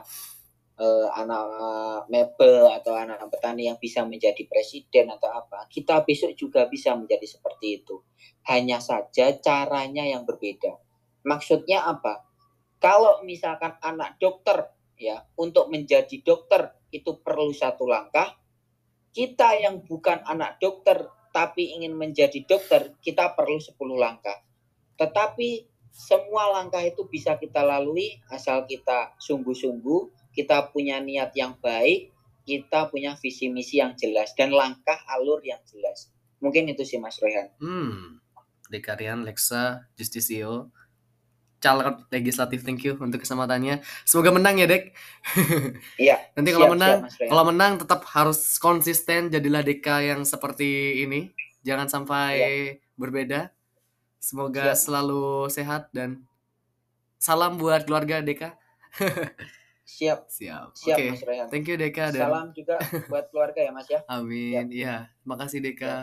uh, 0.80 1.08
anak 1.12 1.44
uh, 1.60 2.00
mebel 2.08 2.72
atau 2.72 2.96
anak 2.96 3.20
petani 3.28 3.68
yang 3.68 3.76
bisa 3.76 4.08
menjadi 4.08 4.40
presiden 4.48 5.12
atau 5.12 5.28
apa, 5.28 5.68
kita 5.68 6.08
besok 6.08 6.32
juga 6.40 6.70
bisa 6.72 6.96
menjadi 6.96 7.28
seperti 7.28 7.84
itu. 7.84 8.00
Hanya 8.48 8.80
saja 8.80 9.36
caranya 9.44 10.08
yang 10.08 10.24
berbeda 10.24 10.89
Maksudnya 11.26 11.84
apa? 11.88 12.26
Kalau 12.80 13.24
misalkan 13.28 13.76
anak 13.84 14.16
dokter 14.20 14.72
ya 15.00 15.24
untuk 15.40 15.72
menjadi 15.72 16.20
dokter 16.24 16.76
itu 16.92 17.20
perlu 17.20 17.56
satu 17.56 17.88
langkah. 17.88 18.36
Kita 19.10 19.58
yang 19.58 19.82
bukan 19.84 20.22
anak 20.24 20.62
dokter 20.62 21.10
tapi 21.30 21.78
ingin 21.78 21.94
menjadi 21.94 22.42
dokter, 22.46 22.94
kita 23.02 23.34
perlu 23.38 23.62
10 23.62 23.78
langkah. 23.98 24.38
Tetapi 24.98 25.70
semua 25.90 26.50
langkah 26.54 26.82
itu 26.82 27.06
bisa 27.10 27.38
kita 27.38 27.62
lalui 27.66 28.22
asal 28.30 28.66
kita 28.66 29.14
sungguh-sungguh, 29.18 30.34
kita 30.34 30.70
punya 30.70 31.02
niat 31.02 31.34
yang 31.34 31.58
baik, 31.58 32.14
kita 32.46 32.90
punya 32.90 33.18
visi 33.18 33.50
misi 33.50 33.82
yang 33.82 33.94
jelas 33.98 34.34
dan 34.34 34.54
langkah 34.54 34.98
alur 35.10 35.42
yang 35.46 35.62
jelas. 35.70 36.10
Mungkin 36.42 36.72
itu 36.72 36.86
sih 36.86 36.98
Mas 36.98 37.18
Rehan. 37.22 37.54
Hmm. 37.62 38.22
Dekarian 38.70 39.26
Lexa 39.26 39.90
Justisio 39.98 40.70
calon 41.60 42.00
legislatif 42.10 42.64
thank 42.64 42.82
you 42.84 42.96
untuk 42.98 43.22
kesempatannya. 43.24 43.84
Semoga 44.08 44.32
menang 44.34 44.60
ya 44.60 44.68
dek. 44.68 44.96
Iya 46.00 46.16
nanti 46.34 46.50
kalau 46.56 46.72
menang 46.74 47.06
kalau 47.12 47.44
menang 47.52 47.74
tetap 47.78 48.02
harus 48.16 48.40
konsisten 48.58 49.28
jadilah 49.28 49.62
Deka 49.62 50.02
yang 50.04 50.24
seperti 50.24 51.04
ini. 51.04 51.30
Jangan 51.64 51.92
sampai 51.92 52.32
ya. 52.36 52.50
berbeda. 52.96 53.52
Semoga 54.20 54.76
siap. 54.76 54.80
selalu 54.80 55.48
sehat 55.52 55.92
dan 55.92 56.24
salam 57.20 57.60
buat 57.60 57.84
keluarga 57.84 58.24
Deka. 58.24 58.56
Siap. 59.90 60.30
Siap. 60.30 60.78
Oke. 60.86 61.18
Okay. 61.18 61.50
thank 61.50 61.66
you 61.66 61.74
Deka 61.74 62.14
dan 62.14 62.30
salam 62.30 62.48
juga 62.54 62.78
buat 63.10 63.26
keluarga 63.34 63.60
ya 63.60 63.72
mas 63.74 63.90
ya. 63.90 64.00
Amin. 64.16 64.70
Iya. 64.72 65.12
Makasih 65.28 65.60
Deka. 65.60 65.86
Ya. 65.86 66.00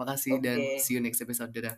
makasih 0.00 0.40
okay. 0.40 0.44
dan 0.48 0.58
see 0.80 0.96
you 0.96 1.02
next 1.04 1.20
episode. 1.20 1.52
Dadah 1.52 1.76